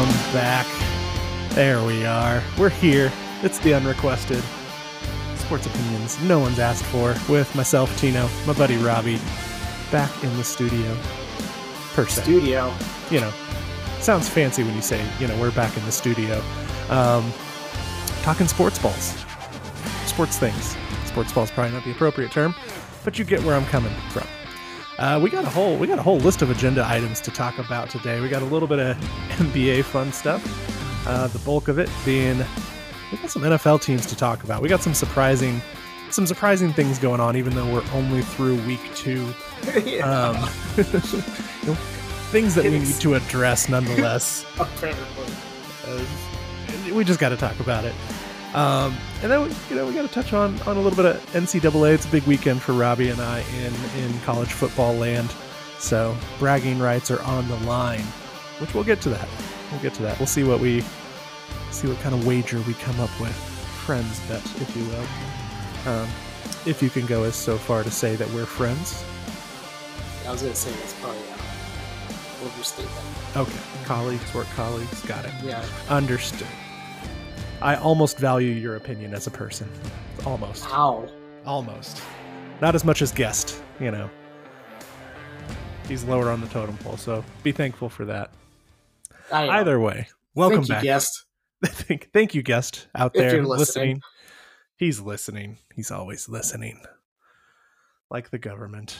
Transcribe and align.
Welcome 0.00 0.32
back. 0.32 0.66
There 1.50 1.84
we 1.84 2.06
are. 2.06 2.42
We're 2.56 2.70
here. 2.70 3.12
It's 3.42 3.58
the 3.58 3.74
unrequested 3.74 4.42
sports 5.34 5.66
opinions 5.66 6.18
no 6.22 6.38
one's 6.38 6.58
asked 6.58 6.84
for 6.84 7.14
with 7.28 7.54
myself, 7.54 7.94
Tino, 7.98 8.26
my 8.46 8.54
buddy 8.54 8.78
Robbie, 8.78 9.20
back 9.92 10.10
in 10.24 10.34
the 10.38 10.42
studio. 10.42 10.96
Per 11.92 12.06
se. 12.06 12.22
Studio. 12.22 12.72
You 13.10 13.20
know, 13.20 13.30
sounds 14.00 14.26
fancy 14.26 14.62
when 14.62 14.74
you 14.74 14.80
say, 14.80 15.06
you 15.18 15.28
know, 15.28 15.38
we're 15.38 15.50
back 15.50 15.76
in 15.76 15.84
the 15.84 15.92
studio. 15.92 16.42
Um, 16.88 17.30
talking 18.22 18.48
sports 18.48 18.78
balls, 18.78 19.22
sports 20.06 20.38
things. 20.38 20.78
Sports 21.04 21.30
balls 21.30 21.50
probably 21.50 21.74
not 21.74 21.84
the 21.84 21.90
appropriate 21.90 22.32
term, 22.32 22.54
but 23.04 23.18
you 23.18 23.26
get 23.26 23.42
where 23.42 23.54
I'm 23.54 23.66
coming 23.66 23.92
from. 24.08 24.26
Uh, 25.00 25.18
we 25.18 25.30
got 25.30 25.44
a 25.44 25.48
whole 25.48 25.78
we 25.78 25.86
got 25.86 25.98
a 25.98 26.02
whole 26.02 26.18
list 26.18 26.42
of 26.42 26.50
agenda 26.50 26.86
items 26.86 27.22
to 27.22 27.30
talk 27.30 27.58
about 27.58 27.88
today. 27.88 28.20
We 28.20 28.28
got 28.28 28.42
a 28.42 28.44
little 28.44 28.68
bit 28.68 28.78
of 28.78 28.96
NBA 29.38 29.84
fun 29.84 30.12
stuff. 30.12 30.44
Uh, 31.08 31.26
the 31.26 31.38
bulk 31.38 31.68
of 31.68 31.78
it 31.78 31.88
being 32.04 32.44
we 33.10 33.16
got 33.16 33.30
some 33.30 33.40
NFL 33.42 33.80
teams 33.80 34.04
to 34.06 34.14
talk 34.14 34.44
about. 34.44 34.60
We 34.60 34.68
got 34.68 34.82
some 34.82 34.92
surprising 34.92 35.62
some 36.10 36.26
surprising 36.26 36.74
things 36.74 36.98
going 36.98 37.18
on, 37.20 37.34
even 37.36 37.54
though 37.54 37.72
we're 37.72 37.84
only 37.94 38.20
through 38.20 38.56
week 38.66 38.94
two. 38.94 39.32
Um, 40.02 40.36
things 42.30 42.54
that 42.54 42.64
we 42.64 42.78
need 42.78 42.94
to 42.94 43.14
address 43.14 43.68
nonetheless. 43.68 44.46
Uh, 45.86 46.04
we 46.94 47.04
just 47.04 47.20
got 47.20 47.28
to 47.28 47.36
talk 47.36 47.58
about 47.60 47.84
it. 47.84 47.94
Um, 48.54 48.96
and 49.22 49.30
then 49.30 49.42
we, 49.42 49.48
you 49.68 49.76
know 49.76 49.86
we 49.86 49.94
got 49.94 50.02
to 50.02 50.08
touch 50.08 50.32
on 50.32 50.60
on 50.62 50.76
a 50.76 50.80
little 50.80 50.96
bit 50.96 51.06
of 51.06 51.24
NCAA. 51.32 51.94
It's 51.94 52.06
a 52.06 52.08
big 52.08 52.24
weekend 52.24 52.62
for 52.62 52.72
Robbie 52.72 53.08
and 53.08 53.20
I 53.20 53.40
in 53.58 53.72
in 54.02 54.20
college 54.20 54.52
football 54.52 54.94
land, 54.94 55.32
so 55.78 56.16
bragging 56.38 56.80
rights 56.80 57.10
are 57.10 57.22
on 57.22 57.46
the 57.48 57.56
line, 57.58 58.04
which 58.58 58.74
we'll 58.74 58.84
get 58.84 59.00
to 59.02 59.10
that. 59.10 59.28
We'll 59.70 59.80
get 59.80 59.94
to 59.94 60.02
that. 60.02 60.18
We'll 60.18 60.26
see 60.26 60.42
what 60.42 60.58
we 60.58 60.82
see 61.70 61.86
what 61.86 62.00
kind 62.00 62.14
of 62.14 62.26
wager 62.26 62.60
we 62.62 62.74
come 62.74 62.98
up 62.98 63.20
with, 63.20 63.34
friends 63.86 64.18
bet, 64.28 64.44
if 64.60 64.76
you 64.76 64.84
will. 64.86 65.92
Um, 65.92 66.08
if 66.66 66.82
you 66.82 66.90
can 66.90 67.06
go 67.06 67.22
as 67.22 67.36
so 67.36 67.56
far 67.56 67.84
to 67.84 67.90
say 67.90 68.16
that 68.16 68.28
we're 68.30 68.46
friends. 68.46 69.04
I 70.26 70.32
was 70.32 70.42
gonna 70.42 70.54
say 70.54 70.70
that's 70.72 70.94
probably 70.94 71.20
uh, 71.20 72.46
overstate 72.46 72.86
that. 72.86 73.40
Okay, 73.40 73.84
colleagues, 73.84 74.34
work 74.34 74.48
colleagues, 74.56 75.02
got 75.02 75.24
it. 75.24 75.32
Yeah. 75.44 75.64
Understood. 75.88 76.48
I 77.62 77.74
almost 77.76 78.18
value 78.18 78.52
your 78.52 78.76
opinion 78.76 79.12
as 79.12 79.26
a 79.26 79.30
person. 79.30 79.70
Almost. 80.24 80.64
How? 80.64 81.06
Almost. 81.44 82.02
Not 82.62 82.74
as 82.74 82.86
much 82.86 83.02
as 83.02 83.12
guest, 83.12 83.62
you 83.78 83.90
know. 83.90 84.08
He's 85.86 86.04
lower 86.04 86.30
on 86.30 86.40
the 86.40 86.46
totem 86.46 86.78
pole, 86.78 86.96
so 86.96 87.22
be 87.42 87.52
thankful 87.52 87.90
for 87.90 88.06
that. 88.06 88.30
Either 89.30 89.78
way, 89.78 90.08
welcome 90.34 90.58
Thank 90.58 90.68
you, 90.68 90.74
back. 90.74 90.82
guest. 90.84 91.24
thank, 91.64 92.10
thank 92.12 92.34
you, 92.34 92.42
guest 92.42 92.88
out 92.94 93.14
If 93.14 93.20
there 93.20 93.34
you're 93.36 93.46
listening. 93.46 94.00
He's 94.76 94.98
listening. 94.98 95.58
He's 95.74 95.90
always 95.90 96.30
listening. 96.30 96.80
Like 98.10 98.30
the 98.30 98.38
government. 98.38 98.96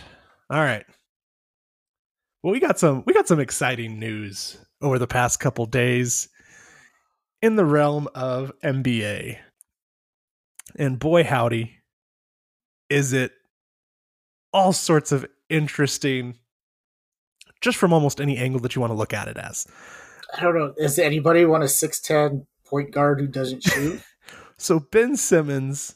All 0.51 0.61
right. 0.61 0.85
Well, 2.43 2.53
we 2.53 2.61
got 2.61 2.79
some 2.79 3.05
we 3.07 3.15
got 3.15 3.27
some 3.27 3.41
exciting 3.41 3.99
news 3.99 4.59
over 4.83 4.99
the 4.99 5.07
past 5.07 5.41
couple 5.41 5.65
days 5.65 6.29
in 7.43 7.57
the 7.57 7.65
realm 7.65 8.09
of 8.15 8.53
NBA. 8.63 9.39
And 10.77 10.99
boy 10.99 11.25
howdy, 11.25 11.79
is 12.89 13.13
it 13.13 13.33
all 14.53 14.73
sorts 14.73 15.13
of 15.13 15.27
interesting 15.49 16.39
just 17.61 17.77
from 17.77 17.93
almost 17.93 18.21
any 18.21 18.37
angle 18.39 18.61
that 18.61 18.75
you 18.75 18.81
want 18.81 18.91
to 18.91 18.97
look 18.97 19.13
at 19.13 19.29
it 19.29 19.37
as. 19.37 19.67
I 20.37 20.43
don't 20.43 20.57
know. 20.57 20.73
Does 20.79 20.99
anybody 20.99 21.45
want 21.45 21.63
a 21.63 21.69
six 21.69 22.01
ten 22.01 22.47
point 22.65 22.93
guard 22.93 23.21
who 23.21 23.27
doesn't 23.27 23.63
shoot? 23.63 24.01
So 24.61 24.79
Ben 24.79 25.17
Simmons 25.17 25.95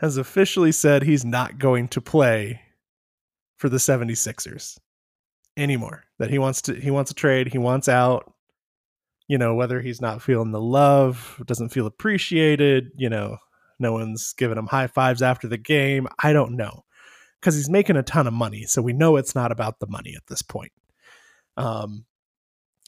has 0.00 0.18
officially 0.18 0.72
said 0.72 1.02
he's 1.02 1.24
not 1.24 1.58
going 1.58 1.88
to 1.88 2.02
play 2.02 2.60
for 3.56 3.70
the 3.70 3.78
76ers 3.78 4.78
anymore. 5.56 6.04
That 6.18 6.28
he 6.28 6.38
wants 6.38 6.60
to 6.62 6.74
he 6.74 6.90
wants 6.90 7.10
a 7.10 7.14
trade, 7.14 7.48
he 7.48 7.56
wants 7.56 7.88
out. 7.88 8.30
You 9.28 9.38
know, 9.38 9.54
whether 9.54 9.80
he's 9.80 10.00
not 10.00 10.22
feeling 10.22 10.52
the 10.52 10.60
love, 10.60 11.40
doesn't 11.46 11.68
feel 11.68 11.86
appreciated, 11.86 12.90
you 12.96 13.10
know, 13.10 13.36
no 13.78 13.92
one's 13.92 14.32
giving 14.32 14.58
him 14.58 14.66
high 14.66 14.86
fives 14.86 15.22
after 15.22 15.46
the 15.46 15.58
game. 15.58 16.08
I 16.22 16.32
don't 16.32 16.56
know. 16.56 16.84
Cuz 17.40 17.54
he's 17.54 17.70
making 17.70 17.96
a 17.96 18.02
ton 18.02 18.26
of 18.26 18.32
money, 18.32 18.64
so 18.64 18.82
we 18.82 18.92
know 18.92 19.16
it's 19.16 19.34
not 19.34 19.52
about 19.52 19.78
the 19.78 19.86
money 19.86 20.14
at 20.16 20.26
this 20.26 20.42
point. 20.42 20.72
Um 21.56 22.06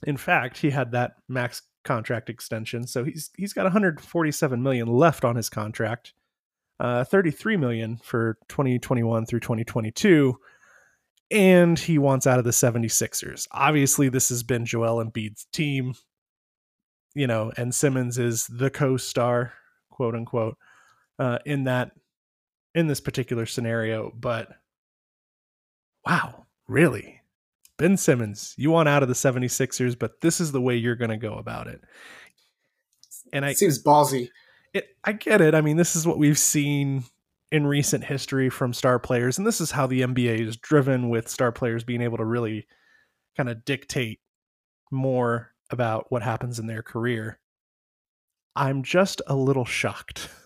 in 0.06 0.16
fact, 0.16 0.58
he 0.58 0.70
had 0.70 0.92
that 0.92 1.12
max 1.28 1.62
contract 1.84 2.30
extension, 2.30 2.86
so 2.86 3.04
he's 3.04 3.30
he's 3.36 3.52
got 3.52 3.64
147 3.64 4.62
million 4.62 4.88
left 4.88 5.24
on 5.24 5.36
his 5.36 5.50
contract, 5.50 6.14
uh, 6.78 7.04
33 7.04 7.56
million 7.56 7.98
for 8.02 8.38
2021 8.48 9.26
through 9.26 9.40
2022, 9.40 10.38
and 11.30 11.78
he 11.78 11.98
wants 11.98 12.26
out 12.26 12.38
of 12.38 12.44
the 12.44 12.50
76ers. 12.50 13.46
Obviously, 13.52 14.08
this 14.08 14.28
has 14.30 14.42
been 14.42 14.64
Joel 14.64 15.04
Embiid's 15.04 15.46
team, 15.52 15.94
you 17.14 17.26
know, 17.26 17.52
and 17.56 17.74
Simmons 17.74 18.18
is 18.18 18.46
the 18.46 18.70
co-star, 18.70 19.52
quote 19.90 20.14
unquote, 20.14 20.56
uh, 21.18 21.38
in 21.44 21.64
that 21.64 21.92
in 22.74 22.86
this 22.86 23.00
particular 23.00 23.46
scenario. 23.46 24.12
But 24.14 24.48
wow, 26.06 26.46
really? 26.68 27.20
Ben 27.76 27.96
Simmons, 27.96 28.54
you 28.58 28.70
want 28.70 28.88
out 28.88 29.02
of 29.02 29.08
the 29.08 29.14
76ers, 29.14 29.98
but 29.98 30.20
this 30.20 30.40
is 30.40 30.52
the 30.52 30.60
way 30.60 30.76
you're 30.76 30.96
going 30.96 31.10
to 31.10 31.16
go 31.16 31.34
about 31.34 31.66
it. 31.66 31.80
And 33.32 33.44
I 33.44 33.54
Seems 33.54 33.82
ballsy. 33.82 34.28
it, 34.74 34.88
I 35.02 35.12
get 35.12 35.40
it. 35.40 35.54
I 35.54 35.62
mean, 35.62 35.78
this 35.78 35.96
is 35.96 36.06
what 36.06 36.18
we've 36.18 36.38
seen 36.38 37.04
in 37.50 37.66
recent 37.66 38.04
history 38.04 38.50
from 38.50 38.72
star 38.72 38.98
players, 38.98 39.38
and 39.38 39.46
this 39.46 39.60
is 39.60 39.70
how 39.70 39.86
the 39.86 40.02
NBA 40.02 40.46
is 40.46 40.56
driven 40.56 41.08
with 41.08 41.26
star 41.28 41.52
players 41.52 41.82
being 41.82 42.02
able 42.02 42.18
to 42.18 42.24
really 42.24 42.66
kind 43.36 43.48
of 43.48 43.64
dictate 43.64 44.20
more 44.90 45.52
about 45.70 46.06
what 46.10 46.22
happens 46.22 46.58
in 46.58 46.66
their 46.66 46.82
career. 46.82 47.38
I'm 48.56 48.82
just 48.82 49.22
a 49.26 49.34
little 49.36 49.64
shocked. 49.64 50.28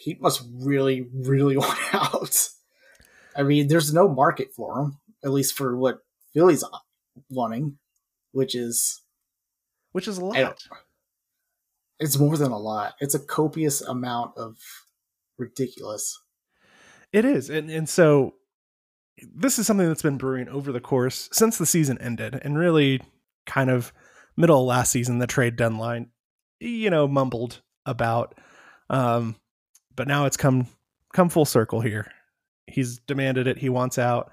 He 0.00 0.14
must 0.20 0.42
really, 0.54 1.06
really 1.12 1.56
want 1.58 1.78
out. 1.92 2.48
I 3.36 3.42
mean, 3.42 3.68
there's 3.68 3.92
no 3.92 4.08
market 4.08 4.54
for 4.54 4.80
him, 4.80 4.98
at 5.24 5.32
least 5.32 5.54
for 5.54 5.76
what 5.76 5.98
Philly's 6.32 6.62
uh, 6.64 6.68
wanting, 7.28 7.78
which 8.32 8.54
is 8.54 9.02
Which 9.92 10.08
is 10.08 10.16
a 10.16 10.24
lot. 10.24 10.62
it's 11.98 12.16
more 12.18 12.36
than 12.38 12.52
a 12.52 12.58
lot. 12.58 12.94
It's 13.00 13.14
a 13.14 13.18
copious 13.18 13.82
amount 13.82 14.38
of 14.38 14.56
ridiculous. 15.36 16.18
It 17.12 17.24
is. 17.24 17.50
And 17.50 17.68
and 17.68 17.88
so 17.88 18.34
this 19.34 19.58
is 19.58 19.66
something 19.66 19.86
that's 19.86 20.02
been 20.02 20.18
brewing 20.18 20.48
over 20.48 20.72
the 20.72 20.80
course 20.80 21.28
since 21.32 21.58
the 21.58 21.66
season 21.66 21.98
ended 22.00 22.38
and 22.42 22.58
really 22.58 23.00
kind 23.46 23.70
of 23.70 23.92
middle 24.36 24.60
of 24.60 24.66
last 24.66 24.92
season 24.92 25.18
the 25.18 25.26
trade 25.26 25.56
deadline 25.56 26.08
you 26.60 26.90
know 26.90 27.08
mumbled 27.08 27.60
about 27.86 28.34
um 28.90 29.36
but 29.98 30.06
now 30.06 30.26
it's 30.26 30.36
come 30.36 30.68
come 31.12 31.28
full 31.28 31.44
circle 31.44 31.80
here. 31.80 32.10
He's 32.66 33.00
demanded 33.00 33.46
it, 33.46 33.58
he 33.58 33.68
wants 33.68 33.98
out. 33.98 34.30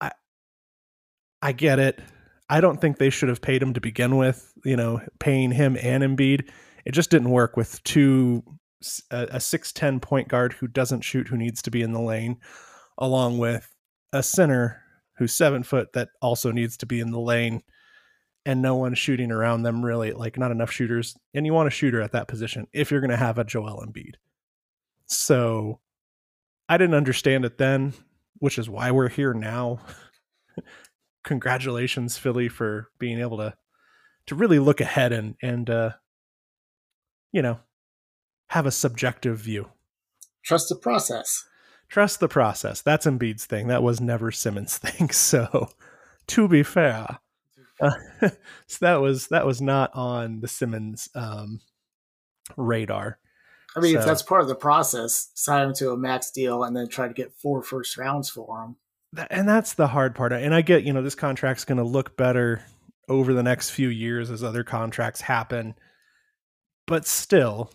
I 0.00 0.12
I 1.42 1.52
get 1.52 1.78
it. 1.78 2.00
I 2.48 2.62
don't 2.62 2.80
think 2.80 2.96
they 2.96 3.10
should 3.10 3.28
have 3.28 3.42
paid 3.42 3.62
him 3.62 3.74
to 3.74 3.80
begin 3.80 4.16
with, 4.16 4.52
you 4.64 4.76
know, 4.76 5.02
paying 5.18 5.50
him 5.50 5.76
and 5.82 6.02
Embiid. 6.02 6.48
It 6.86 6.92
just 6.92 7.10
didn't 7.10 7.30
work 7.30 7.56
with 7.56 7.82
two 7.84 8.42
a, 9.10 9.24
a 9.24 9.36
6'10 9.38 10.00
point 10.00 10.28
guard 10.28 10.54
who 10.54 10.66
doesn't 10.66 11.02
shoot 11.02 11.28
who 11.28 11.36
needs 11.36 11.60
to 11.62 11.70
be 11.70 11.82
in 11.82 11.92
the 11.92 12.00
lane 12.00 12.38
along 12.96 13.36
with 13.36 13.68
a 14.12 14.22
center 14.22 14.82
who's 15.18 15.34
seven 15.34 15.62
foot 15.62 15.92
that 15.92 16.08
also 16.22 16.50
needs 16.52 16.76
to 16.78 16.86
be 16.86 17.00
in 17.00 17.10
the 17.10 17.20
lane 17.20 17.62
and 18.46 18.62
no 18.62 18.76
one 18.76 18.94
shooting 18.94 19.30
around 19.30 19.62
them 19.62 19.84
really 19.84 20.12
like 20.12 20.38
not 20.38 20.50
enough 20.50 20.70
shooters 20.70 21.16
and 21.34 21.44
you 21.44 21.52
want 21.52 21.66
a 21.66 21.70
shooter 21.70 22.00
at 22.00 22.12
that 22.12 22.28
position 22.28 22.66
if 22.72 22.90
you're 22.90 23.00
going 23.00 23.10
to 23.10 23.16
have 23.16 23.38
a 23.38 23.44
Joel 23.44 23.84
Embiid. 23.86 24.14
So 25.06 25.80
I 26.68 26.76
didn't 26.76 26.94
understand 26.94 27.44
it 27.44 27.58
then 27.58 27.94
which 28.38 28.58
is 28.58 28.70
why 28.70 28.90
we're 28.90 29.08
here 29.08 29.34
now. 29.34 29.80
Congratulations 31.24 32.16
Philly 32.16 32.48
for 32.48 32.88
being 32.98 33.18
able 33.20 33.38
to 33.38 33.54
to 34.26 34.34
really 34.34 34.58
look 34.58 34.80
ahead 34.80 35.12
and 35.12 35.34
and 35.42 35.68
uh 35.68 35.90
you 37.32 37.42
know 37.42 37.58
have 38.48 38.66
a 38.66 38.70
subjective 38.70 39.38
view. 39.38 39.68
Trust 40.44 40.70
the 40.70 40.76
process. 40.76 41.44
Trust 41.88 42.20
the 42.20 42.28
process. 42.28 42.80
That's 42.80 43.06
Embiid's 43.06 43.46
thing. 43.46 43.68
That 43.68 43.82
was 43.82 44.00
never 44.00 44.30
Simmons' 44.30 44.78
thing. 44.78 45.10
So, 45.10 45.70
to 46.28 46.48
be 46.48 46.62
fair, 46.62 47.18
uh, 47.80 47.90
so 48.66 48.78
that 48.80 49.00
was 49.00 49.28
that 49.28 49.46
was 49.46 49.60
not 49.60 49.94
on 49.94 50.40
the 50.40 50.48
Simmons 50.48 51.08
um, 51.14 51.60
radar. 52.56 53.18
I 53.76 53.80
mean, 53.80 53.96
if 53.96 54.04
that's 54.04 54.22
part 54.22 54.40
of 54.40 54.48
the 54.48 54.54
process, 54.54 55.30
sign 55.34 55.68
him 55.68 55.74
to 55.74 55.92
a 55.92 55.96
max 55.96 56.30
deal 56.30 56.64
and 56.64 56.76
then 56.76 56.88
try 56.88 57.06
to 57.06 57.14
get 57.14 57.32
four 57.34 57.62
first 57.62 57.96
rounds 57.96 58.28
for 58.28 58.62
him. 58.64 58.76
That- 59.12 59.28
And 59.30 59.48
that's 59.48 59.74
the 59.74 59.88
hard 59.88 60.14
part. 60.14 60.32
And 60.32 60.54
I 60.54 60.62
get, 60.62 60.82
you 60.84 60.92
know, 60.92 61.02
this 61.02 61.14
contract's 61.14 61.64
going 61.64 61.78
to 61.78 61.84
look 61.84 62.16
better 62.16 62.62
over 63.08 63.32
the 63.32 63.42
next 63.42 63.70
few 63.70 63.88
years 63.88 64.30
as 64.30 64.42
other 64.42 64.64
contracts 64.64 65.20
happen. 65.20 65.74
But 66.86 67.06
still, 67.06 67.70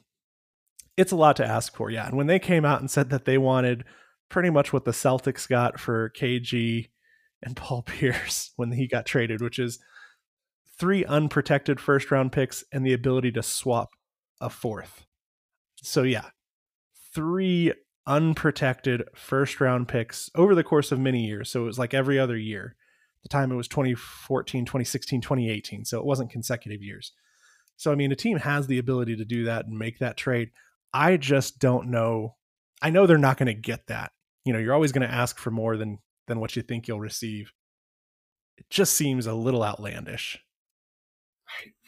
it's 0.98 1.12
a 1.12 1.16
lot 1.16 1.36
to 1.38 1.46
ask 1.46 1.76
for. 1.76 1.90
Yeah. 1.90 2.08
And 2.08 2.18
when 2.18 2.28
they 2.28 2.40
came 2.40 2.66
out 2.66 2.82
and 2.82 2.90
said 2.92 3.10
that 3.12 3.26
they 3.26 3.38
wanted 3.38 3.86
pretty 4.34 4.50
much 4.50 4.74
what 4.74 4.84
the 4.84 4.92
Celtics 4.92 5.48
got 5.48 5.80
for 5.80 6.10
KG 6.10 6.90
and 7.44 7.56
Paul 7.56 7.84
Pierce 7.84 8.52
when 8.56 8.72
he 8.72 8.88
got 8.88 9.06
traded, 9.06 9.42
which 9.42 9.60
is 9.60 9.80
three 10.78 11.06
unprotected 11.06 11.80
first 11.80 12.10
round 12.10 12.32
picks 12.32 12.64
and 12.74 12.84
the 12.84 12.94
ability 12.94 13.32
to 13.34 13.44
swap 13.44 13.92
a 14.42 14.50
fourth. 14.50 15.06
So, 15.84 16.02
yeah, 16.02 16.30
three 17.14 17.74
unprotected 18.08 19.04
first 19.14 19.62
round 19.62 19.88
picks 19.88 20.32
over 20.36 20.56
the 20.56 20.64
course 20.64 20.92
of 20.92 21.00
many 21.00 21.26
years. 21.26 21.52
So 21.52 21.62
it 21.62 21.68
was 21.68 21.80
like 21.80 21.94
every 21.94 22.18
other 22.18 22.36
year. 22.36 22.76
The 23.22 23.30
time 23.30 23.52
it 23.52 23.56
was 23.56 23.68
2014, 23.68 24.66
2016, 24.66 25.22
2018. 25.22 25.86
So 25.86 26.00
it 26.00 26.06
wasn't 26.06 26.32
consecutive 26.32 26.82
years. 26.82 27.14
So, 27.78 27.92
I 27.92 27.96
mean, 27.96 28.12
a 28.12 28.16
team 28.16 28.40
has 28.40 28.66
the 28.66 28.80
ability 28.80 29.16
to 29.16 29.26
do 29.26 29.46
that 29.46 29.68
and 29.68 29.78
make 29.78 30.00
that 30.00 30.18
trade. 30.18 30.50
I 30.92 31.18
just 31.18 31.60
don't 31.60 31.90
know. 31.90 32.36
I 32.82 32.90
know 32.90 33.06
they're 33.06 33.18
not 33.18 33.38
going 33.38 33.48
to 33.48 33.54
get 33.54 33.88
that. 33.88 34.12
You 34.46 34.54
know, 34.54 34.60
you're 34.60 34.74
always 34.74 34.92
going 34.92 35.08
to 35.08 35.14
ask 35.14 35.38
for 35.38 35.52
more 35.52 35.78
than 35.78 36.00
than 36.28 36.40
what 36.40 36.56
you 36.56 36.62
think 36.62 36.88
you'll 36.88 37.00
receive. 37.00 37.52
It 38.58 38.70
just 38.70 38.94
seems 38.94 39.26
a 39.26 39.34
little 39.34 39.64
outlandish. 39.64 40.40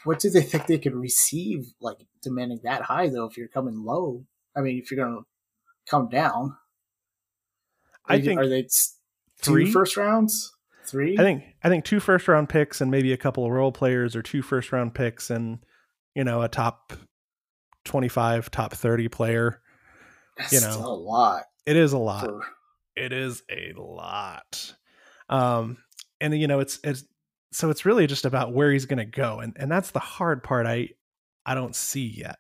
What 0.04 0.20
do 0.20 0.30
they 0.30 0.42
think 0.42 0.68
they 0.68 0.78
could 0.78 0.96
receive, 0.96 1.66
like 1.82 1.98
demanding 2.22 2.60
that 2.64 2.84
high 2.84 3.10
though? 3.10 3.26
If 3.26 3.38
you're 3.38 3.48
coming 3.48 3.84
low, 3.84 4.26
I 4.56 4.62
mean, 4.62 4.80
if 4.80 4.92
you're 4.92 5.04
going 5.04 5.18
to 5.18 5.26
come 5.90 6.10
down, 6.10 6.56
I 8.08 8.22
think 8.22 8.40
are 8.40 8.48
they 8.48 8.64
two 9.42 9.74
three? 9.74 9.74
rounds? 9.98 10.54
Three? 10.86 11.18
I 11.18 11.24
think 11.24 11.44
I 11.64 11.70
think 11.70 11.86
two 11.86 12.00
first 12.00 12.28
round 12.28 12.50
picks 12.50 12.82
and 12.82 12.92
maybe 12.92 13.12
a 13.14 13.18
couple 13.18 13.46
of 13.46 13.52
role 13.52 13.72
players 13.72 14.16
or 14.16 14.22
two 14.22 14.42
first 14.42 14.72
round 14.72 14.94
picks 14.94 15.30
and 15.30 15.60
you 16.14 16.24
know 16.24 16.44
a 16.44 16.48
top 16.48 16.94
25 17.86 18.52
top 18.52 18.74
30 18.74 19.08
player. 19.08 19.62
That's 20.38 20.54
you 20.54 20.62
know, 20.62 20.72
still 20.72 20.94
a 20.94 20.94
lot. 20.94 21.44
It 21.66 21.76
is 21.76 21.94
a 21.94 21.98
lot. 21.98 22.26
For, 22.26 22.42
It 22.96 23.12
is 23.12 23.44
a 23.50 23.74
lot. 23.78 24.76
Um 25.30 25.78
and 26.22 26.38
you 26.40 26.48
know 26.48 26.60
it's 26.60 26.80
it's 26.84 27.04
so 27.52 27.70
it's 27.70 27.86
really 27.86 28.08
just 28.08 28.26
about 28.26 28.54
where 28.54 28.72
he's 28.72 28.86
going 28.86 29.00
to 29.00 29.06
go 29.06 29.40
and 29.40 29.56
and 29.58 29.72
that's 29.72 29.92
the 29.92 30.00
hard 30.00 30.44
part 30.44 30.66
I 30.68 30.90
I 31.46 31.56
don't 31.56 31.76
see 31.76 32.06
yet. 32.06 32.38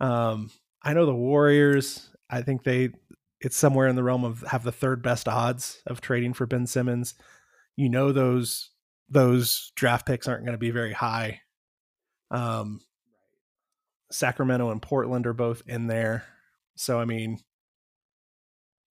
Um 0.00 0.50
I 0.82 0.92
know 0.94 1.06
the 1.06 1.14
Warriors, 1.14 2.10
I 2.30 2.42
think 2.42 2.62
they 2.62 2.90
it's 3.40 3.56
somewhere 3.56 3.88
in 3.88 3.96
the 3.96 4.02
realm 4.02 4.24
of 4.24 4.42
have 4.42 4.62
the 4.62 4.72
third 4.72 5.02
best 5.02 5.28
odds 5.28 5.82
of 5.86 6.00
trading 6.00 6.32
for 6.34 6.46
Ben 6.46 6.66
Simmons. 6.66 7.14
You 7.76 7.88
know 7.88 8.12
those 8.12 8.70
those 9.08 9.72
draft 9.76 10.06
picks 10.06 10.28
aren't 10.28 10.44
going 10.44 10.54
to 10.54 10.58
be 10.58 10.70
very 10.70 10.92
high. 10.92 11.40
Um 12.30 12.80
Sacramento 14.12 14.70
and 14.70 14.80
Portland 14.80 15.26
are 15.26 15.32
both 15.32 15.62
in 15.66 15.88
there. 15.88 16.24
So 16.76 17.00
I 17.00 17.04
mean 17.04 17.38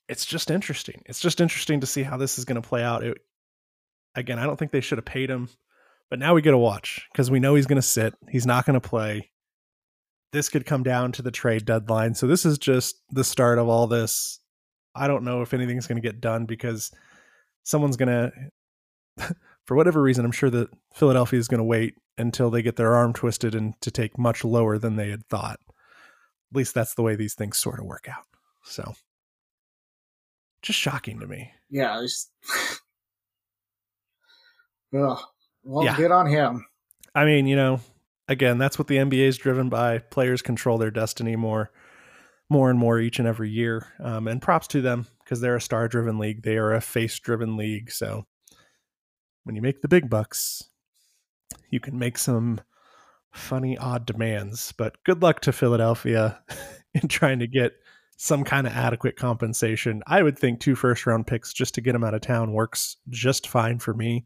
it's 0.07 0.25
just 0.25 0.51
interesting. 0.51 1.01
It's 1.05 1.19
just 1.19 1.41
interesting 1.41 1.79
to 1.81 1.87
see 1.87 2.03
how 2.03 2.17
this 2.17 2.37
is 2.37 2.45
going 2.45 2.61
to 2.61 2.67
play 2.67 2.83
out. 2.83 3.03
It, 3.03 3.17
again, 4.15 4.39
I 4.39 4.43
don't 4.43 4.57
think 4.57 4.71
they 4.71 4.81
should 4.81 4.97
have 4.97 5.05
paid 5.05 5.29
him, 5.29 5.49
but 6.09 6.19
now 6.19 6.33
we 6.33 6.41
get 6.41 6.51
to 6.51 6.57
watch 6.57 7.07
because 7.11 7.31
we 7.31 7.39
know 7.39 7.55
he's 7.55 7.65
going 7.65 7.77
to 7.77 7.81
sit. 7.81 8.13
He's 8.29 8.45
not 8.45 8.65
going 8.65 8.79
to 8.79 8.87
play. 8.87 9.31
This 10.31 10.49
could 10.49 10.65
come 10.65 10.83
down 10.83 11.11
to 11.13 11.21
the 11.21 11.31
trade 11.31 11.65
deadline. 11.65 12.13
So 12.13 12.27
this 12.27 12.45
is 12.45 12.57
just 12.57 13.01
the 13.09 13.23
start 13.23 13.57
of 13.57 13.67
all 13.67 13.87
this. 13.87 14.39
I 14.93 15.07
don't 15.07 15.23
know 15.23 15.41
if 15.41 15.53
anything's 15.53 15.87
going 15.87 16.01
to 16.01 16.07
get 16.07 16.21
done 16.21 16.45
because 16.45 16.91
someone's 17.63 17.97
going 17.97 18.31
to, 19.17 19.35
for 19.65 19.75
whatever 19.75 20.01
reason, 20.01 20.25
I'm 20.25 20.31
sure 20.31 20.49
that 20.49 20.69
Philadelphia 20.93 21.39
is 21.39 21.47
going 21.47 21.59
to 21.59 21.65
wait 21.65 21.95
until 22.17 22.49
they 22.49 22.61
get 22.61 22.75
their 22.75 22.95
arm 22.95 23.13
twisted 23.13 23.55
and 23.55 23.79
to 23.81 23.91
take 23.91 24.17
much 24.17 24.43
lower 24.43 24.77
than 24.77 24.95
they 24.95 25.09
had 25.09 25.25
thought. 25.27 25.59
At 26.51 26.57
least 26.57 26.73
that's 26.73 26.93
the 26.93 27.01
way 27.01 27.15
these 27.15 27.33
things 27.33 27.57
sort 27.57 27.79
of 27.79 27.85
work 27.85 28.07
out. 28.09 28.25
So 28.63 28.93
just 30.65 30.79
shocking 30.79 31.19
to 31.19 31.27
me. 31.27 31.51
yeah, 31.69 32.01
Ugh. 34.97 35.19
well, 35.63 35.83
Yeah. 35.85 35.97
good 35.97 36.11
on 36.11 36.27
him. 36.27 36.65
I 37.13 37.25
mean, 37.25 37.47
you 37.47 37.55
know, 37.55 37.79
again, 38.27 38.57
that's 38.57 38.77
what 38.79 38.87
the 38.87 38.97
NBA 38.97 39.25
is 39.27 39.37
driven 39.37 39.69
by. 39.69 39.99
Players 39.99 40.41
control 40.41 40.77
their 40.77 40.91
destiny 40.91 41.35
more, 41.35 41.71
more 42.49 42.69
and 42.69 42.79
more 42.79 42.99
each 42.99 43.19
and 43.19 43.27
every 43.27 43.49
year. 43.49 43.87
Um, 43.99 44.27
and 44.27 44.41
props 44.41 44.67
to 44.67 44.81
them 44.81 45.07
because 45.23 45.41
they're 45.41 45.55
a 45.55 45.61
star-driven 45.61 46.17
league. 46.19 46.43
They 46.43 46.57
are 46.57 46.73
a 46.73 46.81
face-driven 46.81 47.57
league. 47.57 47.91
So 47.91 48.25
when 49.43 49.55
you 49.55 49.61
make 49.61 49.81
the 49.81 49.87
big 49.87 50.09
bucks, 50.09 50.63
you 51.69 51.79
can 51.79 51.97
make 51.99 52.17
some 52.17 52.61
funny, 53.31 53.77
odd 53.77 54.05
demands. 54.05 54.73
But 54.77 55.03
good 55.03 55.21
luck 55.21 55.41
to 55.41 55.51
Philadelphia 55.51 56.41
in 56.93 57.07
trying 57.07 57.39
to 57.39 57.47
get 57.47 57.73
some 58.17 58.43
kind 58.43 58.65
of 58.67 58.73
adequate 58.73 59.17
compensation. 59.17 60.01
I 60.07 60.23
would 60.23 60.37
think 60.39 60.59
two 60.59 60.75
first-round 60.75 61.27
picks 61.27 61.51
just 61.53 61.75
to 61.75 61.81
get 61.81 61.93
them 61.93 62.03
out 62.03 62.13
of 62.13 62.21
town 62.21 62.53
works 62.53 62.97
just 63.09 63.47
fine 63.47 63.79
for 63.79 63.93
me, 63.93 64.25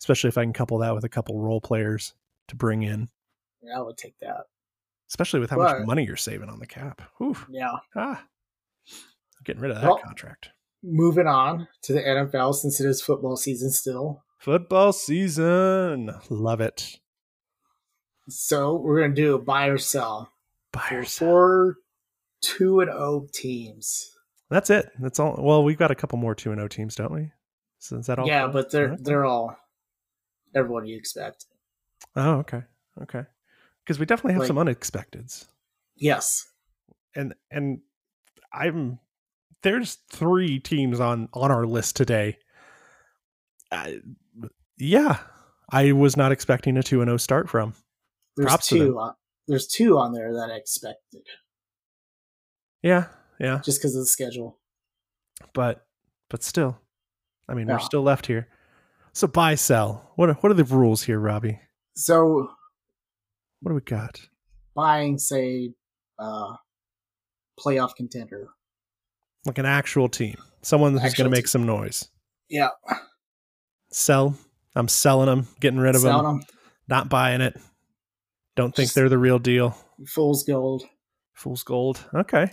especially 0.00 0.28
if 0.28 0.38
I 0.38 0.42
can 0.44 0.52
couple 0.52 0.78
that 0.78 0.94
with 0.94 1.04
a 1.04 1.08
couple 1.08 1.40
role 1.40 1.60
players 1.60 2.14
to 2.48 2.56
bring 2.56 2.82
in 2.82 3.08
Yeah, 3.62 3.78
I 3.78 3.82
would 3.82 3.96
take 3.96 4.18
that. 4.20 4.46
especially 5.08 5.40
with 5.40 5.50
how 5.50 5.56
But- 5.56 5.78
much 5.80 5.86
money 5.86 6.04
you're 6.04 6.16
saving 6.16 6.48
on 6.48 6.58
the 6.58 6.66
cap. 6.66 7.00
Whew. 7.18 7.36
Yeah. 7.48 7.76
Ah, 7.94 8.24
getting 9.44 9.62
rid 9.62 9.70
of 9.70 9.80
that 9.80 9.86
Well- 9.86 9.98
contract. 10.02 10.50
Moving 10.82 11.26
on 11.26 11.66
to 11.82 11.92
the 11.92 12.00
NFL 12.06 12.52
since 12.54 12.80
it 12.80 12.86
is 12.88 13.02
football 13.02 13.36
season 13.36 13.70
still. 13.72 14.22
Football 14.38 14.92
season, 14.92 16.10
love 16.30 16.60
it. 16.60 17.00
So 18.28 18.74
we're 18.76 19.00
gonna 19.00 19.14
do 19.14 19.34
a 19.34 19.38
buy 19.38 19.66
or 19.66 19.78
sell 19.78 20.32
for 20.72 20.80
Buyers. 20.90 21.18
four 21.18 21.76
two 22.40 22.80
and 22.80 22.90
O 22.90 23.26
teams. 23.32 24.10
That's 24.50 24.70
it. 24.70 24.90
That's 25.00 25.18
all. 25.20 25.36
Well, 25.38 25.62
we've 25.64 25.76
got 25.78 25.90
a 25.90 25.94
couple 25.94 26.18
more 26.18 26.34
two 26.34 26.52
and 26.52 26.60
O 26.60 26.68
teams, 26.68 26.94
don't 26.94 27.12
we? 27.12 27.30
So 27.78 27.96
is 27.98 28.06
that 28.06 28.18
all? 28.18 28.26
yeah, 28.26 28.46
but 28.48 28.70
they're 28.70 28.92
Okay. 28.92 29.02
they're 29.02 29.24
all 29.24 29.54
everyone 30.54 30.86
you 30.86 30.96
expect. 30.96 31.46
Oh, 32.16 32.36
okay, 32.38 32.62
okay. 33.02 33.24
Because 33.84 33.98
we 33.98 34.06
definitely 34.06 34.32
have 34.34 34.40
Like- 34.40 34.46
some 34.48 34.56
unexpecteds, 34.56 35.46
Yes. 35.96 36.46
and 37.14 37.34
and 37.50 37.80
I'm 38.52 38.98
there's 39.62 39.96
three 40.10 40.58
teams 40.60 41.00
on 41.00 41.28
on 41.34 41.50
our 41.50 41.66
list 41.66 41.96
today. 41.96 42.38
I, 43.70 44.00
yeah, 44.78 45.18
I 45.70 45.92
was 45.92 46.16
not 46.16 46.32
expecting 46.32 46.76
a 46.76 46.82
two 46.82 47.00
and 47.02 47.10
O 47.10 47.16
start 47.16 47.48
from. 47.48 47.74
There's 48.36 48.46
Props 48.48 48.68
two 48.68 48.98
on, 48.98 49.14
there's 49.46 49.66
two 49.66 49.98
on 49.98 50.12
there 50.12 50.32
that 50.34 50.50
I 50.50 50.56
expected 50.56 51.22
Yeah, 52.82 53.06
yeah. 53.40 53.60
just 53.64 53.80
because 53.80 53.94
of 53.94 54.02
the 54.02 54.06
schedule. 54.06 54.58
but 55.52 55.86
but 56.30 56.42
still, 56.42 56.78
I 57.48 57.54
mean, 57.54 57.66
we're 57.66 57.78
still 57.78 58.02
left 58.02 58.26
here. 58.26 58.48
So 59.12 59.26
buy 59.26 59.54
sell. 59.56 60.12
What 60.16 60.28
are, 60.28 60.34
what 60.34 60.50
are 60.50 60.54
the 60.54 60.64
rules 60.64 61.02
here, 61.02 61.18
Robbie? 61.18 61.58
So 61.96 62.50
What 63.60 63.70
do 63.70 63.74
we 63.74 63.80
got? 63.80 64.20
buying, 64.74 65.18
say, 65.18 65.72
uh, 66.20 66.54
playoff 67.58 67.96
contender. 67.96 68.46
Like 69.44 69.58
an 69.58 69.66
actual 69.66 70.08
team, 70.08 70.36
someone 70.62 70.96
who's 70.96 71.14
going 71.14 71.28
to 71.28 71.36
make 71.36 71.48
some 71.48 71.66
noise. 71.66 72.08
Yeah, 72.48 72.68
Sell. 73.90 74.36
I'm 74.76 74.86
selling 74.88 75.26
them, 75.26 75.48
getting 75.60 75.80
rid 75.80 75.96
of 75.96 76.02
selling 76.02 76.24
them, 76.24 76.38
them. 76.38 76.46
not 76.86 77.08
buying 77.08 77.40
it. 77.40 77.56
Don't 78.54 78.74
think 78.74 78.92
they're 78.92 79.08
the 79.08 79.18
real 79.18 79.38
deal. 79.38 79.76
Fool's 80.06 80.44
gold. 80.44 80.84
Fool's 81.34 81.62
gold. 81.64 82.04
Okay. 82.14 82.52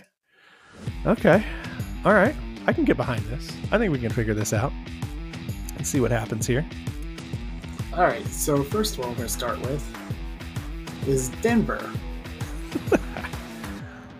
Okay. 1.06 1.44
All 2.04 2.14
right. 2.14 2.34
I 2.66 2.72
can 2.72 2.84
get 2.84 2.96
behind 2.96 3.22
this. 3.26 3.50
I 3.70 3.78
think 3.78 3.92
we 3.92 3.98
can 3.98 4.10
figure 4.10 4.34
this 4.34 4.52
out 4.52 4.72
and 5.76 5.86
see 5.86 6.00
what 6.00 6.10
happens 6.10 6.46
here. 6.46 6.66
All 7.94 8.04
right. 8.04 8.26
So 8.26 8.62
first 8.62 8.98
one 8.98 9.10
we're 9.10 9.16
gonna 9.16 9.28
start 9.28 9.60
with 9.60 9.84
is 11.06 11.28
Denver. 11.42 11.90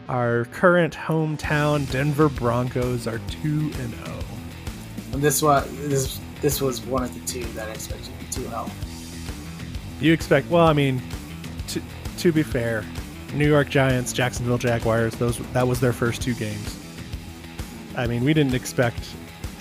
Our 0.08 0.44
current 0.46 0.94
hometown 0.94 1.90
Denver 1.90 2.28
Broncos 2.28 3.06
are 3.06 3.20
2 3.42 3.48
and 3.48 3.94
oh. 4.02 4.04
0. 4.04 4.16
And 5.12 5.22
this 5.22 5.42
one, 5.42 5.64
this 5.88 6.20
this 6.40 6.60
was 6.60 6.84
one 6.86 7.02
of 7.02 7.12
the 7.14 7.26
two 7.26 7.44
that 7.54 7.68
I 7.68 7.72
expected 7.72 8.12
to 8.30 8.40
be 8.40 8.46
2-0. 8.46 8.70
You 10.00 10.12
expect? 10.12 10.48
Well, 10.50 10.66
I 10.66 10.72
mean, 10.72 11.02
to 11.68 11.82
to 12.18 12.32
be 12.32 12.42
fair, 12.42 12.84
New 13.34 13.48
York 13.48 13.68
Giants, 13.68 14.12
Jacksonville 14.12 14.58
Jaguars. 14.58 15.14
Those 15.16 15.38
that 15.52 15.66
was 15.66 15.80
their 15.80 15.92
first 15.92 16.22
two 16.22 16.34
games. 16.34 16.78
I 17.96 18.06
mean, 18.06 18.24
we 18.24 18.34
didn't 18.34 18.54
expect. 18.54 19.00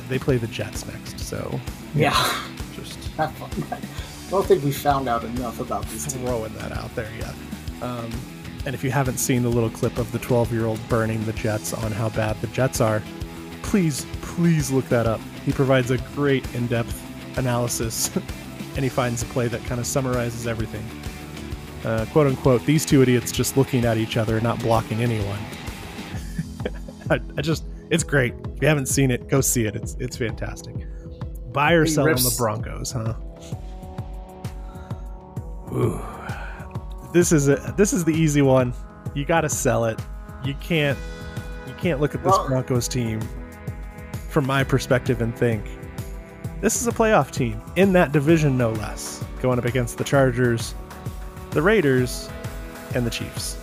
They 0.10 0.20
play 0.20 0.38
the 0.38 0.48
Jets 0.48 0.86
next, 0.86 1.20
so 1.20 1.60
Yeah, 1.96 2.14
just 2.76 3.18
not 3.18 3.34
fun. 3.36 3.50
I 3.72 4.30
don't 4.30 4.46
think 4.46 4.64
we 4.64 4.72
found 4.72 5.08
out 5.08 5.24
enough 5.24 5.60
about 5.60 5.88
these 5.90 6.14
throwing 6.14 6.54
that 6.56 6.72
out 6.72 6.94
there. 6.96 7.10
Yeah. 7.20 7.34
Um, 7.82 8.12
and 8.66 8.74
if 8.74 8.84
you 8.84 8.90
haven't 8.90 9.18
seen 9.18 9.44
the 9.44 9.50
little 9.50 9.70
clip 9.70 9.98
of 10.00 10.12
the 10.12 10.18
12-year-old 10.18 10.80
burning 10.90 11.24
the 11.26 11.34
Jets 11.34 11.74
on 11.74 11.92
how 11.92 12.10
bad 12.10 12.40
the 12.42 12.48
Jets 12.48 12.82
are, 12.82 13.02
please, 13.62 14.06
please 14.22 14.72
look 14.72 14.88
that 14.90 15.06
up. 15.06 15.22
He 15.46 15.52
provides 15.52 15.92
a 15.92 16.00
great 16.16 16.52
in-depth 16.56 17.38
analysis 17.38 18.10
and 18.76 18.84
he 18.84 18.90
finds 18.90 19.22
a 19.22 19.26
play 19.28 19.48
that 19.48 19.64
kind 19.66 19.80
of 19.80 19.86
summarizes 19.86 20.48
everything. 20.48 20.84
Uh, 21.86 22.06
quote 22.12 22.25
unquote, 22.25 22.65
these 22.65 22.84
two 22.84 23.04
idiots 23.04 23.32
just 23.32 23.58
looking 23.58 23.86
at 23.86 23.96
each 23.98 24.18
other, 24.18 24.42
not 24.42 24.60
blocking 24.60 25.01
anyone. 25.04 25.38
I, 27.12 27.20
I 27.38 27.42
just, 27.44 27.63
it's 27.92 28.04
great. 28.04 28.34
If 28.56 28.62
you 28.62 28.68
haven't 28.68 28.88
seen 28.88 29.12
it, 29.12 29.27
go 29.30 29.39
see 29.39 29.65
it. 29.65 29.75
It's 29.75 29.96
it's 30.00 30.18
fantastic. 30.18 30.75
Buy 31.54 31.74
or 31.74 31.84
He 31.84 31.92
sell 31.92 32.10
on 32.10 32.15
the 32.15 32.36
Broncos, 32.38 32.92
huh? 32.92 33.13
Ooh. 35.72 36.01
This 37.13 37.32
is 37.32 37.48
a 37.50 37.74
this 37.77 37.94
is 37.94 38.04
the 38.04 38.13
easy 38.13 38.42
one. 38.42 38.74
You 39.13 39.24
got 39.24 39.42
to 39.42 39.50
sell 39.50 39.86
it. 39.86 40.00
You 40.44 40.56
can't 40.56 40.98
you 41.68 41.74
can't 41.75 42.01
look 42.01 42.15
at 42.15 42.24
this 42.24 42.32
Well- 42.32 42.48
Broncos 42.48 42.88
team 42.88 43.22
from 44.30 44.48
my 44.48 44.63
perspective 44.63 45.22
and 45.22 45.38
think 45.38 45.63
this 46.62 46.82
is 46.82 46.88
a 46.88 46.92
playoff 46.92 47.32
team 47.32 47.62
in 47.75 47.94
that 47.94 48.12
division 48.12 48.58
no 48.58 48.72
less, 48.72 49.24
going 49.42 49.60
up 49.60 49.65
against 49.65 49.98
the 49.98 50.04
Chargers, 50.04 50.74
the 51.56 51.62
Raiders, 51.62 52.30
and 52.96 53.06
the 53.06 53.10
Chiefs. 53.10 53.58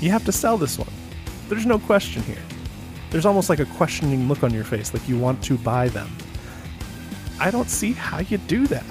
You 0.00 0.10
have 0.10 0.24
to 0.24 0.32
sell 0.32 0.56
this 0.56 0.78
one. 0.78 0.88
There's 1.50 1.66
no 1.66 1.78
question 1.78 2.22
here. 2.22 2.42
There's 3.10 3.26
almost 3.26 3.50
like 3.50 3.60
a 3.60 3.66
questioning 3.66 4.26
look 4.26 4.42
on 4.42 4.54
your 4.54 4.64
face, 4.64 4.94
like 4.94 5.06
you 5.06 5.18
want 5.18 5.44
to 5.44 5.58
buy 5.58 5.88
them. 5.88 6.10
I 7.38 7.50
don't 7.50 7.68
see 7.68 7.92
how 7.92 8.20
you 8.20 8.38
do 8.38 8.66
that. 8.68 8.86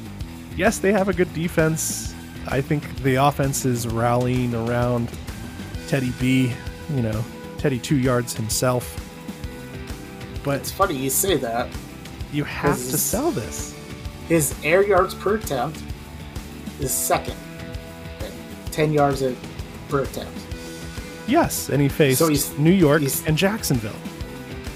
Yes, 0.55 0.77
they 0.77 0.91
have 0.91 1.09
a 1.09 1.13
good 1.13 1.33
defense. 1.33 2.13
I 2.47 2.61
think 2.61 2.83
the 3.01 3.15
offense 3.15 3.65
is 3.65 3.87
rallying 3.87 4.53
around 4.53 5.09
Teddy 5.87 6.13
B, 6.19 6.53
you 6.93 7.01
know, 7.01 7.25
Teddy 7.57 7.79
two 7.79 7.97
yards 7.97 8.35
himself. 8.35 9.01
But 10.43 10.59
It's 10.59 10.71
funny 10.71 10.95
you 10.95 11.09
say 11.09 11.37
that. 11.37 11.67
you 12.31 12.43
have 12.43 12.77
to 12.77 12.97
sell 12.99 13.31
this. 13.31 13.75
His 14.29 14.53
air 14.63 14.85
yards 14.85 15.15
per 15.15 15.37
attempt 15.37 15.81
is 16.79 16.91
second, 16.93 17.35
at 18.21 18.31
ten 18.71 18.91
yards 18.91 19.21
a- 19.21 19.35
per 19.89 20.01
attempt. 20.03 20.31
Yes, 21.27 21.69
and 21.69 21.81
he 21.81 21.89
faced 21.89 22.19
So 22.19 22.27
he's- 22.27 22.51
New 22.57 22.71
York 22.71 23.01
he's- 23.01 23.23
and 23.25 23.37
Jacksonville. 23.37 23.91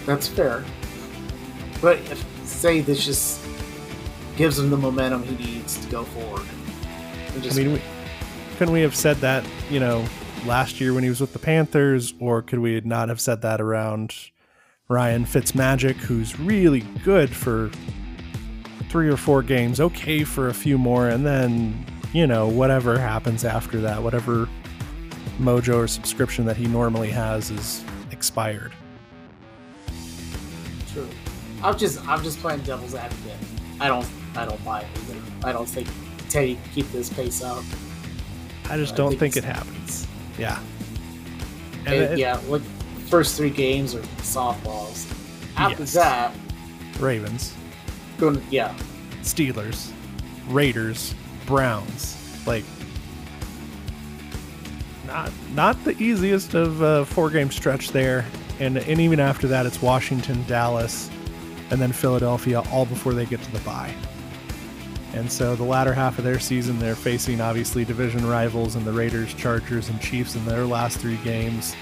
That's 0.05 0.27
fair. 0.27 0.63
But 1.81 1.97
if 2.11 2.23
say 2.45 2.81
this 2.81 3.05
just 3.05 3.39
gives 4.35 4.57
him 4.57 4.69
the 4.69 4.77
momentum 4.77 5.23
he 5.23 5.35
needs 5.35 5.77
to 5.77 5.87
go 5.89 6.03
forward. 6.03 6.41
I 7.37 7.53
mean, 7.53 7.73
we, 7.73 7.81
couldn't 8.57 8.73
we 8.73 8.81
have 8.81 8.95
said 8.95 9.17
that, 9.17 9.45
you 9.69 9.79
know, 9.79 10.03
last 10.45 10.81
year 10.81 10.93
when 10.93 11.03
he 11.03 11.09
was 11.09 11.21
with 11.21 11.33
the 11.33 11.39
Panthers, 11.39 12.13
or 12.19 12.41
could 12.41 12.59
we 12.59 12.81
not 12.81 13.09
have 13.09 13.19
said 13.21 13.41
that 13.43 13.61
around 13.61 14.13
Ryan 14.87 15.25
Fitzmagic, 15.25 15.95
who's 15.97 16.39
really 16.39 16.81
good 17.03 17.29
for 17.29 17.69
three 18.89 19.07
or 19.09 19.17
four 19.17 19.41
games, 19.43 19.79
okay 19.79 20.23
for 20.23 20.47
a 20.49 20.53
few 20.53 20.77
more, 20.77 21.09
and 21.09 21.25
then, 21.25 21.85
you 22.13 22.25
know, 22.27 22.47
whatever 22.47 22.97
happens 22.97 23.45
after 23.45 23.79
that, 23.81 24.01
whatever 24.01 24.49
mojo 25.39 25.75
or 25.75 25.87
subscription 25.87 26.45
that 26.45 26.57
he 26.57 26.65
normally 26.67 27.09
has 27.11 27.51
is 27.51 27.83
expired. 28.11 28.73
True. 30.93 31.07
I'm 31.63 31.77
just 31.77 32.05
I'm 32.07 32.23
just 32.23 32.39
playing 32.39 32.61
devil's 32.61 32.95
advocate. 32.95 33.37
I 33.79 33.87
don't 33.87 34.07
I 34.35 34.45
don't 34.45 34.63
buy 34.65 34.81
it 34.81 34.87
either. 35.09 35.19
I 35.43 35.51
don't 35.51 35.67
think 35.67 35.87
Teddy 36.29 36.55
can 36.55 36.63
keep 36.73 36.91
this 36.91 37.09
pace 37.11 37.43
up. 37.43 37.63
I 38.69 38.77
just 38.77 38.93
I 38.93 38.97
don't 38.97 39.09
think 39.17 39.33
think 39.33 39.37
it 39.37 39.43
happens. 39.43 40.07
Yeah. 40.37 40.59
And 41.85 41.87
And, 41.87 42.13
it- 42.13 42.19
yeah, 42.19 42.39
like 42.47 42.61
first 43.07 43.37
three 43.37 43.49
games 43.49 43.93
are 43.95 44.01
softballs. 44.21 45.05
After 45.57 45.83
Yes. 45.83 45.93
that, 45.93 46.33
Ravens, 46.99 47.53
yeah, 48.49 48.75
Steelers, 49.21 49.91
Raiders, 50.47 51.13
Browns. 51.45 52.15
Like 52.45 52.63
not 55.05 55.31
not 55.53 55.83
the 55.83 56.01
easiest 56.01 56.53
of 56.53 56.81
uh, 56.81 57.03
four 57.05 57.29
game 57.29 57.51
stretch 57.51 57.91
there, 57.91 58.25
and 58.59 58.77
and 58.77 58.99
even 58.99 59.19
after 59.19 59.47
that, 59.47 59.65
it's 59.65 59.81
Washington, 59.81 60.43
Dallas, 60.47 61.09
and 61.71 61.81
then 61.81 61.91
Philadelphia, 61.91 62.63
all 62.71 62.85
before 62.85 63.13
they 63.13 63.25
get 63.25 63.41
to 63.41 63.51
the 63.51 63.59
bye. 63.59 63.93
And 65.13 65.31
so 65.31 65.55
the 65.55 65.63
latter 65.63 65.93
half 65.93 66.19
of 66.19 66.23
their 66.23 66.39
season, 66.39 66.77
they're 66.77 66.95
facing 66.95 67.41
obviously 67.41 67.83
division 67.83 68.27
rivals 68.27 68.75
and 68.75 68.85
the 68.85 68.91
Raiders, 68.91 69.33
Chargers, 69.33 69.89
and 69.89 69.99
Chiefs 69.99 70.35
in 70.35 70.45
their 70.45 70.65
last 70.65 70.99
three 70.99 71.17
games. 71.17 71.75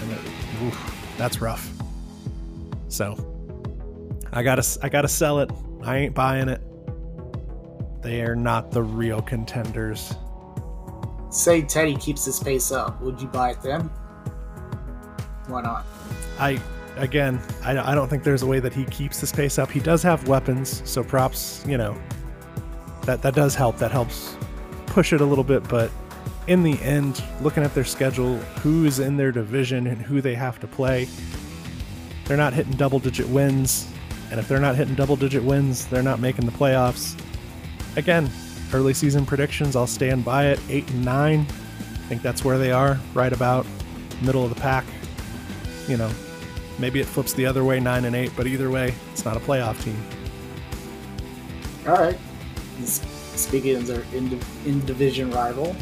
And 0.00 0.12
it, 0.12 0.20
oof, 0.62 1.14
that's 1.18 1.42
rough. 1.42 1.70
So 2.88 3.33
I 4.34 4.42
gotta 4.42 4.66
I 4.82 4.88
gotta 4.88 5.06
sell 5.06 5.38
it. 5.38 5.50
I 5.84 5.96
ain't 5.96 6.14
buying 6.14 6.48
it. 6.48 6.60
They 8.02 8.20
are 8.22 8.34
not 8.34 8.72
the 8.72 8.82
real 8.82 9.22
contenders. 9.22 10.12
say 11.30 11.62
Teddy 11.62 11.94
keeps 11.96 12.24
his 12.24 12.40
pace 12.40 12.72
up. 12.72 13.00
Would 13.00 13.22
you 13.22 13.28
buy 13.28 13.52
it 13.52 13.62
then? 13.62 13.82
Why 15.46 15.62
not? 15.62 15.86
I 16.40 16.60
again, 16.96 17.40
I, 17.62 17.92
I 17.92 17.94
don't 17.94 18.08
think 18.08 18.24
there's 18.24 18.42
a 18.42 18.46
way 18.46 18.58
that 18.58 18.74
he 18.74 18.84
keeps 18.86 19.20
his 19.20 19.30
pace 19.30 19.56
up. 19.56 19.70
He 19.70 19.78
does 19.78 20.02
have 20.02 20.26
weapons, 20.26 20.82
so 20.84 21.04
props, 21.04 21.64
you 21.64 21.78
know, 21.78 21.96
that 23.02 23.22
that 23.22 23.36
does 23.36 23.54
help. 23.54 23.78
That 23.78 23.92
helps 23.92 24.36
push 24.86 25.12
it 25.12 25.20
a 25.20 25.24
little 25.24 25.44
bit, 25.44 25.66
but 25.68 25.92
in 26.48 26.64
the 26.64 26.80
end, 26.82 27.22
looking 27.40 27.62
at 27.62 27.72
their 27.72 27.84
schedule, 27.84 28.38
who's 28.62 28.98
in 28.98 29.16
their 29.16 29.30
division 29.30 29.86
and 29.86 30.02
who 30.02 30.20
they 30.20 30.34
have 30.34 30.58
to 30.58 30.66
play, 30.66 31.08
they're 32.24 32.36
not 32.36 32.52
hitting 32.52 32.72
double 32.72 32.98
digit 32.98 33.28
wins. 33.28 33.93
And 34.30 34.40
if 34.40 34.48
they're 34.48 34.60
not 34.60 34.74
hitting 34.76 34.94
double 34.94 35.16
digit 35.16 35.42
wins, 35.44 35.86
they're 35.86 36.02
not 36.02 36.18
making 36.20 36.46
the 36.46 36.52
playoffs. 36.52 37.18
Again, 37.96 38.30
early 38.72 38.94
season 38.94 39.24
predictions, 39.24 39.76
I'll 39.76 39.86
stand 39.86 40.24
by 40.24 40.46
it. 40.46 40.60
Eight 40.68 40.88
and 40.90 41.04
nine. 41.04 41.40
I 41.40 42.06
think 42.08 42.22
that's 42.22 42.44
where 42.44 42.58
they 42.58 42.72
are, 42.72 42.98
right 43.14 43.32
about 43.32 43.66
middle 44.22 44.42
of 44.44 44.52
the 44.54 44.60
pack. 44.60 44.84
You 45.88 45.96
know, 45.96 46.10
maybe 46.78 47.00
it 47.00 47.06
flips 47.06 47.32
the 47.34 47.46
other 47.46 47.64
way, 47.64 47.78
nine 47.80 48.04
and 48.06 48.16
eight, 48.16 48.32
but 48.36 48.46
either 48.46 48.70
way, 48.70 48.94
it's 49.12 49.24
not 49.24 49.36
a 49.36 49.40
playoff 49.40 49.82
team. 49.82 49.96
All 51.86 51.94
right. 51.96 52.18
Speaking 52.84 53.76
of 53.76 53.86
their 53.86 54.02
in, 54.14 54.40
in 54.64 54.84
division 54.86 55.30
rival, 55.30 55.76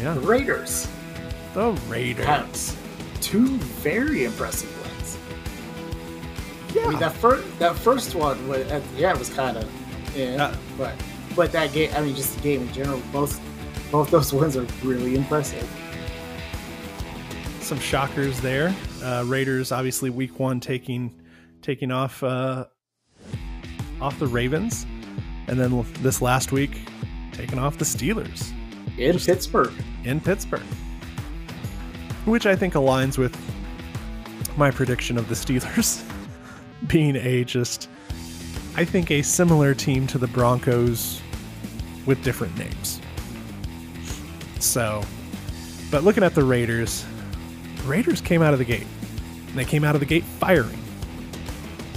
Yeah. 0.00 0.14
the 0.14 0.20
Raiders 0.20 0.86
The 1.54 1.72
Raiders. 1.88 2.76
two 3.20 3.56
very 3.58 4.24
impressive. 4.24 4.68
Yeah. 6.74 6.84
I 6.86 6.88
mean, 6.90 6.98
that 7.00 7.12
first 7.12 7.58
that 7.58 7.76
first 7.76 8.14
one 8.14 8.46
was, 8.48 8.64
yeah, 8.96 9.12
it 9.12 9.18
was 9.18 9.28
kind 9.30 9.56
of, 9.56 10.16
yeah, 10.16 10.44
Uh, 10.44 10.56
but 10.78 10.94
but 11.36 11.52
that 11.52 11.72
game, 11.72 11.90
I 11.94 12.00
mean, 12.00 12.14
just 12.14 12.36
the 12.36 12.42
game 12.42 12.62
in 12.62 12.72
general, 12.72 13.00
both 13.12 13.40
both 13.90 14.10
those 14.10 14.32
wins 14.38 14.56
are 14.56 14.66
really 14.82 15.14
impressive. 15.16 15.68
some 17.60 17.78
shockers 17.78 18.40
there. 18.40 18.74
Uh, 19.02 19.22
Raiders 19.26 19.70
obviously 19.72 20.10
week 20.10 20.38
one 20.40 20.58
taking 20.60 21.14
taking 21.62 21.90
off 21.92 22.22
uh, 22.22 22.66
off 24.00 24.18
the 24.18 24.26
Ravens, 24.26 24.86
and 25.46 25.58
then 25.58 25.84
this 26.00 26.20
last 26.22 26.52
week 26.52 26.80
taking 27.32 27.58
off 27.58 27.78
the 27.78 27.84
Steelers 27.84 28.52
In 28.98 29.18
Pittsburgh, 29.18 29.72
in 30.04 30.20
Pittsburgh, 30.20 30.62
which 32.26 32.44
I 32.46 32.56
think 32.56 32.74
aligns 32.74 33.18
with 33.18 33.36
my 34.56 34.70
prediction 34.70 35.16
of 35.16 35.28
the 35.28 35.34
Steelers 35.34 36.02
being 36.86 37.16
a 37.16 37.44
just 37.44 37.88
I 38.76 38.84
think 38.84 39.10
a 39.10 39.22
similar 39.22 39.74
team 39.74 40.06
to 40.08 40.18
the 40.18 40.28
Broncos 40.28 41.20
with 42.06 42.22
different 42.22 42.56
names. 42.56 43.00
So, 44.60 45.02
but 45.90 46.04
looking 46.04 46.22
at 46.22 46.34
the 46.34 46.44
Raiders, 46.44 47.04
Raiders 47.84 48.20
came 48.20 48.42
out 48.42 48.52
of 48.52 48.58
the 48.58 48.64
gate. 48.64 48.86
And 49.48 49.58
they 49.58 49.64
came 49.64 49.82
out 49.82 49.96
of 49.96 50.00
the 50.00 50.06
gate 50.06 50.22
firing. 50.22 50.78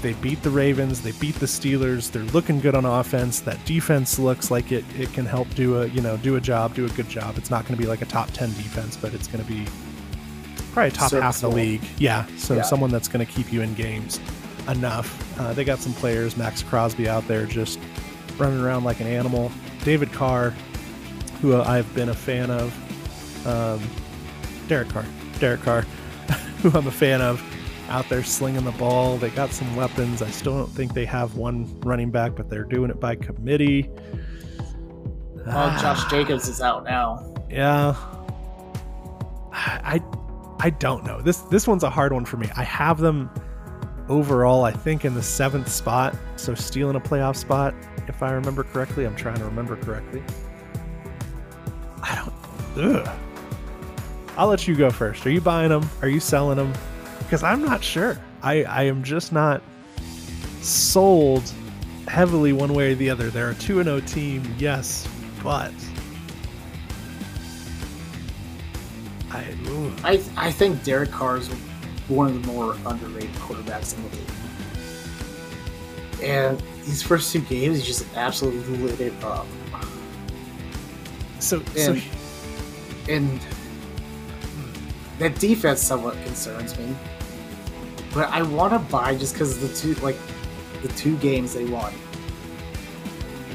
They 0.02 0.13
beat 0.13 0.42
the 0.44 0.50
Ravens, 0.50 1.02
they 1.02 1.12
beat 1.13 1.36
the 1.36 1.46
Steelers. 1.46 2.12
They're 2.12 2.24
looking 2.24 2.60
good 2.60 2.75
on 2.75 2.84
offense. 2.84 3.40
That 3.42 3.63
defense 3.66 4.20
looks 4.20 4.52
like 4.52 4.72
it 4.72 4.84
it 5.00 5.13
can 5.13 5.25
help 5.25 5.48
do 5.56 5.82
a, 5.82 5.88
you 5.88 6.02
know, 6.02 6.18
do 6.18 6.36
a 6.36 6.42
job, 6.42 6.74
do 6.74 6.86
a 6.86 6.90
good 6.90 7.08
job. 7.08 7.38
It's 7.38 7.50
not 7.50 7.63
going 7.66 7.75
to 7.75 7.82
be 7.82 7.88
like 7.88 8.02
a 8.02 8.06
top 8.06 8.30
10 8.32 8.50
defense, 8.54 8.98
but 8.98 9.13
it's 9.13 9.28
going 9.28 9.46
to 9.46 9.50
be 9.50 9.66
probably 10.74 10.92
top 10.92 11.12
half 11.12 11.36
of 11.36 11.42
the 11.42 11.50
league. 11.50 11.84
Yeah, 12.00 12.25
so 12.38 12.56
Yeah. 12.56 12.63
someone 12.63 12.90
that's 12.90 13.08
going 13.08 13.25
to 13.25 13.32
keep 13.32 13.54
you 13.54 13.62
in 13.62 13.74
games 13.75 14.20
enough. 14.70 15.39
Uh, 15.39 15.53
they 15.53 15.63
got 15.63 15.79
some 15.79 15.93
players, 15.93 16.38
Maxx 16.38 16.63
Crosby 16.63 17.08
out 17.08 17.27
there 17.27 17.46
just 17.46 17.79
running 18.38 18.60
around 18.60 18.84
like 18.84 19.00
an 19.00 19.08
animal. 19.08 19.51
David 19.84 20.12
Carr, 20.12 20.51
who 21.41 21.55
I've 21.55 21.93
been 21.93 22.10
a 22.10 22.13
fan 22.13 22.50
of. 22.50 23.48
Um, 23.48 23.82
Derek 24.67 24.89
Carr. 24.89 25.05
Derek 25.39 25.62
Carr, 25.62 25.82
who 26.62 26.72
I'm 26.77 26.88
a 26.88 26.91
fan 26.91 27.22
of, 27.22 27.43
out 27.89 28.08
there 28.08 28.24
slinging 28.24 28.63
the 28.63 28.72
ball. 28.72 29.17
They 29.17 29.29
got 29.29 29.51
some 29.51 29.75
weapons. 29.75 30.22
I 30.22 30.29
still 30.29 30.58
don't 30.58 30.72
think 30.72 30.93
they 30.93 31.05
have 31.05 31.36
one 31.36 31.79
running 31.82 32.12
back, 32.12 32.36
but 32.36 32.50
they're 32.50 32.63
doing 32.63 32.89
it 32.89 33.00
by 33.00 33.15
committee. 33.15 33.89
well, 35.46 35.82
Josh 35.82 36.10
Jacobs 36.10 36.48
is 36.48 36.62
out 36.62 36.86
now. 36.86 37.34
Yeah. 37.50 37.96
I 39.51 40.01
I 40.60 40.70
don't 40.72 41.05
know. 41.05 41.22
This 41.22 41.39
this 41.41 41.67
one's 41.67 41.84
a 41.84 41.89
hard 41.89 42.13
one 42.13 42.25
for 42.25 42.38
me. 42.38 42.50
I 42.55 42.63
have 42.63 43.00
them 43.00 43.29
overall, 44.10 44.64
I 44.64 44.72
think 44.72 45.06
in 45.06 45.14
the 45.14 45.24
seventh 45.24 45.70
spot. 45.70 46.16
So 46.36 46.54
stealing 46.54 46.96
a 46.96 47.00
playoff 47.00 47.36
spot, 47.36 47.74
if 48.08 48.22
I 48.22 48.32
remember 48.32 48.64
correctly. 48.64 49.06
I'm 49.06 49.16
trying 49.16 49.38
to 49.38 49.46
remember 49.46 49.76
correctly. 49.78 50.24
I 52.02 52.16
don't. 52.16 52.86
Ugh. 52.86 53.20
I'll 54.36 54.48
let 54.48 54.68
you 54.68 54.76
go 54.76 54.90
first. 54.90 55.26
Are 55.26 55.32
you 55.32 55.42
buying 55.42 55.70
them? 55.70 55.88
Are 56.02 56.08
you 56.08 56.20
selling 56.20 56.58
them? 56.58 56.74
Because 57.20 57.44
I'm 57.44 57.64
not 57.64 57.84
sure. 57.84 58.20
I, 58.42 58.64
I 58.64 58.84
am 58.84 59.04
just 59.04 59.32
not 59.32 59.62
sold 60.62 61.52
heavily 62.08 62.52
one 62.52 62.74
way 62.74 62.92
or 62.92 62.96
the 62.96 63.10
other. 63.10 63.30
They're 63.30 63.52
a 63.52 63.56
2 63.56 63.84
0 63.84 64.00
team, 64.02 64.56
yes, 64.58 65.08
but. 65.44 65.72
I. 69.32 69.56
I 70.04 70.24
I 70.36 70.52
think 70.52 70.84
Derek 70.84 71.12
Carr 71.12 71.38
is 71.38 71.50
one 72.15 72.27
of 72.27 72.41
the 72.41 72.51
more 72.51 72.75
underrated 72.86 73.34
quarterbacks 73.36 73.96
in 73.96 74.03
the 74.03 74.10
league. 74.15 74.29
And 76.24 76.63
these 76.86 77.01
first 77.01 77.32
two 77.34 77.41
games, 77.41 77.79
he 77.79 77.84
just 77.84 78.05
absolutely 78.15 78.77
lit 78.77 79.00
it 79.01 79.24
up. 79.24 79.46
So, 81.39 81.62
so 81.75 81.91
And 81.91 82.01
and 83.10 83.39
that 85.20 85.38
defense 85.39 85.82
somewhat 85.82 86.13
concerns 86.24 86.77
me. 86.77 86.96
But 88.13 88.29
I 88.29 88.41
want 88.41 88.74
to 88.74 88.79
buy 88.79 89.15
just 89.15 89.34
because 89.34 89.60
the 89.60 89.75
two 89.75 90.00
like 90.01 90.17
the 90.82 90.88
two 90.89 91.17
games 91.17 91.53
they 91.53 91.65
won. 91.65 91.93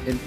And 0.07 0.21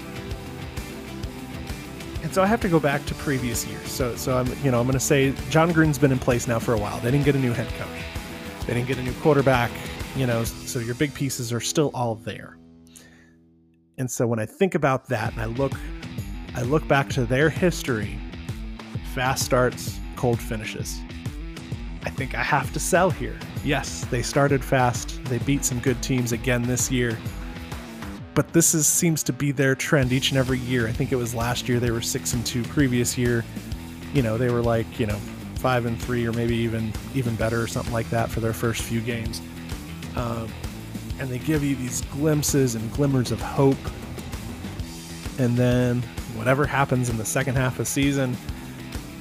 And 2.24 2.34
so 2.34 2.42
I 2.42 2.48
have 2.48 2.62
to 2.62 2.70
go 2.70 2.80
back 2.80 3.06
to 3.08 3.16
previous 3.16 3.66
years. 3.68 3.92
So 3.92 4.16
so 4.16 4.38
I'm 4.38 4.48
you 4.64 4.72
know 4.72 4.80
I'm 4.80 4.88
going 4.88 4.94
to 4.94 5.00
say 5.00 5.34
Jon 5.50 5.72
Gruden's 5.72 6.00
been 6.00 6.12
in 6.12 6.20
place 6.20 6.48
now 6.48 6.60
for 6.60 6.74
a 6.74 6.78
while. 6.78 7.00
They 7.00 7.12
didn't 7.12 7.26
get 7.26 7.36
a 7.36 7.40
new 7.40 7.54
head 7.54 7.68
coach. 7.78 8.21
They 8.72 8.78
didn't 8.78 8.88
get 8.88 9.00
a 9.00 9.04
new 9.04 9.14
quarterback. 9.16 9.70
You 10.16 10.26
know, 10.26 10.46
so 10.46 10.80
your 10.80 10.96
big 10.96 11.14
pieces 11.14 11.52
are 11.52 11.60
still 11.60 11.92
all 11.94 12.16
there. 12.16 12.58
And 13.98 14.10
so 14.10 14.26
when 14.26 14.40
I 14.40 14.46
think 14.46 14.76
about 14.76 15.10
that 15.10 15.34
and 15.34 15.42
I 15.42 15.46
look 15.46 15.74
I 16.56 16.62
look 16.62 16.88
back 16.88 17.10
to 17.10 17.26
their 17.26 17.50
history, 17.50 18.18
fast 19.14 19.44
starts, 19.44 20.00
cold 20.16 20.40
finishes. 20.40 21.02
I 22.04 22.12
think 22.12 22.34
I 22.34 22.44
have 22.44 22.72
to 22.72 22.80
sell 22.80 23.10
here. 23.10 23.38
Yes, 23.66 24.06
they 24.06 24.22
started 24.22 24.64
fast. 24.64 25.22
They 25.26 25.40
beat 25.40 25.66
some 25.66 25.80
good 25.80 26.02
teams 26.02 26.32
again 26.32 26.62
this 26.62 26.90
year. 26.90 27.18
But 28.36 28.54
this 28.54 28.74
is 28.74 28.88
seems 28.88 29.22
to 29.24 29.34
be 29.34 29.52
their 29.52 29.76
trend 29.76 30.14
each 30.14 30.30
and 30.30 30.38
every 30.38 30.60
year. 30.60 30.88
I 30.88 30.94
think 30.94 31.12
it 31.12 31.18
was 31.18 31.36
last 31.36 31.68
year 31.68 31.82
they 31.82 31.92
were 31.92 32.02
6 32.02 32.34
and 32.34 32.46
2 32.46 32.64
previous 32.64 33.18
year. 33.18 33.44
You 34.14 34.22
know, 34.22 34.38
they 34.38 34.50
were 34.50 34.62
like, 34.62 34.98
you 34.98 35.08
know, 35.08 35.20
5 35.62 35.86
and 35.86 36.02
3 36.02 36.28
or 36.28 36.34
maybe 36.34 36.56
even 36.56 36.92
even 37.14 37.36
better 37.36 37.62
or 37.62 37.68
something 37.68 37.94
like 37.94 38.10
that 38.10 38.30
for 38.30 38.40
their 38.40 38.54
first 38.54 38.82
few 38.82 39.00
games. 39.00 39.42
Um, 40.16 40.52
and 41.20 41.30
they 41.30 41.38
give 41.38 41.64
you 41.64 41.76
these 41.76 42.02
glimpses 42.06 42.74
and 42.74 42.92
glimmers 42.94 43.32
of 43.32 43.40
hope. 43.40 43.78
And 45.38 45.56
then 45.56 46.02
whatever 46.36 46.66
happens 46.66 47.10
in 47.10 47.18
the 47.18 47.26
second 47.26 47.56
half 47.56 47.74
of 47.74 47.78
the 47.80 47.86
season 47.86 48.36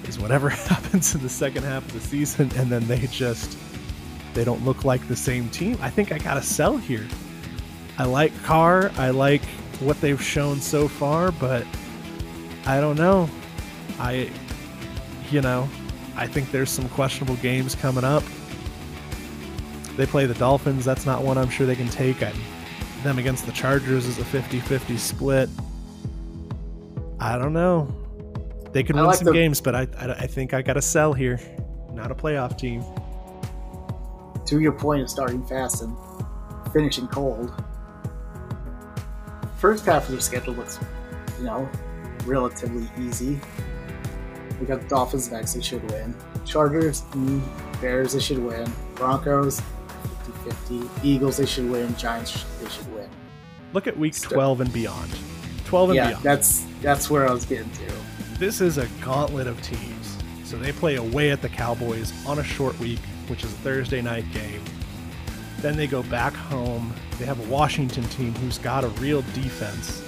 is 0.04 0.18
whatever 0.18 0.48
happens 0.48 1.14
in 1.14 1.22
the 1.22 1.28
second 1.28 1.64
half 1.64 1.84
of 1.84 1.92
the 1.92 2.00
season 2.00 2.50
and 2.56 2.70
then 2.70 2.86
they 2.88 3.06
just 3.08 3.58
they 4.32 4.44
don't 4.44 4.64
look 4.64 4.84
like 4.84 5.06
the 5.08 5.16
same 5.16 5.48
team. 5.50 5.76
I 5.82 5.90
think 5.90 6.10
I 6.10 6.18
got 6.18 6.34
to 6.34 6.42
sell 6.42 6.76
here. 6.76 7.06
I 7.98 8.04
like 8.04 8.32
Carr. 8.44 8.90
I 8.96 9.10
like 9.10 9.44
what 9.80 10.00
they've 10.00 10.22
shown 10.22 10.60
so 10.60 10.88
far, 10.88 11.32
but 11.32 11.66
I 12.64 12.80
don't 12.80 12.96
know. 12.96 13.28
I 13.98 14.30
you 15.30 15.40
know, 15.40 15.68
I 16.20 16.26
think 16.26 16.50
there's 16.52 16.68
some 16.68 16.86
questionable 16.90 17.36
games 17.36 17.74
coming 17.74 18.04
up. 18.04 18.22
They 19.96 20.04
play 20.04 20.26
the 20.26 20.34
Dolphins. 20.34 20.84
That's 20.84 21.06
not 21.06 21.22
one 21.22 21.38
I'm 21.38 21.48
sure 21.48 21.66
they 21.66 21.74
can 21.74 21.88
take. 21.88 22.22
I, 22.22 22.34
them 23.02 23.18
against 23.18 23.46
the 23.46 23.52
Chargers 23.52 24.04
is 24.06 24.18
a 24.18 24.22
50-50 24.24 24.98
split. 24.98 25.48
I 27.18 27.38
don't 27.38 27.54
know. 27.54 27.88
They 28.72 28.82
could 28.82 28.96
win 28.96 29.06
like 29.06 29.16
some 29.16 29.24
the- 29.26 29.32
games, 29.32 29.62
but 29.62 29.74
I, 29.74 29.88
I, 29.96 30.10
I 30.12 30.26
think 30.26 30.52
I 30.52 30.60
got 30.60 30.74
to 30.74 30.82
sell 30.82 31.14
here. 31.14 31.40
Not 31.94 32.10
a 32.10 32.14
playoff 32.14 32.58
team. 32.58 32.84
to 34.44 34.60
your 34.60 34.72
point 34.72 35.00
of 35.00 35.08
starting 35.08 35.42
fast 35.46 35.82
and 35.82 35.96
finishing 36.70 37.08
cold, 37.08 37.50
first 39.56 39.86
half 39.86 40.04
of 40.04 40.10
their 40.10 40.20
schedule 40.20 40.52
looks, 40.54 40.78
you 41.38 41.44
know, 41.44 41.66
relatively 42.26 42.88
easy. 43.02 43.40
We 44.60 44.66
got 44.66 44.86
Dolphins 44.88 45.32
next, 45.32 45.54
they 45.54 45.62
should 45.62 45.90
win. 45.90 46.14
Chargers, 46.44 47.02
mm, 47.12 47.40
Bears, 47.80 48.12
they 48.12 48.20
should 48.20 48.38
win. 48.38 48.70
Broncos, 48.94 49.60
50 50.44 50.80
50. 50.80 51.08
Eagles, 51.08 51.38
they 51.38 51.46
should 51.46 51.70
win. 51.70 51.96
Giants, 51.96 52.44
they 52.62 52.68
should 52.68 52.92
win. 52.94 53.08
Look 53.72 53.86
at 53.86 53.96
week 53.98 54.20
12 54.20 54.60
and 54.60 54.72
beyond. 54.72 55.10
12 55.64 55.90
and 55.90 55.96
yeah, 55.96 56.08
beyond. 56.08 56.24
that's 56.24 56.66
that's 56.82 57.08
where 57.08 57.26
I 57.26 57.32
was 57.32 57.44
getting 57.44 57.70
to. 57.70 57.92
this 58.38 58.60
is 58.60 58.76
a 58.78 58.86
gauntlet 59.00 59.46
of 59.46 59.60
teams. 59.62 60.18
So 60.44 60.58
they 60.58 60.72
play 60.72 60.96
away 60.96 61.30
at 61.30 61.40
the 61.42 61.48
Cowboys 61.48 62.12
on 62.26 62.40
a 62.40 62.44
short 62.44 62.78
week, 62.80 62.98
which 63.28 63.44
is 63.44 63.52
a 63.52 63.56
Thursday 63.58 64.02
night 64.02 64.24
game. 64.32 64.62
Then 65.60 65.76
they 65.76 65.86
go 65.86 66.02
back 66.04 66.34
home. 66.34 66.92
They 67.18 67.24
have 67.24 67.38
a 67.38 67.48
Washington 67.50 68.04
team 68.04 68.34
who's 68.34 68.58
got 68.58 68.82
a 68.82 68.88
real 68.88 69.22
defense. 69.32 70.02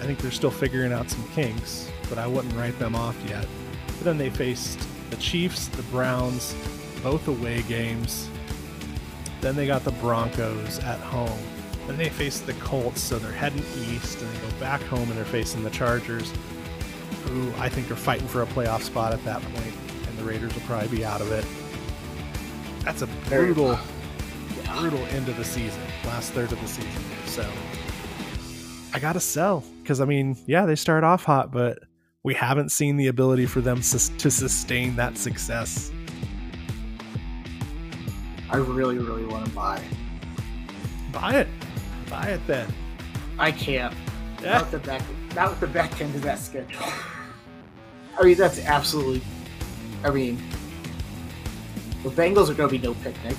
I 0.00 0.04
think 0.04 0.18
they're 0.18 0.30
still 0.30 0.50
figuring 0.50 0.92
out 0.92 1.08
some 1.08 1.26
kinks, 1.30 1.90
but 2.08 2.18
I 2.18 2.26
wouldn't 2.26 2.54
write 2.54 2.78
them 2.78 2.94
off 2.94 3.16
yet. 3.28 3.46
But 3.98 4.04
then 4.04 4.18
they 4.18 4.30
faced 4.30 4.86
the 5.10 5.16
Chiefs, 5.16 5.68
the 5.68 5.82
Browns, 5.84 6.54
both 7.02 7.28
away 7.28 7.62
games. 7.62 8.28
Then 9.40 9.56
they 9.56 9.66
got 9.66 9.84
the 9.84 9.92
Broncos 9.92 10.78
at 10.80 11.00
home. 11.00 11.38
Then 11.86 11.96
they 11.96 12.08
face 12.08 12.40
the 12.40 12.52
Colts, 12.54 13.00
so 13.00 13.18
they're 13.18 13.32
heading 13.32 13.64
east, 13.90 14.20
and 14.20 14.30
they 14.30 14.40
go 14.40 14.60
back 14.60 14.82
home 14.82 15.08
and 15.08 15.12
they're 15.12 15.24
facing 15.24 15.62
the 15.62 15.70
Chargers 15.70 16.32
who 17.24 17.52
I 17.58 17.68
think 17.68 17.90
are 17.90 17.96
fighting 17.96 18.26
for 18.28 18.42
a 18.42 18.46
playoff 18.46 18.82
spot 18.82 19.12
at 19.12 19.24
that 19.24 19.42
point, 19.42 19.74
and 20.06 20.18
the 20.18 20.24
Raiders 20.24 20.54
will 20.54 20.62
probably 20.62 20.88
be 20.88 21.04
out 21.04 21.20
of 21.20 21.30
it. 21.32 21.44
That's 22.84 23.02
a 23.02 23.06
brutal, 23.28 23.78
brutal 24.64 25.00
end 25.06 25.28
of 25.28 25.36
the 25.36 25.44
season, 25.44 25.80
last 26.04 26.32
third 26.32 26.52
of 26.52 26.60
the 26.60 26.68
season. 26.68 27.02
So 27.26 27.48
I 28.94 28.98
gotta 28.98 29.20
sell 29.20 29.64
because 29.82 30.00
I 30.00 30.04
mean, 30.04 30.36
yeah, 30.46 30.66
they 30.66 30.76
start 30.76 31.04
off 31.04 31.24
hot, 31.24 31.52
but 31.52 31.80
we 32.24 32.34
haven't 32.34 32.70
seen 32.70 32.96
the 32.96 33.06
ability 33.08 33.46
for 33.46 33.60
them 33.60 33.82
sus- 33.82 34.10
to 34.18 34.30
sustain 34.30 34.96
that 34.96 35.16
success. 35.16 35.90
I 38.50 38.56
really, 38.56 38.98
really 38.98 39.24
want 39.24 39.46
to 39.46 39.50
buy. 39.52 39.80
Buy 41.12 41.34
it, 41.36 41.48
buy 42.10 42.28
it 42.28 42.40
then. 42.46 42.72
I 43.38 43.52
can't. 43.52 43.94
Yeah. 44.42 44.58
Not 44.58 44.70
the 44.70 44.78
back, 44.78 45.02
not 45.34 45.50
with 45.50 45.60
the 45.60 45.66
back 45.68 46.00
end 46.00 46.14
of 46.14 46.22
that 46.22 46.38
schedule. 46.38 46.82
I 48.18 48.24
mean, 48.24 48.36
that's 48.36 48.58
absolutely. 48.64 49.22
I 50.04 50.10
mean, 50.10 50.42
the 52.02 52.10
Bengals 52.10 52.48
are 52.48 52.54
going 52.54 52.68
to 52.68 52.78
be 52.78 52.78
no 52.78 52.94
picnic. 52.94 53.36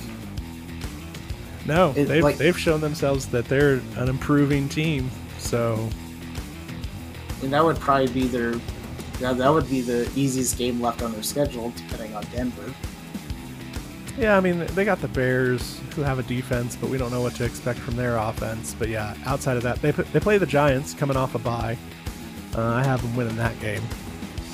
No, 1.66 1.94
It- 1.96 2.06
they've 2.06 2.24
like- 2.24 2.38
they've 2.38 2.58
shown 2.58 2.80
themselves 2.82 3.26
that 3.28 3.46
they're 3.46 3.82
an 3.98 4.08
improving 4.10 4.70
team. 4.70 5.10
So 5.38 5.90
And 7.42 7.54
that 7.54 7.64
would 7.64 7.78
probably 7.80 8.08
be 8.08 8.28
their. 8.28 8.54
That, 9.20 9.38
that 9.38 9.50
would 9.52 9.70
be 9.70 9.82
the 9.82 10.10
easiest 10.16 10.58
game 10.58 10.80
left 10.82 11.02
on 11.02 11.12
their 11.12 11.24
schedule, 11.24 11.72
depending 11.76 12.16
on 12.16 12.24
Denver. 12.32 12.74
Yeah, 14.18 14.36
I 14.38 14.40
mean 14.42 14.66
they 14.68 14.84
got 14.86 15.00
the 15.02 15.08
Bears 15.08 15.80
who 15.96 16.02
have 16.04 16.20
a 16.20 16.24
defense, 16.24 16.76
but 16.76 16.90
we 16.90 16.98
don't 16.98 17.12
know 17.12 17.22
what 17.22 17.36
to 17.36 17.46
expect 17.46 17.80
from 17.80 17.96
their 17.96 18.18
offense. 18.18 18.76
But 18.78 18.90
yeah, 18.90 19.16
outside 19.26 19.56
of 19.58 19.64
that, 19.64 19.82
they 19.82 19.92
they 19.92 20.20
play 20.20 20.38
the 20.38 20.46
Giants 20.46 20.94
coming 20.94 21.16
off 21.18 21.36
a 21.36 21.40
bye. 21.40 21.78
Uh, 22.56 22.62
I 22.64 22.84
have 22.84 23.02
them 23.02 23.16
winning 23.16 23.36
that 23.38 23.58
game. 23.62 23.84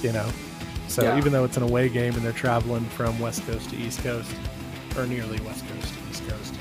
You 0.01 0.11
know, 0.11 0.29
so 0.87 1.03
Yeah. 1.03 1.17
even 1.17 1.31
though 1.31 1.45
it's 1.45 1.57
an 1.57 1.63
away 1.63 1.89
game 1.89 2.13
and 2.13 2.21
they're 2.23 2.31
traveling 2.31 2.85
from 2.89 3.17
West 3.19 3.45
Coast 3.47 3.69
to 3.71 3.75
East 3.77 4.03
Coast, 4.03 4.31
or 4.97 5.05
nearly 5.07 5.39
West 5.41 5.63
Coast 5.67 5.93
to 5.93 6.09
East 6.11 6.27
Coast, 6.27 6.53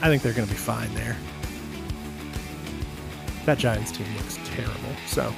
I 0.00 0.08
think 0.08 0.22
they're 0.22 0.32
going 0.32 0.46
to 0.48 0.52
be 0.54 0.58
fine 0.58 0.92
there. 0.94 1.16
That 3.46 3.58
Giants 3.58 3.92
team 3.92 4.06
looks 4.16 4.38
terrible. 4.44 4.94
So 5.06 5.34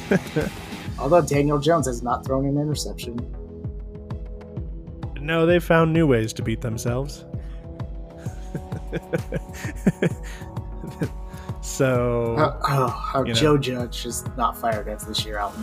Although 0.98 1.22
Daniel 1.22 1.58
Jones 1.58 1.86
has 1.86 2.02
not 2.02 2.24
thrown 2.24 2.46
an 2.46 2.58
interception. 2.58 3.16
no, 5.20 5.46
they 5.46 5.58
found 5.58 5.92
new 5.92 6.06
ways 6.06 6.32
to 6.34 6.42
beat 6.42 6.60
themselves. 6.60 7.24
so 11.62 12.34
Uh, 12.36 12.60
oh, 13.14 13.22
know. 13.22 13.32
Joe 13.32 13.56
Judge 13.56 14.04
is 14.04 14.24
not 14.36 14.56
fired 14.56 14.86
against 14.86 15.08
this 15.08 15.24
year 15.24 15.38
out 15.38 15.54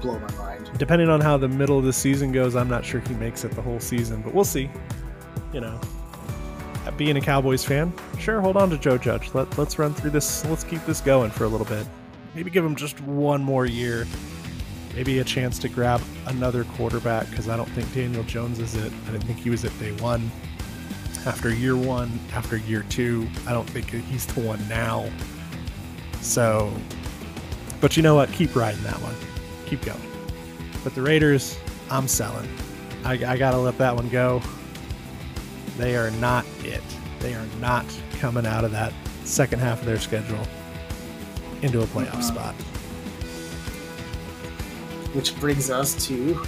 blow 0.00 0.18
my 0.18 0.32
mind. 0.36 0.70
depending 0.78 1.08
on 1.08 1.20
how 1.20 1.36
the 1.36 1.48
middle 1.48 1.76
of 1.78 1.84
the 1.84 1.92
season 1.92 2.30
goes, 2.32 2.54
I'm 2.56 2.68
not 2.68 2.84
sure 2.84 3.00
he 3.00 3.14
makes 3.14 3.44
it 3.44 3.50
the 3.52 3.62
whole 3.62 3.80
season, 3.80 4.22
but 4.22 4.32
we'll 4.34 4.44
see. 4.44 4.70
You 5.52 5.60
know, 5.60 5.80
Uh, 6.86 6.90
being 6.92 7.16
a 7.16 7.20
Cowboys 7.20 7.64
fan, 7.64 7.92
sure, 8.18 8.40
hold 8.40 8.56
on 8.56 8.70
to 8.70 8.78
Joe 8.78 8.96
Judge. 8.96 9.34
Let, 9.34 9.58
let's 9.58 9.78
run 9.78 9.92
through 9.94 10.10
this. 10.10 10.44
Let's 10.46 10.62
keep 10.64 10.84
this 10.86 11.00
going 11.00 11.30
for 11.30 11.44
a 11.44 11.48
little 11.48 11.66
bit. 11.66 11.86
Maybe 12.38 12.52
give 12.52 12.64
him 12.64 12.76
just 12.76 13.00
one 13.00 13.42
more 13.42 13.66
year. 13.66 14.06
Maybe 14.94 15.18
a 15.18 15.24
chance 15.24 15.58
to 15.58 15.68
grab 15.68 16.00
another 16.28 16.62
quarterback 16.62 17.28
because 17.30 17.48
I 17.48 17.56
don't 17.56 17.68
think 17.70 17.92
Daniel 17.92 18.22
Jones 18.22 18.60
is 18.60 18.76
it. 18.76 18.92
I 19.08 19.10
didn't 19.10 19.24
think 19.24 19.40
he 19.40 19.50
was 19.50 19.64
it 19.64 19.76
day 19.80 19.90
one. 19.94 20.30
after 21.26 21.52
year 21.52 21.76
one, 21.76 22.16
after 22.32 22.56
year 22.56 22.84
two. 22.90 23.26
I 23.44 23.52
don't 23.52 23.68
think 23.68 23.90
he's 23.90 24.24
the 24.24 24.40
one 24.42 24.60
now. 24.68 25.10
So, 26.20 26.72
but 27.80 27.96
you 27.96 28.04
know 28.04 28.14
what? 28.14 28.30
Keep 28.30 28.54
riding 28.54 28.84
that 28.84 29.02
one. 29.02 29.16
Keep 29.66 29.84
going. 29.84 30.00
But 30.84 30.94
the 30.94 31.02
Raiders, 31.02 31.58
I'm 31.90 32.06
selling. 32.06 32.48
I, 33.04 33.14
I 33.14 33.36
got 33.36 33.50
to 33.50 33.58
let 33.58 33.76
that 33.78 33.96
one 33.96 34.08
go. 34.10 34.40
They 35.76 35.96
are 35.96 36.12
not 36.12 36.46
it. 36.60 36.84
They 37.18 37.34
are 37.34 37.46
not 37.60 37.84
coming 38.20 38.46
out 38.46 38.62
of 38.62 38.70
that 38.70 38.92
second 39.24 39.58
half 39.58 39.80
of 39.80 39.86
their 39.86 39.98
schedule 39.98 40.46
into 41.62 41.82
a 41.82 41.86
playoff 41.86 42.14
uh-huh. 42.14 42.22
spot. 42.22 42.54
Which 45.14 45.38
brings 45.40 45.70
us 45.70 46.06
to 46.06 46.40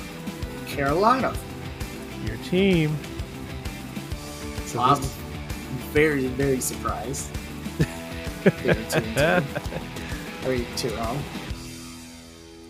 Carolina. 0.67 1.35
Your 2.25 2.37
team. 2.39 2.97
So 4.67 4.81
I'm 4.81 5.01
this... 5.01 5.17
very, 5.93 6.27
very 6.29 6.61
surprised. 6.61 7.29
two 8.43 8.71
and 8.71 9.47
two. 10.43 10.65
two 10.77 10.97
wrong. 10.97 11.23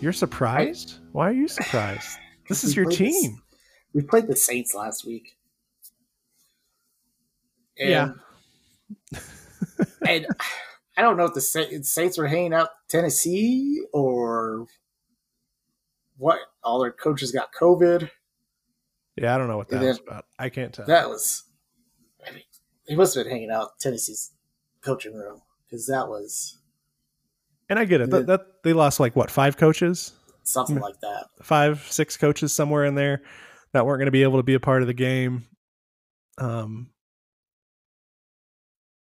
You're 0.01 0.13
surprised? 0.13 0.95
I... 0.95 1.07
Why 1.11 1.29
are 1.29 1.33
you 1.33 1.47
surprised? 1.47 2.17
This 2.49 2.65
is 2.65 2.75
your 2.75 2.85
team. 2.85 3.13
This... 3.13 3.41
We 3.93 4.01
played 4.01 4.27
the 4.27 4.35
Saints 4.35 4.73
last 4.75 5.05
week. 5.05 5.37
And, 7.79 7.89
yeah. 7.89 9.19
and 10.05 10.27
I 11.01 11.03
don't 11.03 11.17
know 11.17 11.25
if 11.25 11.33
the 11.33 11.41
Saints 11.41 12.19
were 12.19 12.27
hanging 12.27 12.53
out 12.53 12.69
Tennessee 12.87 13.81
or 13.91 14.67
what. 16.17 16.37
All 16.63 16.79
their 16.79 16.91
coaches 16.91 17.31
got 17.31 17.49
COVID. 17.59 18.11
Yeah, 19.15 19.33
I 19.33 19.39
don't 19.39 19.47
know 19.47 19.57
what 19.57 19.69
that 19.69 19.81
was 19.81 19.97
about. 19.97 20.25
I 20.37 20.49
can't 20.49 20.71
tell. 20.71 20.85
That 20.85 21.09
was. 21.09 21.45
I 22.23 22.29
mean, 22.29 22.43
he 22.85 22.95
must 22.95 23.15
have 23.15 23.23
been 23.23 23.31
hanging 23.31 23.49
out 23.49 23.79
Tennessee's 23.79 24.31
coaching 24.81 25.15
room 25.15 25.41
because 25.65 25.87
that 25.87 26.07
was. 26.07 26.59
And 27.67 27.79
I 27.79 27.85
get 27.85 28.01
it. 28.01 28.11
That, 28.11 28.27
that 28.27 28.41
they 28.63 28.73
lost 28.73 28.99
like 28.99 29.15
what 29.15 29.31
five 29.31 29.57
coaches, 29.57 30.13
something 30.43 30.77
like 30.79 30.99
that. 31.01 31.25
Five, 31.41 31.87
six 31.89 32.15
coaches 32.15 32.53
somewhere 32.53 32.85
in 32.85 32.93
there 32.93 33.23
that 33.73 33.87
weren't 33.87 33.97
going 33.97 34.05
to 34.05 34.11
be 34.11 34.21
able 34.21 34.37
to 34.37 34.43
be 34.43 34.53
a 34.53 34.59
part 34.59 34.83
of 34.83 34.87
the 34.87 34.93
game. 34.93 35.47
Um, 36.37 36.91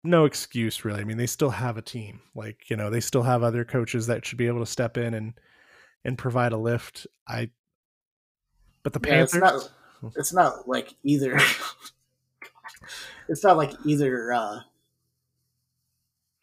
no 0.03 0.25
excuse 0.25 0.85
really. 0.85 1.01
I 1.01 1.05
mean, 1.05 1.17
they 1.17 1.27
still 1.27 1.51
have 1.51 1.77
a 1.77 1.83
team. 1.83 2.21
Like, 2.35 2.71
you 2.71 2.77
know, 2.77 2.91
they 2.91 3.01
still 3.01 3.23
have 3.23 3.43
other 3.43 3.65
coaches 3.65 4.07
that 4.07 4.25
should 4.25 4.39
be 4.39 4.47
able 4.47 4.61
to 4.61 4.67
step 4.67 4.97
in 4.97 5.15
and 5.15 5.35
and 6.05 6.17
provide 6.17 6.53
a 6.53 6.57
lift. 6.57 7.07
I 7.29 7.51
but 8.83 8.93
the 8.93 9.01
yeah, 9.05 9.11
Panthers 9.15 9.35
it's 9.35 9.41
not, 10.03 10.13
it's 10.17 10.33
not 10.33 10.69
like 10.69 10.95
either 11.05 11.39
it's 13.29 13.45
not 13.45 13.57
like 13.57 13.73
either 13.85 14.33
uh 14.33 14.61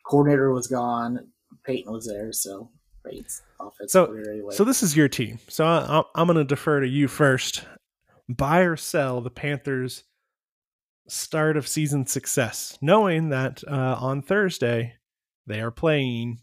coordinator 0.08 0.52
was 0.52 0.68
gone, 0.68 1.28
Payton 1.64 1.92
was 1.92 2.08
there, 2.08 2.32
so 2.32 2.70
Payton's 3.06 3.42
offense 3.60 3.92
so, 3.92 4.06
anyway. 4.14 4.54
So 4.54 4.64
this 4.64 4.82
is 4.82 4.96
your 4.96 5.10
team. 5.10 5.40
So 5.48 5.66
I, 5.66 6.04
I'm 6.16 6.28
going 6.28 6.38
to 6.38 6.44
defer 6.44 6.80
to 6.80 6.88
you 6.88 7.08
first. 7.08 7.66
Buy 8.30 8.62
or 8.62 8.76
sell 8.76 9.22
the 9.22 9.30
Panthers 9.30 10.04
start 11.08 11.58
of 11.58 11.68
season 11.68 12.06
success, 12.06 12.78
knowing 12.82 13.30
that 13.30 13.64
uh, 13.68 13.98
on 14.00 14.22
Thursday 14.22 14.96
they 15.46 15.62
are 15.62 15.72
playing 15.72 16.40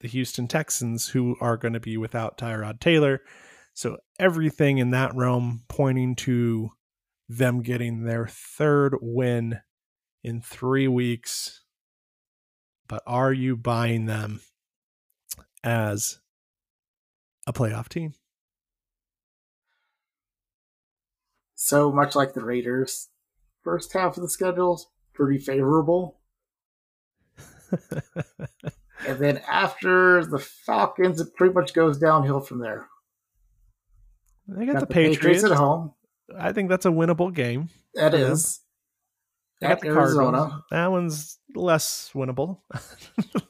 the 0.00 0.08
Houston 0.08 0.46
Texans, 0.46 1.08
who 1.08 1.36
are 1.40 1.56
going 1.56 1.74
to 1.74 1.80
be 1.80 1.96
without 1.96 2.38
Tyrod 2.38 2.80
Taylor. 2.80 3.20
So 3.74 3.98
everything 4.18 4.78
in 4.78 4.90
that 4.90 5.14
realm 5.14 5.64
pointing 5.68 6.14
to 6.16 6.70
them 7.28 7.62
getting 7.62 8.04
their 8.04 8.26
third 8.28 8.96
win 9.00 9.60
in 10.22 10.40
three 10.40 10.88
weeks. 10.88 11.64
But 12.88 13.02
are 13.06 13.32
you 13.32 13.56
buying 13.56 14.06
them 14.06 14.40
as 15.62 16.20
a 17.46 17.52
playoff 17.52 17.88
team? 17.88 18.14
So 21.54 21.92
much 21.92 22.14
like 22.14 22.34
the 22.34 22.44
Raiders, 22.44 23.08
first 23.68 23.92
half 23.92 24.16
of 24.16 24.22
the 24.22 24.30
schedule 24.30 24.76
is 24.76 24.86
pretty 25.12 25.38
favorable. 25.38 26.18
and 29.06 29.18
then 29.18 29.42
after 29.46 30.24
the 30.24 30.38
Falcons, 30.38 31.20
it 31.20 31.34
pretty 31.34 31.52
much 31.52 31.74
goes 31.74 31.98
downhill 31.98 32.40
from 32.40 32.60
there. 32.60 32.86
They 34.46 34.64
got, 34.64 34.72
got 34.72 34.80
the, 34.80 34.86
the 34.86 34.94
Patriots. 34.94 35.18
Patriots. 35.18 35.44
at 35.44 35.52
home. 35.52 35.92
I 36.34 36.52
think 36.52 36.70
that's 36.70 36.86
a 36.86 36.90
winnable 36.90 37.34
game. 37.34 37.68
That 37.92 38.14
is. 38.14 38.60
At 39.60 39.84
Arizona. 39.84 40.62
That 40.70 40.90
one's 40.90 41.38
less 41.54 42.10
winnable. 42.14 42.60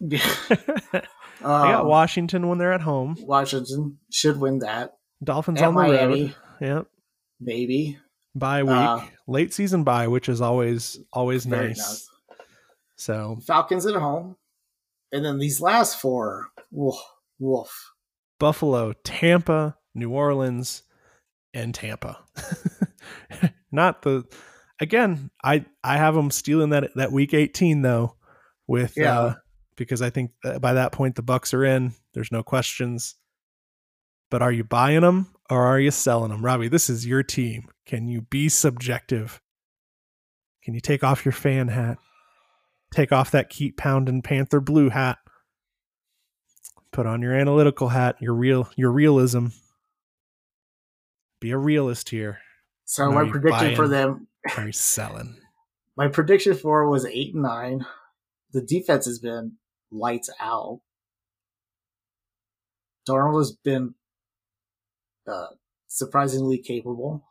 yeah. 0.00 0.18
they 0.90 1.02
got 1.42 1.82
um, 1.82 1.86
Washington 1.86 2.48
when 2.48 2.58
they're 2.58 2.72
at 2.72 2.80
home. 2.80 3.16
Washington 3.20 3.98
should 4.10 4.40
win 4.40 4.58
that. 4.60 4.94
Dolphins 5.22 5.62
on 5.62 5.74
the 5.74 5.80
Miami, 5.80 6.22
road. 6.22 6.34
Yep. 6.60 6.86
Maybe. 7.40 7.98
Bye 8.38 8.62
week, 8.62 8.72
uh, 8.72 9.04
late 9.26 9.52
season 9.52 9.84
bye, 9.84 10.08
which 10.08 10.28
is 10.28 10.40
always 10.40 10.98
always 11.12 11.46
nice. 11.46 11.78
nice. 11.78 12.08
So 12.96 13.38
Falcons 13.46 13.86
at 13.86 13.94
home, 13.94 14.36
and 15.12 15.24
then 15.24 15.38
these 15.38 15.60
last 15.60 16.00
four, 16.00 16.48
woof, 16.70 16.96
woof. 17.38 17.92
Buffalo, 18.38 18.92
Tampa, 19.04 19.76
New 19.94 20.10
Orleans, 20.10 20.82
and 21.54 21.74
Tampa. 21.74 22.18
Not 23.72 24.02
the 24.02 24.24
again. 24.80 25.30
I 25.42 25.64
I 25.82 25.96
have 25.96 26.14
them 26.14 26.30
stealing 26.30 26.70
that 26.70 26.90
that 26.96 27.12
week 27.12 27.34
eighteen 27.34 27.82
though, 27.82 28.16
with 28.66 28.94
yeah. 28.96 29.20
Uh, 29.20 29.34
because 29.76 30.02
I 30.02 30.10
think 30.10 30.32
by 30.60 30.74
that 30.74 30.92
point 30.92 31.14
the 31.14 31.22
Bucs 31.22 31.54
are 31.54 31.64
in. 31.64 31.92
There's 32.14 32.32
no 32.32 32.42
questions. 32.42 33.14
But 34.30 34.42
are 34.42 34.52
you 34.52 34.64
buying 34.64 35.00
them 35.00 35.34
or 35.50 35.66
are 35.66 35.80
you 35.80 35.90
selling 35.90 36.30
them, 36.30 36.44
Robbie? 36.44 36.68
This 36.68 36.90
is 36.90 37.06
your 37.06 37.22
team. 37.22 37.68
Can 37.86 38.08
you 38.08 38.22
be 38.22 38.48
subjective? 38.48 39.40
Can 40.62 40.74
you 40.74 40.80
take 40.80 41.02
off 41.02 41.24
your 41.24 41.32
fan 41.32 41.68
hat? 41.68 41.98
Take 42.92 43.12
off 43.12 43.30
that 43.30 43.50
keep 43.50 43.76
pounding 43.76 44.22
Panther 44.22 44.60
blue 44.60 44.90
hat. 44.90 45.18
Put 46.92 47.06
on 47.06 47.22
your 47.22 47.34
analytical 47.34 47.88
hat, 47.88 48.16
your 48.20 48.34
real 48.34 48.68
your 48.76 48.90
realism. 48.90 49.48
Be 51.40 51.50
a 51.50 51.58
realist 51.58 52.08
here. 52.08 52.40
So 52.84 53.10
my 53.12 53.28
prediction 53.28 53.76
for 53.76 53.88
them 53.88 54.28
are 54.56 54.66
you 54.66 54.72
selling? 54.72 55.36
My 55.96 56.08
prediction 56.08 56.54
for 56.54 56.88
was 56.88 57.04
eight 57.04 57.34
and 57.34 57.42
nine. 57.42 57.84
The 58.52 58.62
defense 58.62 59.06
has 59.06 59.18
been 59.18 59.52
lights 59.90 60.30
out. 60.40 60.80
Darnold 63.08 63.38
has 63.38 63.52
been 63.52 63.94
uh, 65.28 65.48
surprisingly 65.86 66.58
capable. 66.58 67.24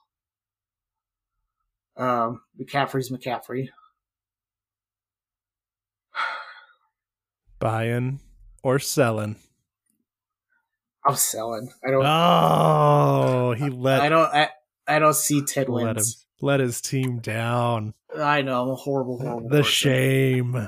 Um, 1.97 2.41
McCaffrey's 2.59 3.09
McCaffrey. 3.09 3.69
Buying 7.59 8.19
or 8.63 8.77
selling? 8.79 9.37
I'm 11.05 11.15
selling. 11.15 11.71
I 11.85 11.91
don't. 11.91 12.05
Oh, 12.05 13.55
he 13.57 13.69
let. 13.69 14.01
I 14.01 14.09
don't. 14.09 14.33
I, 14.33 14.49
I 14.87 14.99
don't 14.99 15.15
see 15.15 15.43
Ted 15.43 15.69
let 15.69 15.95
wins. 15.95 16.27
Him, 16.41 16.45
let 16.47 16.59
his 16.59 16.81
team 16.81 17.19
down. 17.19 17.93
I 18.15 18.41
know. 18.41 18.63
I'm 18.63 18.69
a 18.69 18.75
horrible, 18.75 19.17
horrible. 19.19 19.49
The 19.49 19.59
person. 19.59 19.71
shame. 19.71 20.67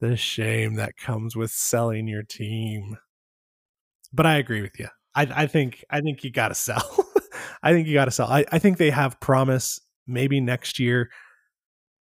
The 0.00 0.16
shame 0.16 0.74
that 0.76 0.96
comes 0.96 1.36
with 1.36 1.50
selling 1.50 2.08
your 2.08 2.22
team. 2.22 2.96
But 4.12 4.26
I 4.26 4.36
agree 4.36 4.62
with 4.62 4.78
you. 4.78 4.88
I, 5.14 5.28
I 5.42 5.46
think. 5.46 5.84
I 5.90 6.00
think 6.00 6.24
you 6.24 6.30
got 6.30 6.48
to 6.48 6.54
sell. 6.54 7.06
I 7.62 7.72
think 7.72 7.86
you 7.86 7.94
got 7.94 8.06
to 8.06 8.10
sell. 8.10 8.28
I, 8.28 8.44
I 8.50 8.58
think 8.58 8.78
they 8.78 8.90
have 8.90 9.20
promise. 9.20 9.80
Maybe 10.06 10.40
next 10.40 10.78
year. 10.78 11.10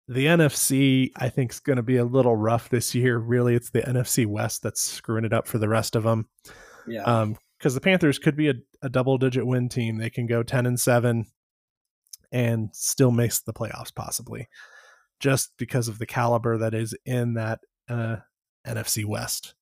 The 0.09 0.27
NFC, 0.27 1.13
I 1.17 1.29
think, 1.29 1.53
is 1.53 1.61
going 1.61 1.77
to 1.77 1.83
be 1.83 1.99
a 1.99 2.05
little 2.05 2.35
rough 2.35 2.69
this 2.69 2.95
year. 2.95 3.19
Really, 3.19 3.55
it's 3.55 3.71
the 3.71 3.83
NFC 3.83 4.27
West 4.27 4.63
that's 4.63 4.81
screwing 4.81 5.25
it 5.25 5.33
up 5.33 5.47
for 5.47 5.59
the 5.59 5.69
rest 5.69 5.95
of 5.95 6.03
them. 6.03 6.29
Yeah. 6.87 7.05
Um, 7.05 7.37
because 7.59 7.75
the 7.75 7.81
Panthers 7.81 8.19
could 8.19 8.37
be 8.37 8.49
a, 8.49 8.55
a 8.81 8.89
double 8.89 9.19
digit 9.19 9.47
win 9.47 9.69
team. 9.69 9.99
They 9.99 10.09
can 10.09 10.27
go 10.27 10.43
10 10.43 10.65
and 10.65 10.81
7 10.81 11.27
and 12.33 12.71
still 12.73 13.11
miss 13.11 13.41
the 13.41 13.53
playoffs, 13.53 13.95
possibly, 13.95 14.49
just 15.21 15.53
because 15.59 15.87
of 15.87 15.99
the 15.99 16.07
caliber 16.07 16.57
that 16.57 16.73
is 16.73 16.95
in 17.05 17.35
that 17.35 17.61
uh, 17.89 18.17
NFC 18.67 19.05
West. 19.05 19.55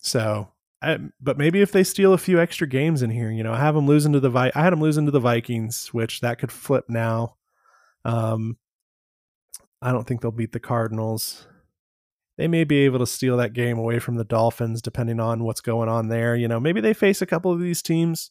So 0.00 0.52
I, 0.82 0.98
but 1.20 1.38
maybe 1.38 1.62
if 1.62 1.72
they 1.72 1.82
steal 1.84 2.12
a 2.12 2.18
few 2.18 2.38
extra 2.40 2.66
games 2.66 3.02
in 3.02 3.10
here, 3.10 3.30
you 3.30 3.42
know, 3.42 3.52
I 3.52 3.58
have 3.58 3.74
them 3.74 3.86
losing 3.86 4.12
to 4.12 4.20
the 4.20 4.30
Vi- 4.30 4.52
I 4.54 4.62
had 4.62 4.72
them 4.72 4.80
losing 4.80 5.06
to 5.06 5.10
the 5.10 5.20
Vikings, 5.20 5.88
which 5.92 6.20
that 6.20 6.38
could 6.38 6.52
flip 6.52 6.84
now. 6.88 7.36
Um, 8.04 8.58
I 9.80 9.92
don't 9.92 10.06
think 10.06 10.20
they'll 10.20 10.30
beat 10.30 10.52
the 10.52 10.60
Cardinals. 10.60 11.46
They 12.36 12.48
may 12.48 12.64
be 12.64 12.78
able 12.80 12.98
to 12.98 13.06
steal 13.06 13.38
that 13.38 13.54
game 13.54 13.78
away 13.78 13.98
from 13.98 14.16
the 14.16 14.24
Dolphins, 14.24 14.82
depending 14.82 15.18
on 15.20 15.44
what's 15.44 15.62
going 15.62 15.88
on 15.88 16.08
there. 16.08 16.36
You 16.36 16.48
know, 16.48 16.60
maybe 16.60 16.82
they 16.82 16.92
face 16.92 17.22
a 17.22 17.26
couple 17.26 17.50
of 17.50 17.60
these 17.60 17.80
teams 17.80 18.30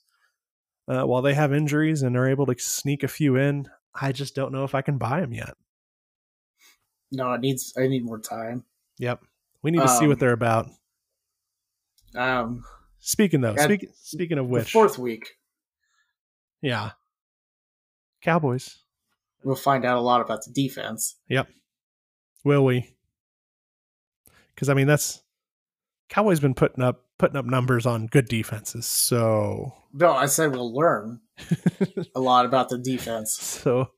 uh, 0.88 1.04
while 1.04 1.24
they 1.24 1.34
have 1.34 1.52
injuries 1.52 2.04
and 2.04 2.16
are 2.16 2.30
able 2.30 2.46
to 2.46 2.56
sneak 2.60 3.02
a 3.02 3.08
few 3.08 3.36
in. 3.36 3.68
I 4.00 4.12
just 4.12 4.36
don't 4.36 4.52
know 4.52 4.64
if 4.64 4.76
I 4.76 4.82
can 4.84 5.00
buy 5.00 5.22
them 5.22 5.34
yet. 5.34 5.56
No, 7.12 7.34
it 7.34 7.42
needs. 7.42 7.74
I 7.78 7.88
need 7.88 8.06
more 8.06 8.20
time. 8.20 8.64
Yep. 9.00 9.24
We 9.64 9.72
need 9.72 9.82
to 9.82 9.88
see 9.88 10.04
Um, 10.06 10.10
what 10.10 10.20
they're 10.20 10.32
about. 10.32 10.70
Um, 12.16 12.64
Speaking 13.00 13.42
though, 13.42 13.54
at 13.54 13.60
speaking 13.62 13.90
speaking 14.02 14.38
of 14.38 14.48
which, 14.48 14.72
fourth 14.72 14.98
week, 14.98 15.38
yeah, 16.62 16.92
Cowboys. 18.22 18.80
we'll 19.44 19.56
find 19.56 19.86
out 19.86 19.98
a 19.98 20.02
lot 20.02 20.22
about 20.22 20.44
the 20.46 20.52
defense. 20.52 21.16
Yep. 21.30 21.48
Will 22.44 22.66
we? 22.66 22.90
Because 24.54 24.70
I 24.70 24.74
mean, 24.74 24.88
that's 24.88 25.22
Cowboys 26.10 26.40
been 26.40 26.54
putting 26.56 26.84
up 26.84 27.04
putting 27.18 27.38
up 27.38 27.46
numbers 27.46 27.86
on 27.86 28.08
good 28.08 28.28
defenses. 28.28 28.86
So 28.86 29.74
No, 29.94 30.12
I 30.14 30.26
said 30.26 30.52
we'll 30.52 30.74
learn 30.74 31.22
a 32.16 32.20
lot 32.20 32.46
about 32.46 32.70
the 32.70 32.78
defense. 32.78 33.34
so 33.34 33.92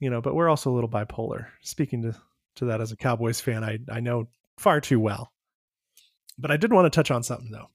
you 0.00 0.10
know, 0.10 0.20
but 0.20 0.34
we're 0.34 0.48
also 0.48 0.70
a 0.70 0.74
little 0.74 0.90
bipolar. 0.90 1.46
Speaking 1.62 2.02
to 2.02 2.14
to 2.56 2.66
that 2.66 2.80
as 2.80 2.92
a 2.92 2.96
Cowboys 2.96 3.40
fan, 3.40 3.64
I 3.64 3.78
I 3.90 4.00
know 4.00 4.28
far 4.58 4.80
too 4.80 5.00
well. 5.00 5.32
But 6.38 6.50
I 6.50 6.56
did 6.56 6.72
want 6.72 6.86
to 6.90 6.96
touch 6.96 7.10
on 7.10 7.22
something 7.22 7.50
though. 7.50 7.70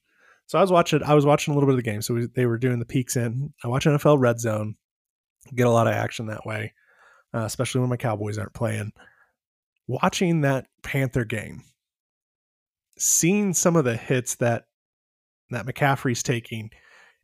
So 0.46 0.58
I 0.58 0.62
was 0.62 0.72
watching 0.72 1.04
I 1.04 1.14
was 1.14 1.26
watching 1.26 1.54
a 1.54 1.56
little 1.56 1.68
bit 1.68 1.74
of 1.74 1.84
the 1.84 1.90
game. 1.92 2.02
So 2.02 2.14
we, 2.14 2.28
they 2.28 2.46
were 2.46 2.58
doing 2.58 2.80
the 2.80 2.86
peaks 2.86 3.16
in. 3.16 3.54
I 3.64 3.68
watch 3.68 3.86
NFL 3.86 4.20
Red 4.20 4.40
Zone, 4.40 4.76
get 5.56 5.68
a 5.68 5.72
lot 5.72 5.88
of 5.88 5.94
action 5.94 6.28
that 6.28 6.46
way, 6.46 6.74
uh, 7.34 7.40
especially 7.46 7.82
when 7.82 7.90
my 7.90 7.98
Cowboys 7.98 8.38
aren't 8.38 8.54
playing. 8.54 8.92
Watching 9.88 10.42
that 10.42 10.68
Panther 10.82 11.26
game, 11.26 11.64
seeing 12.98 13.54
some 13.54 13.76
of 13.76 13.86
the 13.86 13.98
hits 13.98 14.36
that 14.36 14.66
that 15.50 15.66
McCaffrey's 15.66 16.24
taking, 16.24 16.72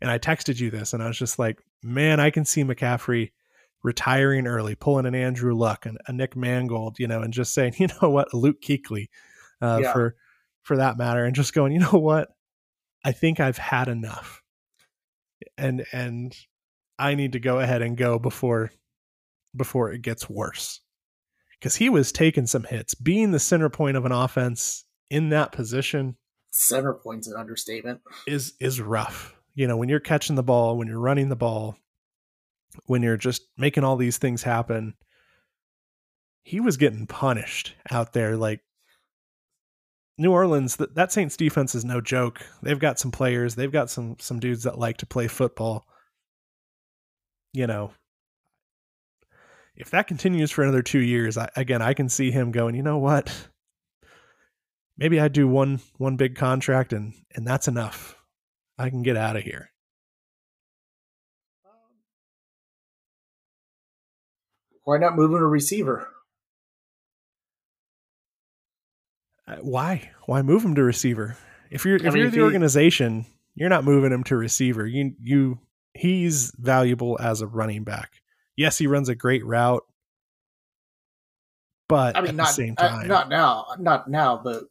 and 0.02 0.12
I 0.12 0.20
texted 0.20 0.60
you 0.60 0.70
this, 0.70 0.94
and 0.94 1.02
I 1.02 1.08
was 1.08 1.18
just 1.18 1.40
like, 1.40 1.60
man, 1.82 2.20
I 2.20 2.30
can 2.30 2.46
see 2.46 2.64
McCaffrey 2.64 3.32
retiring 3.82 4.46
early, 4.46 4.76
pulling 4.76 5.06
an 5.06 5.16
Andrew 5.16 5.56
Luck 5.56 5.86
and 5.86 5.98
a 6.08 6.14
Nick 6.14 6.36
Mangold, 6.36 7.00
you 7.00 7.08
know, 7.08 7.22
and 7.22 7.34
just 7.34 7.54
saying, 7.54 7.74
you 7.78 7.88
know 8.02 8.10
what, 8.10 8.34
Luke 8.34 8.62
Kuechly, 8.62 9.08
uh, 9.62 9.80
Yeah. 9.84 9.94
for 9.94 10.16
for 10.64 10.78
that 10.78 10.98
matter, 10.98 11.26
and 11.26 11.36
just 11.36 11.54
going, 11.54 11.72
you 11.72 11.80
know 11.80 12.00
what, 12.00 12.30
I 13.04 13.12
think 13.12 13.40
I've 13.40 13.58
had 13.58 13.88
enough, 13.88 14.42
and 15.58 15.86
and 15.92 16.36
I 16.98 17.16
need 17.16 17.34
to 17.34 17.40
go 17.40 17.60
ahead 17.60 17.82
and 17.82 17.98
go 17.98 18.20
before 18.20 18.72
before 19.56 19.92
it 19.92 20.02
gets 20.02 20.30
worse, 20.30 20.82
because 21.60 21.76
he 21.76 21.90
was 21.90 22.12
taking 22.12 22.46
some 22.48 22.64
hits, 22.64 22.94
being 22.94 23.32
the 23.32 23.40
center 23.40 23.70
point 23.70 23.98
of 23.98 24.06
an 24.06 24.12
offense 24.12 24.86
in 25.10 25.30
that 25.30 25.52
position 25.52 26.16
Center 26.52 26.94
point's 26.94 27.28
an 27.28 27.36
understatement. 27.38 28.02
is 28.26 28.54
is 28.60 28.82
rough. 28.82 29.36
You 29.54 29.68
know, 29.68 29.78
when 29.78 29.90
you're 29.90 30.00
catching 30.00 30.36
the 30.36 30.44
ball, 30.44 30.78
when 30.78 30.88
you're 30.88 31.00
running 31.00 31.30
the 31.30 31.36
ball, 31.36 31.78
when 32.86 33.04
you're 33.04 33.18
just 33.18 33.44
making 33.58 33.84
all 33.84 33.98
these 33.98 34.18
things 34.18 34.44
happen, 34.44 34.96
he 36.44 36.60
was 36.60 36.78
getting 36.78 37.08
punished 37.08 37.76
out 37.92 38.14
there. 38.14 38.36
Like 38.36 38.62
New 40.20 40.32
Orleans, 40.34 40.76
that, 40.76 40.96
that 40.96 41.14
Saints 41.14 41.38
defense 41.38 41.74
is 41.74 41.86
no 41.86 42.02
joke. 42.02 42.42
They've 42.62 42.78
got 42.78 43.00
some 43.00 43.10
players, 43.10 43.56
they've 43.56 43.72
got 43.72 43.90
some 43.90 44.18
some 44.20 44.40
dudes 44.40 44.64
that 44.64 44.78
like 44.78 44.98
to 44.98 45.06
play 45.06 45.28
football. 45.28 45.88
You 47.54 47.66
know, 47.66 47.94
if 49.76 49.90
that 49.92 50.08
continues 50.08 50.52
for 50.52 50.62
another 50.62 50.84
two 50.84 51.00
years, 51.00 51.38
I, 51.38 51.50
again, 51.56 51.82
I 51.82 51.94
can 51.94 52.10
see 52.10 52.32
him 52.32 52.52
going. 52.52 52.76
You 52.76 52.84
know 52.84 52.98
what? 52.98 53.48
Maybe 54.98 55.20
I 55.20 55.30
do 55.30 55.48
one 55.48 55.80
one 55.98 56.18
big 56.18 56.36
contract 56.36 56.92
and 56.92 57.14
and 57.34 57.48
that's 57.48 57.70
enough. 57.70 58.18
I 58.78 58.90
can 58.90 59.02
get 59.02 59.16
out 59.16 59.38
of 59.38 59.44
here. 59.44 59.72
Why 64.84 64.98
not 64.98 65.16
move 65.16 65.32
him 65.32 65.38
a 65.38 65.48
receiver? 65.48 66.10
Why? 69.62 70.12
Why 70.26 70.42
move 70.42 70.64
him 70.64 70.76
to 70.76 70.84
receiver? 70.84 71.38
If 71.72 71.86
you're 71.86 71.96
I 72.02 72.08
if 72.08 72.14
mean, 72.14 72.22
you're 72.24 72.32
the 72.32 72.38
he- 72.38 72.44
organization, 72.44 73.26
you're 73.56 73.70
not 73.70 73.84
moving 73.84 74.12
him 74.12 74.24
to 74.26 74.36
receiver. 74.38 74.86
You 74.88 75.14
you 75.22 75.60
he's 75.94 76.52
valuable 76.58 77.18
as 77.22 77.42
a 77.42 77.48
running 77.48 77.84
back. 77.84 78.22
Yes, 78.56 78.78
he 78.78 78.88
runs 78.88 79.10
a 79.10 79.16
great 79.16 79.46
route, 79.46 79.84
but 81.88 82.16
I 82.16 82.22
mean, 82.22 82.30
at 82.30 82.36
not 82.36 82.48
the 82.48 82.54
same 82.54 82.76
uh, 82.78 82.88
time, 82.90 83.08
not 83.08 83.30
now, 83.30 83.66
not 83.80 84.10
now, 84.10 84.40
but 84.44 84.64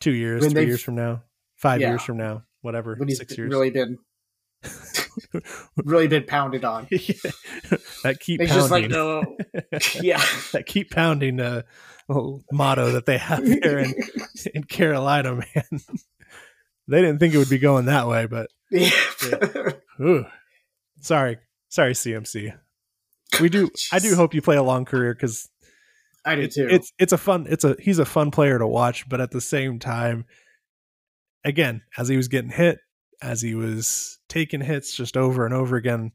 two 0.00 0.12
years, 0.12 0.46
three 0.52 0.66
years 0.66 0.82
from 0.82 0.94
now, 0.94 1.22
five 1.56 1.80
Yeah. 1.80 1.90
years 1.90 2.02
from 2.02 2.16
now, 2.18 2.44
whatever, 2.62 2.94
when 2.96 3.08
he's 3.08 3.18
six 3.18 3.36
years. 3.36 3.50
really 3.50 3.70
been 3.70 3.98
really 5.76 6.08
been 6.08 6.24
pounded 6.24 6.64
on. 6.64 6.86
that 6.90 8.18
keep 8.20 8.40
It's 8.40 8.52
just 8.52 8.70
like 8.70 8.88
no, 8.88 9.36
yeah. 10.00 10.22
that 10.52 10.64
keep 10.66 10.90
pounding 10.90 11.40
uh, 11.40 11.62
motto 12.52 12.92
that 12.92 13.06
they 13.06 13.18
have 13.18 13.44
there 13.44 13.78
in, 13.78 13.94
in 14.54 14.64
Carolina, 14.64 15.34
man. 15.34 15.80
they 16.88 17.00
didn't 17.00 17.18
think 17.18 17.34
it 17.34 17.38
would 17.38 17.50
be 17.50 17.58
going 17.58 17.86
that 17.86 18.08
way, 18.08 18.26
but 18.26 18.48
yeah. 18.70 18.90
Ooh. 20.00 20.26
Sorry. 21.00 21.38
Sorry, 21.68 21.92
CMC. 21.92 22.58
We 23.40 23.48
do 23.48 23.70
I 23.92 23.98
do 23.98 24.14
hope 24.14 24.34
you 24.34 24.42
play 24.42 24.56
a 24.56 24.62
long 24.62 24.84
career 24.84 25.12
because 25.14 25.48
I 26.24 26.36
do 26.36 26.48
too. 26.48 26.68
it's 26.70 26.92
it's 26.98 27.12
a 27.12 27.18
fun 27.18 27.46
it's 27.48 27.64
a 27.64 27.76
he's 27.78 27.98
a 27.98 28.04
fun 28.04 28.30
player 28.30 28.58
to 28.58 28.66
watch, 28.66 29.08
but 29.08 29.20
at 29.20 29.30
the 29.30 29.40
same 29.40 29.78
time, 29.78 30.24
again, 31.44 31.82
as 31.96 32.08
he 32.08 32.16
was 32.16 32.28
getting 32.28 32.50
hit, 32.50 32.78
as 33.22 33.40
he 33.40 33.54
was 33.54 34.18
taking 34.28 34.60
hits 34.60 34.94
just 34.94 35.16
over 35.16 35.44
and 35.44 35.54
over 35.54 35.76
again, 35.76 36.12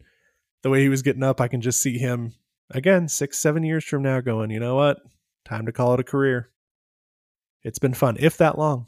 the 0.62 0.70
way 0.70 0.82
he 0.82 0.90
was 0.90 1.02
getting 1.02 1.24
up, 1.24 1.42
I 1.42 1.48
can 1.48 1.62
just 1.62 1.82
see 1.82 1.98
him 1.98 2.34
again 2.70 3.08
six, 3.08 3.40
seven 3.40 3.64
years 3.64 3.84
from 3.84 4.04
now 4.04 4.22
going, 4.22 4.52
you 4.52 4.60
know 4.60 4.76
what? 4.76 5.00
Time 5.46 5.66
to 5.66 5.72
call 5.72 5.94
it 5.94 6.00
a 6.00 6.04
career. 6.04 6.50
It's 7.64 7.80
been 7.80 7.94
fun, 7.94 8.18
if 8.20 8.38
that 8.38 8.58
long. 8.58 8.88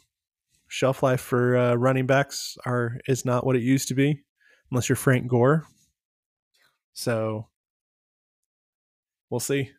Shelf 0.68 1.04
life 1.04 1.22
for 1.22 1.56
uh, 1.56 1.76
running 1.76 2.08
backs 2.08 2.58
are 2.66 3.00
is 3.08 3.26
not 3.26 3.46
what 3.46 3.56
it 3.56 3.62
used 3.62 3.88
to 3.90 3.94
be, 3.94 4.24
unless 4.72 4.90
you're 4.90 4.96
Frank 4.96 5.28
Gore. 5.28 5.66
So 6.94 7.48
we'll 9.30 9.40
see. 9.40 9.72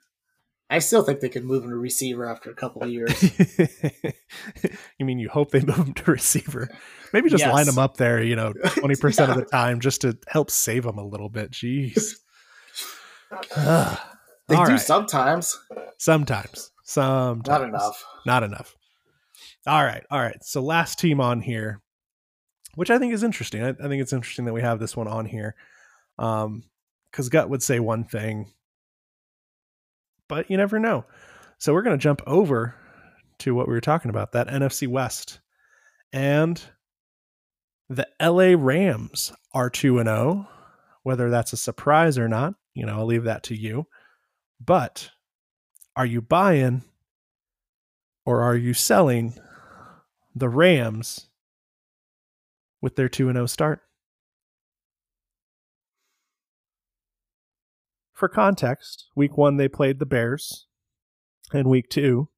I 0.74 0.80
still 0.80 1.02
think 1.04 1.20
they 1.20 1.28
could 1.28 1.44
move 1.44 1.62
him 1.62 1.70
to 1.70 1.76
receiver 1.76 2.28
after 2.28 2.50
a 2.50 2.54
couple 2.54 2.82
of 2.82 2.90
years. 2.90 3.22
you 4.98 5.06
mean 5.06 5.20
you 5.20 5.28
hope 5.28 5.52
they 5.52 5.60
move 5.60 5.76
him 5.76 5.94
to 5.94 6.10
receiver? 6.10 6.68
Maybe 7.12 7.30
just 7.30 7.44
line 7.46 7.66
Yes. 7.66 7.68
him 7.68 7.78
up 7.78 7.96
there, 7.96 8.20
you 8.22 8.34
know, 8.34 8.52
twenty 8.66 8.96
percent 8.96 9.30
of 9.30 9.37
the 9.37 9.44
time, 9.44 9.78
just 9.78 10.00
to 10.00 10.18
help 10.26 10.50
save 10.50 10.84
him 10.84 10.98
a 10.98 11.06
little 11.06 11.28
bit. 11.28 11.52
Jeez. 11.52 12.14
They 14.46 14.56
do 14.56 14.62
right. 14.62 14.76
sometimes, 14.80 15.58
Sometimes, 15.98 16.70
sometimes, 16.82 17.46
not 17.48 17.62
enough. 17.62 18.04
not 18.26 18.42
enough. 18.42 18.74
All 19.66 19.82
right, 19.82 20.02
all 20.10 20.20
right. 20.20 20.37
So 20.42 20.60
last 20.60 20.98
team 20.98 21.18
on 21.20 21.40
here, 21.40 21.80
which 22.74 22.90
I 22.90 22.98
think 22.98 23.14
is 23.14 23.22
interesting. 23.22 23.62
I, 23.64 23.68
I 23.70 23.88
think 23.88 24.02
it's 24.02 24.12
interesting 24.12 24.44
that 24.44 24.52
we 24.52 24.60
have 24.60 24.80
this 24.80 24.94
one 24.96 25.08
on 25.08 25.24
here, 25.24 25.54
um, 26.18 26.64
because 27.10 27.30
Gut 27.30 27.48
would 27.48 27.62
say 27.62 27.80
one 27.80 28.04
thing, 28.04 28.52
but 30.35 30.51
you 30.51 30.57
never 30.57 30.81
know. 30.81 31.05
So 31.59 31.73
we're 31.73 31.83
going 31.83 31.97
to 31.97 32.03
jump 32.03 32.20
over 32.27 32.75
to 33.38 33.55
what 33.55 33.68
we 33.68 33.75
were 33.75 33.81
talking 33.81 34.11
about 34.11 34.33
that 34.33 34.49
NFC 34.49 34.88
West, 34.88 35.38
and 36.12 36.61
the 37.88 38.09
LA 38.20 38.57
Rams 38.59 39.33
are 39.53 39.70
two 39.70 40.01
and 40.01 40.09
zero. 40.09 40.49
Whether 41.05 41.31
that's 41.31 41.53
a 41.53 41.57
surprise 41.57 42.18
or 42.18 42.27
not, 42.27 42.55
you 42.75 42.85
know, 42.85 42.94
I'll 42.94 43.07
leave 43.07 43.23
that 43.25 43.44
to 43.44 43.55
you. 43.55 43.87
But 44.59 45.11
are 45.94 46.07
you 46.07 46.20
buying 46.20 46.83
or 48.27 48.42
are 48.42 48.57
you 48.57 48.75
selling 48.75 49.35
the 50.35 50.49
Rams 50.49 51.29
with 52.83 52.97
their 52.97 53.09
2 53.09 53.33
0 53.33 53.47
start? 53.47 53.83
For 58.24 58.28
context, 58.30 59.04
week 59.14 59.37
one 59.37 59.58
they 59.58 59.68
played 59.68 59.98
the 59.98 60.06
Bears, 60.06 60.66
and 61.52 61.68
week 61.68 61.90
two 61.90 62.30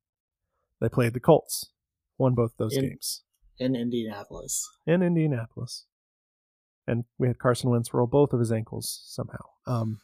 they 0.81 0.88
played 0.88 1.14
the 1.14 1.20
Colts. 1.20 1.70
Won 2.18 2.35
both 2.35 2.57
those 2.57 2.77
In- 2.77 2.88
games 2.88 3.22
in 3.57 3.77
Indianapolis. 3.77 4.68
in 4.85 5.01
Indianapolis. 5.01 5.85
And 6.88 7.05
we 7.18 7.29
had 7.29 7.38
Carson 7.38 7.70
Wentz 7.70 7.94
roll 7.94 8.09
both 8.09 8.33
of 8.33 8.40
his 8.40 8.51
ankles 8.51 9.01
somehow. 9.07 9.44
Um, 9.64 10.01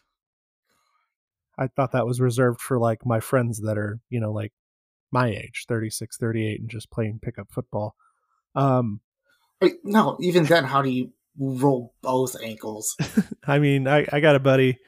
I 1.58 1.66
thought 1.66 1.90
that 1.90 2.06
was 2.06 2.20
reserved 2.20 2.60
for 2.60 2.78
like 2.78 3.04
my 3.04 3.18
friends 3.18 3.60
that 3.62 3.76
are, 3.76 3.98
you 4.08 4.20
know, 4.20 4.30
like 4.30 4.52
my 5.10 5.30
age, 5.30 5.64
36, 5.66 6.16
38, 6.16 6.60
and 6.60 6.70
just 6.70 6.92
playing 6.92 7.18
pickup 7.20 7.50
football. 7.50 7.96
Um, 8.54 9.00
Wait, 9.60 9.78
no, 9.82 10.16
even 10.20 10.44
then, 10.44 10.62
how 10.62 10.80
do 10.80 10.90
you 10.90 11.10
roll 11.36 11.92
both 12.02 12.36
ankles? 12.40 12.96
I 13.48 13.58
mean, 13.58 13.88
I, 13.88 14.06
I 14.12 14.20
got 14.20 14.36
a 14.36 14.40
buddy, 14.40 14.78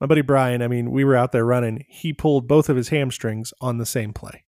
my 0.00 0.06
buddy 0.06 0.22
Brian. 0.22 0.62
I 0.62 0.68
mean, 0.68 0.90
we 0.90 1.04
were 1.04 1.16
out 1.16 1.32
there 1.32 1.44
running. 1.44 1.84
He 1.88 2.12
pulled 2.12 2.48
both 2.48 2.68
of 2.68 2.76
his 2.76 2.88
hamstrings 2.88 3.52
on 3.60 3.78
the 3.78 3.86
same 3.86 4.12
play. 4.12 4.44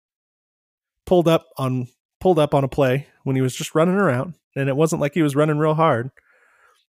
Pulled 1.06 1.28
up 1.28 1.48
on 1.58 1.88
pulled 2.20 2.40
up 2.40 2.54
on 2.54 2.64
a 2.64 2.68
play 2.68 3.08
when 3.24 3.36
he 3.36 3.42
was 3.42 3.56
just 3.56 3.76
running 3.76 3.96
around, 3.96 4.36
and 4.56 4.70
it 4.70 4.76
wasn't 4.76 5.02
like 5.02 5.14
he 5.14 5.22
was 5.24 5.36
running 5.36 5.58
real 5.58 5.74
hard. 5.74 6.12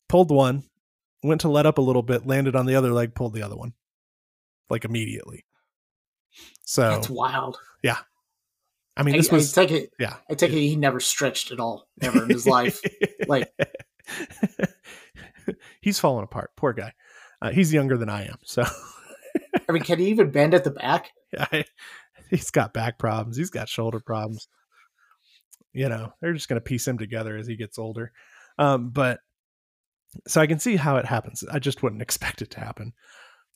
Pulled 0.08 0.30
one, 0.30 0.64
went 1.22 1.40
to 1.42 1.48
let 1.48 1.66
up 1.66 1.78
a 1.78 1.82
little 1.82 2.02
bit, 2.02 2.26
landed 2.26 2.56
on 2.56 2.66
the 2.66 2.74
other 2.74 2.92
leg, 2.92 3.14
pulled 3.14 3.32
the 3.34 3.42
other 3.42 3.56
one. 3.56 3.72
like 4.68 4.84
immediately. 4.84 5.44
So 6.64 6.82
That's 6.90 7.10
wild. 7.10 7.58
Yeah. 7.82 7.98
I 8.96 9.02
mean, 9.02 9.14
I, 9.14 9.18
this 9.18 9.32
was 9.32 9.56
I 9.56 9.66
take 9.66 9.84
it. 9.84 9.90
yeah. 9.98 10.16
I 10.30 10.34
take 10.34 10.50
it 10.50 10.58
he 10.58 10.76
never 10.76 11.00
stretched 11.00 11.50
at 11.52 11.60
all 11.60 11.88
ever 12.02 12.22
in 12.24 12.28
his 12.30 12.46
life. 12.46 12.80
Like- 13.28 13.52
he's 15.80 15.98
falling 15.98 16.24
apart. 16.24 16.50
Poor 16.56 16.72
guy. 16.72 16.92
Uh, 17.42 17.50
he's 17.50 17.72
younger 17.72 17.96
than 17.96 18.08
I 18.08 18.24
am, 18.24 18.38
so 18.44 18.64
I 19.68 19.72
mean, 19.72 19.82
can 19.82 19.98
he 19.98 20.08
even 20.08 20.30
bend 20.30 20.54
at 20.54 20.64
the 20.64 20.70
back? 20.70 21.10
I, 21.38 21.64
he's 22.30 22.50
got 22.50 22.72
back 22.72 22.98
problems. 22.98 23.36
He's 23.36 23.50
got 23.50 23.68
shoulder 23.68 24.00
problems. 24.00 24.48
You 25.72 25.88
know, 25.88 26.12
they're 26.20 26.32
just 26.32 26.48
going 26.48 26.60
to 26.60 26.64
piece 26.64 26.86
him 26.86 26.98
together 26.98 27.36
as 27.36 27.46
he 27.46 27.56
gets 27.56 27.78
older. 27.78 28.12
Um, 28.58 28.90
but 28.90 29.20
so 30.26 30.40
I 30.40 30.46
can 30.46 30.58
see 30.58 30.76
how 30.76 30.96
it 30.96 31.06
happens. 31.06 31.44
I 31.50 31.58
just 31.58 31.82
wouldn't 31.82 32.02
expect 32.02 32.42
it 32.42 32.50
to 32.52 32.60
happen. 32.60 32.92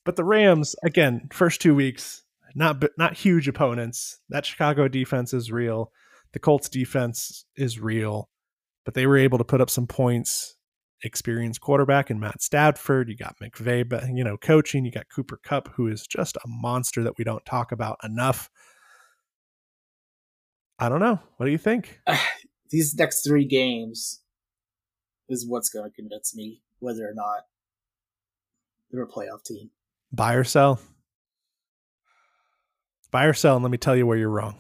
But 0.04 0.16
the 0.16 0.24
Rams, 0.24 0.76
again, 0.84 1.28
first 1.32 1.60
two 1.60 1.74
weeks, 1.74 2.22
not 2.54 2.84
not 2.98 3.16
huge 3.16 3.48
opponents. 3.48 4.18
That 4.28 4.46
Chicago 4.46 4.86
defense 4.86 5.32
is 5.32 5.50
real. 5.50 5.90
The 6.32 6.38
Colts 6.38 6.68
defense 6.68 7.44
is 7.56 7.80
real, 7.80 8.28
but 8.84 8.94
they 8.94 9.06
were 9.06 9.16
able 9.16 9.38
to 9.38 9.44
put 9.44 9.60
up 9.60 9.70
some 9.70 9.86
points. 9.86 10.53
Experienced 11.04 11.60
quarterback 11.60 12.10
in 12.10 12.18
Matt 12.18 12.42
Stafford. 12.42 13.10
You 13.10 13.16
got 13.16 13.36
McVay, 13.38 13.86
but 13.86 14.08
you 14.08 14.24
know, 14.24 14.38
coaching. 14.38 14.84
You 14.84 14.90
got 14.90 15.08
Cooper 15.14 15.38
Kupp, 15.44 15.68
who 15.74 15.86
is 15.86 16.06
just 16.06 16.36
a 16.36 16.48
monster 16.48 17.02
that 17.02 17.18
we 17.18 17.24
don't 17.24 17.44
talk 17.44 17.72
about 17.72 17.98
enough. 18.02 18.48
I 20.78 20.88
don't 20.88 21.00
know. 21.00 21.20
What 21.36 21.46
do 21.46 21.52
you 21.52 21.58
think? 21.58 22.00
These 22.70 22.94
next 22.96 23.22
three 23.22 23.44
games 23.44 24.22
is 25.28 25.46
what's 25.46 25.68
going 25.68 25.88
to 25.88 25.94
convince 25.94 26.34
me 26.34 26.62
whether 26.78 27.06
or 27.06 27.14
not 27.14 27.42
they're 28.90 29.02
a 29.02 29.08
playoff 29.08 29.44
team. 29.44 29.70
Buy 30.10 30.34
or 30.34 30.44
sell? 30.44 30.80
Buy 33.10 33.26
or 33.26 33.34
sell, 33.34 33.56
and 33.56 33.62
let 33.62 33.70
me 33.70 33.78
tell 33.78 33.94
you 33.94 34.06
where 34.06 34.18
you're 34.18 34.28
wrong. 34.28 34.56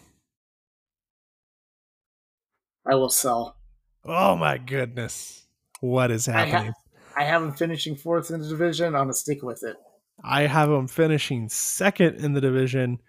I 2.86 2.94
will 2.96 3.08
sell. 3.08 3.56
Oh 4.04 4.36
my 4.36 4.58
goodness. 4.58 5.43
What 5.84 6.10
is 6.10 6.28
I 6.28 6.32
ha- 6.32 6.44
happening? 6.46 6.72
I 7.14 7.24
have 7.24 7.42
them 7.42 7.52
finishing 7.52 7.94
fourth 7.94 8.30
in 8.30 8.40
the 8.40 8.48
division. 8.48 8.86
I'm 8.86 8.92
going 8.92 9.08
to 9.08 9.14
stick 9.14 9.42
with 9.42 9.62
it. 9.62 9.76
I 10.24 10.46
have 10.46 10.70
them 10.70 10.88
finishing 10.88 11.50
second 11.50 12.24
in 12.24 12.32
the 12.32 12.40
division. 12.40 13.00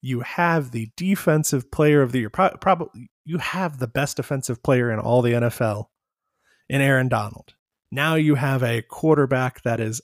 You 0.00 0.20
have 0.20 0.70
the 0.70 0.88
defensive 0.96 1.72
player 1.72 2.00
of 2.00 2.12
the 2.12 2.20
year. 2.20 2.30
Pro- 2.30 2.56
probably 2.60 3.10
you 3.24 3.38
have 3.38 3.78
the 3.78 3.88
best 3.88 4.18
defensive 4.18 4.62
player 4.62 4.92
in 4.92 5.00
all 5.00 5.20
the 5.20 5.32
NFL 5.32 5.86
in 6.68 6.80
Aaron 6.80 7.08
Donald. 7.08 7.54
Now 7.90 8.14
you 8.14 8.36
have 8.36 8.62
a 8.62 8.82
quarterback 8.82 9.62
that 9.62 9.80
is 9.80 10.00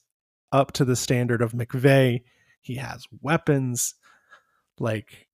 up 0.50 0.72
to 0.72 0.84
the 0.84 0.96
standard 0.96 1.40
of 1.40 1.52
McVay. 1.52 2.22
He 2.62 2.74
has 2.76 3.06
weapons. 3.20 3.94
Like, 4.80 5.28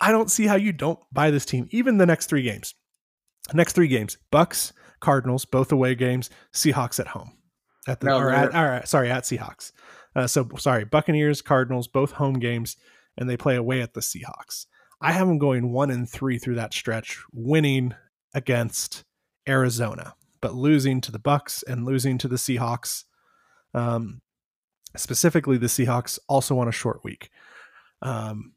I 0.00 0.10
don't 0.10 0.30
see 0.30 0.46
how 0.46 0.56
you 0.56 0.72
don't 0.72 1.00
buy 1.12 1.30
this 1.30 1.44
team, 1.44 1.68
even 1.70 1.98
the 1.98 2.06
next 2.06 2.30
three 2.30 2.42
games. 2.42 2.74
Next 3.52 3.74
three 3.74 3.88
games 3.88 4.16
Bucs, 4.32 4.72
Cardinals, 5.00 5.44
both 5.44 5.72
away 5.72 5.94
games, 5.94 6.30
Seahawks 6.52 6.98
at 7.00 7.08
home. 7.08 7.32
At 7.86 8.00
the, 8.00 8.06
No, 8.06 8.18
or 8.18 8.30
at, 8.30 8.54
or, 8.54 8.84
sorry, 8.86 9.10
at 9.10 9.24
Seahawks. 9.24 9.72
Uh, 10.14 10.26
so 10.26 10.48
sorry, 10.58 10.84
Buccaneers, 10.84 11.42
Cardinals, 11.42 11.88
both 11.88 12.12
home 12.12 12.38
games, 12.38 12.76
and 13.16 13.28
they 13.28 13.36
play 13.36 13.56
away 13.56 13.80
at 13.80 13.94
the 13.94 14.00
Seahawks. 14.00 14.66
I 15.00 15.12
have 15.12 15.28
them 15.28 15.38
going 15.38 15.72
one 15.72 15.90
and 15.90 16.08
three 16.08 16.38
through 16.38 16.56
that 16.56 16.74
stretch, 16.74 17.22
winning 17.32 17.94
against 18.34 19.04
Arizona, 19.48 20.14
but 20.40 20.54
losing 20.54 21.00
to 21.02 21.12
the 21.12 21.20
Bucs 21.20 21.62
and 21.66 21.84
losing 21.84 22.18
to 22.18 22.28
the 22.28 22.36
Seahawks. 22.36 23.04
Um, 23.74 24.22
specifically, 24.96 25.56
the 25.56 25.66
Seahawks 25.66 26.18
also 26.28 26.58
on 26.58 26.68
a 26.68 26.72
short 26.72 27.04
week. 27.04 27.30
Um, 28.02 28.52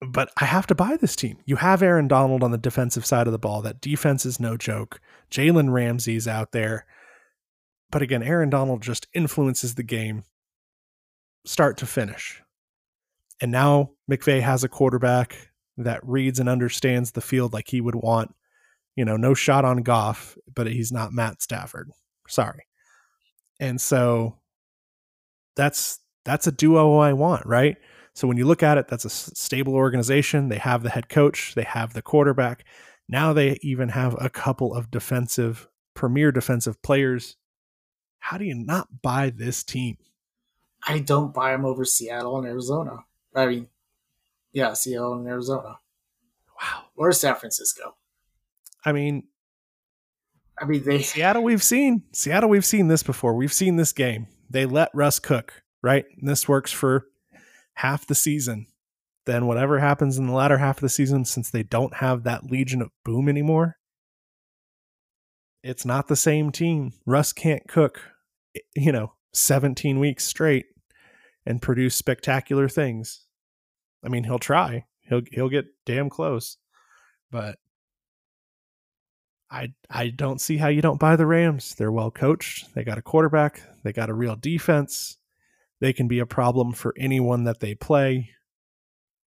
but 0.00 0.30
I 0.36 0.44
have 0.44 0.66
to 0.68 0.74
buy 0.74 0.96
this 0.96 1.16
team. 1.16 1.38
You 1.44 1.56
have 1.56 1.82
Aaron 1.82 2.08
Donald 2.08 2.42
on 2.42 2.52
the 2.52 2.58
defensive 2.58 3.04
side 3.04 3.26
of 3.26 3.32
the 3.32 3.38
ball. 3.38 3.62
That 3.62 3.80
defense 3.80 4.24
is 4.24 4.38
no 4.38 4.56
joke. 4.56 5.00
Jalen 5.30 5.72
Ramsey's 5.72 6.28
out 6.28 6.52
there. 6.52 6.86
But 7.90 8.02
again, 8.02 8.22
Aaron 8.22 8.50
Donald 8.50 8.82
just 8.82 9.08
influences 9.12 9.74
the 9.74 9.82
game 9.82 10.24
start 11.44 11.78
to 11.78 11.86
finish. 11.86 12.42
And 13.40 13.50
now 13.50 13.90
McVay 14.10 14.40
has 14.40 14.62
a 14.62 14.68
quarterback 14.68 15.50
that 15.78 16.06
reads 16.06 16.38
and 16.38 16.48
understands 16.48 17.12
the 17.12 17.20
field 17.20 17.52
like 17.52 17.68
he 17.68 17.80
would 17.80 17.94
want. 17.94 18.34
You 18.96 19.04
know, 19.04 19.16
no 19.16 19.32
shot 19.32 19.64
on 19.64 19.78
Goff, 19.78 20.36
but 20.52 20.66
he's 20.66 20.92
not 20.92 21.12
Matt 21.12 21.40
Stafford. 21.40 21.90
Sorry. 22.28 22.66
And 23.60 23.80
so 23.80 24.38
that's 25.56 26.00
that's 26.24 26.46
a 26.46 26.52
duo 26.52 26.98
I 26.98 27.12
want, 27.12 27.46
right? 27.46 27.76
So 28.18 28.26
when 28.26 28.36
you 28.36 28.46
look 28.46 28.64
at 28.64 28.78
it, 28.78 28.88
that's 28.88 29.04
a 29.04 29.10
stable 29.10 29.76
organization. 29.76 30.48
They 30.48 30.58
have 30.58 30.82
the 30.82 30.90
head 30.90 31.08
coach, 31.08 31.54
they 31.54 31.62
have 31.62 31.92
the 31.92 32.02
quarterback. 32.02 32.64
Now 33.08 33.32
they 33.32 33.60
even 33.62 33.90
have 33.90 34.16
a 34.20 34.28
couple 34.28 34.74
of 34.74 34.90
defensive, 34.90 35.68
premier 35.94 36.32
defensive 36.32 36.82
players. 36.82 37.36
How 38.18 38.36
do 38.36 38.44
you 38.44 38.56
not 38.56 39.02
buy 39.02 39.30
this 39.30 39.62
team? 39.62 39.98
I 40.84 40.98
don't 40.98 41.32
buy 41.32 41.52
them 41.52 41.64
over 41.64 41.84
Seattle 41.84 42.36
and 42.38 42.46
Arizona. 42.48 43.04
I 43.36 43.46
mean, 43.46 43.68
yeah, 44.52 44.72
Seattle 44.72 45.12
and 45.12 45.28
Arizona 45.28 45.78
Wow. 46.60 46.86
or 46.96 47.12
San 47.12 47.36
Francisco. 47.36 47.94
I 48.84 48.90
mean, 48.90 49.28
I 50.60 50.64
mean, 50.64 50.82
they 50.82 51.02
Seattle, 51.02 51.44
we've 51.44 51.62
seen 51.62 52.02
Seattle. 52.10 52.50
We've 52.50 52.66
seen 52.66 52.88
this 52.88 53.04
before. 53.04 53.34
We've 53.34 53.52
seen 53.52 53.76
this 53.76 53.92
game. 53.92 54.26
They 54.50 54.66
let 54.66 54.90
Russ 54.92 55.20
cook, 55.20 55.62
right? 55.82 56.04
And 56.18 56.28
this 56.28 56.48
works 56.48 56.72
for 56.72 57.06
half 57.78 58.06
the 58.06 58.14
season. 58.14 58.66
Then 59.24 59.46
whatever 59.46 59.78
happens 59.78 60.18
in 60.18 60.26
the 60.26 60.32
latter 60.32 60.58
half 60.58 60.78
of 60.78 60.82
the 60.82 60.88
season, 60.88 61.24
since 61.24 61.50
they 61.50 61.62
don't 61.62 61.94
have 61.96 62.24
that 62.24 62.50
Legion 62.50 62.82
of 62.82 62.90
Boom 63.04 63.28
anymore, 63.28 63.76
it's 65.62 65.84
not 65.84 66.08
the 66.08 66.16
same 66.16 66.50
team. 66.50 66.92
Russ 67.06 67.32
can't 67.32 67.68
cook, 67.68 68.00
you 68.74 68.90
know, 68.90 69.12
17 69.32 70.00
weeks 70.00 70.24
straight 70.24 70.66
and 71.46 71.62
produce 71.62 71.94
spectacular 71.94 72.68
things. 72.68 73.26
I 74.04 74.08
mean, 74.08 74.24
he'll 74.24 74.38
try. 74.38 74.86
He'll 75.02 75.22
he'll 75.30 75.48
get 75.48 75.66
damn 75.86 76.10
close. 76.10 76.56
But 77.30 77.58
I 79.50 79.72
I 79.90 80.08
don't 80.08 80.40
see 80.40 80.56
how 80.56 80.68
you 80.68 80.82
don't 80.82 81.00
buy 81.00 81.16
the 81.16 81.26
Rams. 81.26 81.74
They're 81.74 81.92
well 81.92 82.10
coached. 82.10 82.74
They 82.74 82.82
got 82.82 82.98
a 82.98 83.02
quarterback. 83.02 83.62
They 83.84 83.92
got 83.92 84.10
a 84.10 84.14
real 84.14 84.36
defense. 84.36 85.17
They 85.80 85.92
can 85.92 86.08
be 86.08 86.18
a 86.18 86.26
problem 86.26 86.72
for 86.72 86.94
anyone 86.98 87.44
that 87.44 87.60
they 87.60 87.74
play. 87.74 88.30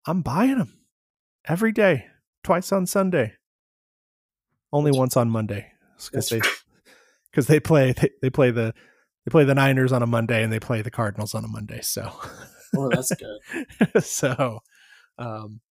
I'm 0.05 0.21
buying 0.21 0.57
them 0.57 0.79
every 1.45 1.71
day, 1.71 2.05
twice 2.43 2.71
on 2.71 2.85
Sunday. 2.85 3.33
Only 4.71 4.91
once 4.91 5.17
on 5.17 5.29
Monday 5.29 5.71
because 5.97 6.29
they 6.29 6.41
because 7.31 7.47
they 7.47 7.59
play 7.59 7.93
they, 7.93 8.09
they 8.21 8.29
play 8.29 8.51
the 8.51 8.73
they 9.25 9.29
play 9.29 9.45
the 9.45 9.55
Niners 9.55 9.91
on 9.91 10.03
a 10.03 10.07
Monday 10.07 10.43
and 10.43 10.51
they 10.51 10.59
play 10.59 10.81
the 10.81 10.91
Cardinals 10.91 11.33
on 11.33 11.45
a 11.45 11.47
Monday. 11.47 11.81
So 11.81 12.11
oh, 12.75 12.89
that's 12.89 13.13
good. 13.15 14.03
so 14.03 14.59
um 15.17 15.61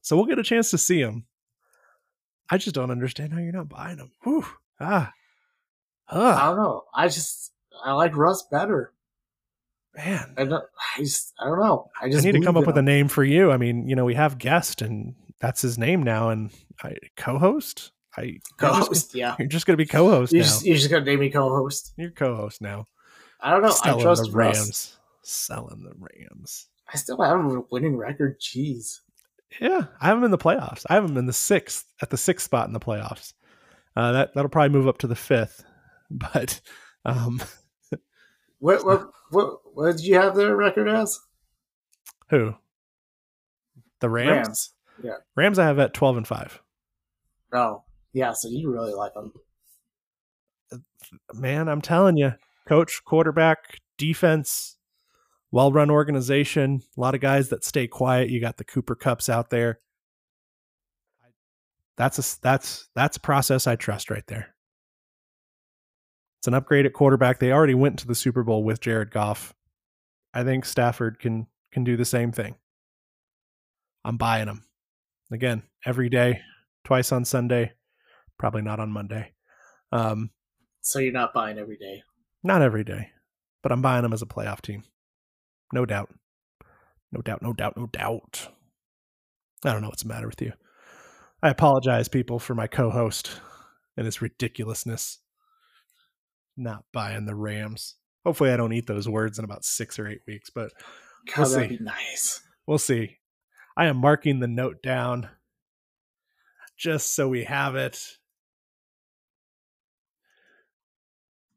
so 0.00 0.16
we'll 0.16 0.26
get 0.26 0.38
a 0.38 0.44
chance 0.44 0.70
to 0.70 0.78
see 0.78 1.02
them. 1.02 1.26
I 2.50 2.56
just 2.56 2.74
don't 2.74 2.90
understand 2.90 3.32
how 3.32 3.40
you're 3.40 3.52
not 3.52 3.68
buying 3.68 3.98
them. 3.98 4.12
Whew. 4.22 4.46
Ah. 4.80 5.12
I 6.10 6.46
don't 6.46 6.56
know. 6.56 6.84
I 6.94 7.08
just 7.08 7.52
I 7.84 7.92
like 7.92 8.16
Russ 8.16 8.46
better. 8.50 8.92
Man. 10.04 10.34
I 10.38 10.44
don't. 10.44 10.64
I 10.96 11.00
just 11.00 11.34
I 11.40 11.44
don't 11.46 11.58
know. 11.60 11.90
I 12.00 12.06
I 12.06 12.10
just 12.10 12.24
need 12.24 12.32
to 12.32 12.40
come 12.40 12.56
up 12.56 12.66
with 12.66 12.78
a 12.78 12.82
name 12.82 13.08
for 13.08 13.22
you. 13.24 13.50
I 13.52 13.56
mean, 13.56 13.86
you 13.88 13.94
know, 13.96 14.04
we 14.04 14.14
have 14.14 14.38
guest 14.38 14.80
and 14.82 15.14
that's 15.40 15.60
his 15.62 15.76
name 15.78 16.02
now 16.02 16.30
and 16.30 16.50
I 16.82 16.94
co-host. 17.16 17.92
I 18.16 18.22
you're 18.22 18.32
just- 18.32 18.56
co-host. 18.58 19.14
Yeah, 19.14 19.36
You're 19.38 19.48
just 19.48 19.66
going 19.66 19.76
to 19.76 19.82
be 19.82 19.86
co-host 19.86 20.32
you 20.32 20.38
now. 20.38 20.44
just 20.44 20.64
you 20.64 20.74
just 20.74 20.90
gonna 20.90 21.04
name 21.04 21.20
me 21.20 21.30
co-host. 21.30 21.92
You're 21.96 22.10
co-host 22.10 22.60
now. 22.62 22.86
I 23.40 23.50
don't 23.52 23.62
know. 23.62 23.74
I 23.84 24.00
trust 24.00 24.24
the 24.24 24.30
Russ. 24.32 24.56
Rams. 24.58 24.96
Selling 25.22 25.82
the 25.84 25.92
Rams. 25.98 26.66
I 26.92 26.96
still 26.96 27.20
have 27.22 27.38
a 27.38 27.60
winning 27.70 27.96
record. 27.96 28.40
Jeez. 28.40 29.00
Yeah, 29.60 29.84
I 30.00 30.06
have 30.08 30.16
them 30.16 30.24
in 30.24 30.30
the 30.30 30.38
playoffs. 30.38 30.84
I 30.90 30.94
have 30.94 31.06
them 31.06 31.16
in 31.16 31.26
the 31.26 31.32
sixth 31.32 31.84
at 32.02 32.10
the 32.10 32.16
sixth 32.16 32.44
spot 32.46 32.66
in 32.66 32.72
the 32.72 32.80
playoffs. 32.80 33.32
Uh, 33.96 34.12
that 34.12 34.34
that'll 34.34 34.48
probably 34.50 34.76
move 34.76 34.88
up 34.88 34.98
to 34.98 35.06
the 35.06 35.14
fifth, 35.16 35.64
but 36.10 36.60
um, 37.04 37.40
What 38.58 38.84
what 38.84 39.10
what 39.30 39.58
what 39.74 39.96
did 39.96 40.04
you 40.04 40.16
have 40.16 40.34
their 40.34 40.56
record 40.56 40.88
as? 40.88 41.20
who? 42.30 42.54
The 44.00 44.08
Rams? 44.08 44.30
Rams. 44.30 44.72
Rams, 45.36 45.58
I 45.58 45.66
have 45.66 45.78
at 45.78 45.94
twelve 45.94 46.16
and 46.16 46.26
five. 46.26 46.60
Oh 47.52 47.82
yeah. 48.12 48.32
So 48.32 48.48
you 48.48 48.70
really 48.70 48.94
like 48.94 49.14
them. 49.14 49.32
Man, 51.32 51.68
I'm 51.68 51.80
telling 51.80 52.16
you, 52.16 52.34
coach, 52.66 53.02
quarterback, 53.04 53.78
defense, 53.96 54.76
well-run 55.50 55.90
organization. 55.90 56.82
A 56.96 57.00
lot 57.00 57.14
of 57.14 57.20
guys 57.20 57.48
that 57.48 57.64
stay 57.64 57.86
quiet. 57.86 58.28
You 58.28 58.40
got 58.40 58.56
the 58.58 58.64
Cooper 58.64 58.94
Kupps 58.94 59.28
out 59.28 59.50
there. 59.50 59.80
That's 61.96 62.18
a 62.18 62.40
that's 62.40 62.88
that's 62.94 63.16
a 63.16 63.20
process 63.20 63.66
I 63.66 63.76
trust 63.76 64.10
right 64.10 64.26
there. 64.26 64.54
It's 66.40 66.46
an 66.46 66.54
upgrade 66.54 66.86
at 66.86 66.92
quarterback. 66.92 67.38
They 67.38 67.52
already 67.52 67.74
went 67.74 67.98
to 68.00 68.06
the 68.06 68.14
Super 68.14 68.42
Bowl 68.44 68.62
with 68.64 68.80
Jared 68.80 69.10
Goff. 69.10 69.54
I 70.32 70.44
think 70.44 70.64
Stafford 70.64 71.18
can 71.18 71.46
can 71.72 71.84
do 71.84 71.96
the 71.96 72.04
same 72.04 72.32
thing. 72.32 72.54
I'm 74.04 74.16
buying 74.16 74.46
them. 74.46 74.64
Again, 75.32 75.62
every 75.84 76.08
day, 76.08 76.40
twice 76.84 77.12
on 77.12 77.24
Sunday, 77.24 77.72
probably 78.38 78.62
not 78.62 78.80
on 78.80 78.90
Monday. 78.90 79.32
Um, 79.92 80.30
So 80.80 80.98
you're 80.98 81.12
not 81.12 81.34
buying 81.34 81.58
every 81.58 81.76
day. 81.76 82.02
not 82.42 82.62
every 82.62 82.84
day, 82.84 83.10
but 83.62 83.72
I'm 83.72 83.82
buying 83.82 84.02
them 84.02 84.12
as 84.14 84.22
a 84.22 84.26
playoff 84.26 84.60
team. 84.62 84.84
No 85.74 85.84
doubt. 85.84 86.10
No 87.12 87.20
doubt, 87.20 87.42
no 87.42 87.52
doubt, 87.52 87.76
no 87.76 87.86
doubt. 87.86 88.48
I 89.64 89.72
don't 89.72 89.82
know 89.82 89.88
what's 89.88 90.02
the 90.02 90.08
matter 90.08 90.28
with 90.28 90.40
you. 90.40 90.52
I 91.42 91.50
apologize, 91.50 92.08
people, 92.08 92.38
for 92.38 92.54
my 92.54 92.66
co 92.66 92.90
host 92.90 93.40
and 93.96 94.06
his 94.06 94.22
ridiculousness. 94.22 95.18
Not 96.58 96.84
buying 96.92 97.24
the 97.24 97.34
Rams. 97.36 97.94
Hopefully, 98.26 98.50
I 98.50 98.56
don't 98.56 98.72
eat 98.72 98.86
those 98.86 99.08
words 99.08 99.38
in 99.38 99.44
about 99.44 99.64
six 99.64 99.98
or 99.98 100.06
eight 100.08 100.20
weeks, 100.26 100.50
but 100.50 100.72
God, 101.26 101.38
We'll 101.38 101.46
see. 101.46 101.66
be 101.68 101.78
nice. 101.78 102.42
we'll 102.66 102.78
see. 102.78 103.16
I 103.76 103.86
am 103.86 103.96
marking 103.98 104.40
the 104.40 104.48
note 104.48 104.82
down 104.82 105.28
just 106.76 107.14
so 107.14 107.28
we 107.28 107.44
have 107.44 107.76
it. 107.76 108.02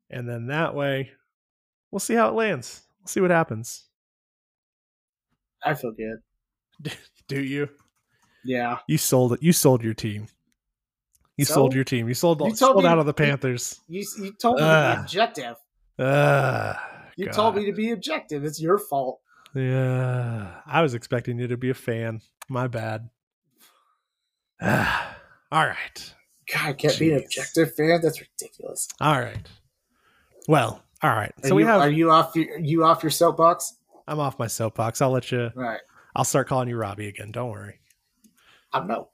And 0.10 0.28
then 0.30 0.48
that 0.48 0.76
way, 0.76 1.12
we'll 1.90 2.00
see 2.00 2.14
how 2.16 2.30
it 2.30 2.34
lands. 2.36 2.82
We'll 3.00 3.08
see 3.08 3.22
what 3.22 3.32
happens. 3.32 3.86
I 5.64 5.74
feel 5.74 5.94
good. 5.94 6.92
Do 7.28 7.42
you? 7.42 7.70
Yeah. 8.44 8.80
You 8.88 8.98
sold 8.98 9.34
it. 9.34 9.44
You 9.44 9.54
sold 9.54 9.84
your 9.84 9.94
team. 9.94 10.28
You 11.42 11.46
So? 11.46 11.56
sold 11.56 11.74
your 11.74 11.84
team. 11.84 12.08
You 12.08 12.14
sold, 12.14 12.40
You 12.42 12.46
told 12.50 12.58
sold 12.58 12.84
me- 12.84 12.88
out 12.90 13.00
of 13.00 13.08
the 13.08 13.16
Panthers. 13.16 13.80
You 13.88 14.06
you 14.20 14.32
told 14.34 14.58
me 14.58 14.62
to 14.62 14.94
be 14.96 15.02
objective. 15.02 15.56
Ah, 15.98 17.08
You 17.16 17.26
God. 17.26 17.34
told 17.34 17.56
me 17.56 17.66
to 17.66 17.74
be 17.74 17.90
objective. 17.90 18.46
It's 18.46 18.62
your 18.62 18.78
fault. 18.78 19.22
Yeah, 19.56 20.62
I 20.68 20.82
was 20.84 20.94
expecting 20.94 21.40
you 21.40 21.48
to 21.48 21.58
be 21.58 21.72
a 21.72 21.74
fan. 21.74 22.22
My 22.48 22.68
bad. 22.68 23.10
Ah, 24.62 25.18
all 25.52 25.66
right. 25.66 26.14
God, 26.54 26.62
I 26.70 26.74
can't 26.74 27.00
be 27.00 27.12
an 27.14 27.24
objective 27.24 27.74
fan. 27.74 28.02
That's 28.04 28.22
ridiculous. 28.22 28.88
All 29.00 29.20
right. 29.20 29.48
Well, 30.48 30.84
all 31.02 31.10
right. 31.10 31.34
Are 31.44 31.48
So 31.50 31.56
we 31.56 31.64
have. 31.64 31.82
Are 31.82 31.90
you 31.90 32.12
off? 32.12 32.36
Your, 32.36 32.60
you 32.60 32.84
off 32.84 33.02
your 33.02 33.10
soapbox? 33.10 33.78
I'm 34.08 34.20
off 34.20 34.38
my 34.38 34.48
soapbox. 34.48 35.02
I'll 35.02 35.10
let 35.10 35.32
you. 35.32 35.50
Right. 35.56 35.80
I'll 36.16 36.24
start 36.24 36.48
calling 36.48 36.68
you 36.70 36.78
Robbie 36.78 37.08
again. 37.08 37.32
Don't 37.32 37.50
worry. 37.50 37.80
I'm 38.74 38.88
not. 38.88 39.10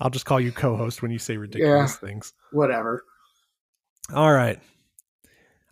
I'll 0.00 0.10
just 0.10 0.26
call 0.26 0.40
you 0.40 0.52
co-host 0.52 1.02
when 1.02 1.10
you 1.10 1.18
say 1.18 1.36
ridiculous 1.36 1.96
things. 1.96 2.32
Whatever. 2.52 3.04
All 4.14 4.32
right. 4.32 4.60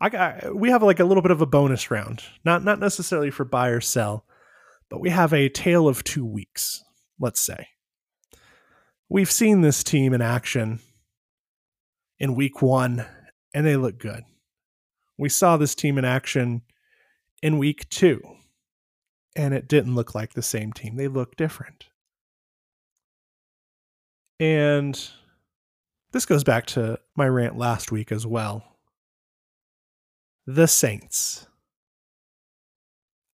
I 0.01 0.09
got. 0.09 0.55
We 0.57 0.71
have 0.71 0.83
like 0.83 1.01
a 1.01 1.05
little 1.05 1.23
bit 1.23 1.31
of 1.31 1.41
a 1.41 1.47
bonus 1.47 1.91
round. 1.91 2.23
Not 2.45 2.65
not 2.65 2.81
necessarily 2.81 3.31
for 3.31 3.45
buy 3.45 3.69
or 3.69 3.81
sell, 3.81 4.25
but 4.91 5.01
we 5.01 5.11
have 5.11 5.33
a 5.33 5.49
tale 5.49 5.89
of 5.89 6.05
two 6.05 6.25
weeks. 6.27 6.83
Let's 7.19 7.41
say. 7.41 7.69
We've 9.09 9.31
seen 9.31 9.61
this 9.61 9.85
team 9.85 10.13
in 10.13 10.23
action 10.23 10.81
in 12.19 12.35
week 12.35 12.61
one, 12.63 13.05
and 13.53 13.67
they 13.67 13.77
look 13.77 13.99
good. 13.99 14.25
We 15.17 15.29
saw 15.29 15.57
this 15.57 15.75
team 15.75 15.99
in 15.99 16.05
action 16.05 16.63
in 17.43 17.59
week 17.59 17.89
two, 17.89 18.21
and 19.37 19.55
it 19.55 19.69
didn't 19.69 19.95
look 19.95 20.15
like 20.15 20.33
the 20.33 20.43
same 20.43 20.73
team. 20.73 20.97
They 20.97 21.09
look 21.09 21.37
different. 21.37 21.87
And 24.41 25.01
this 26.13 26.27
goes 26.27 26.45
back 26.45 26.67
to 26.67 26.99
my 27.17 27.27
rant 27.27 27.57
last 27.57 27.93
week 27.93 28.13
as 28.13 28.27
well. 28.27 28.65
The 30.47 30.67
Saints. 30.67 31.47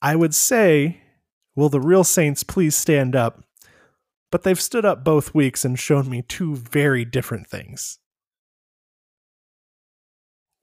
I 0.02 0.16
would 0.16 0.34
say, 0.34 1.02
will 1.54 1.68
the 1.68 1.80
real 1.80 2.04
Saints 2.04 2.42
please 2.42 2.76
stand 2.76 3.14
up? 3.16 3.44
But 4.30 4.44
they've 4.44 4.60
stood 4.60 4.84
up 4.84 5.02
both 5.02 5.34
weeks 5.34 5.64
and 5.64 5.78
shown 5.78 6.08
me 6.08 6.22
two 6.22 6.54
very 6.54 7.04
different 7.04 7.48
things. 7.48 7.98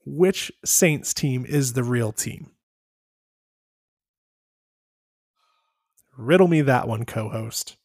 Which 0.06 0.52
Saints 0.64 1.14
team 1.14 1.46
is 1.46 1.74
the 1.74 1.84
real 1.84 2.14
team? 2.14 2.52
Riddle 6.18 6.48
me 6.48 6.62
that 6.62 6.88
one, 6.88 7.06
co 7.06 7.30
host. 7.30 7.76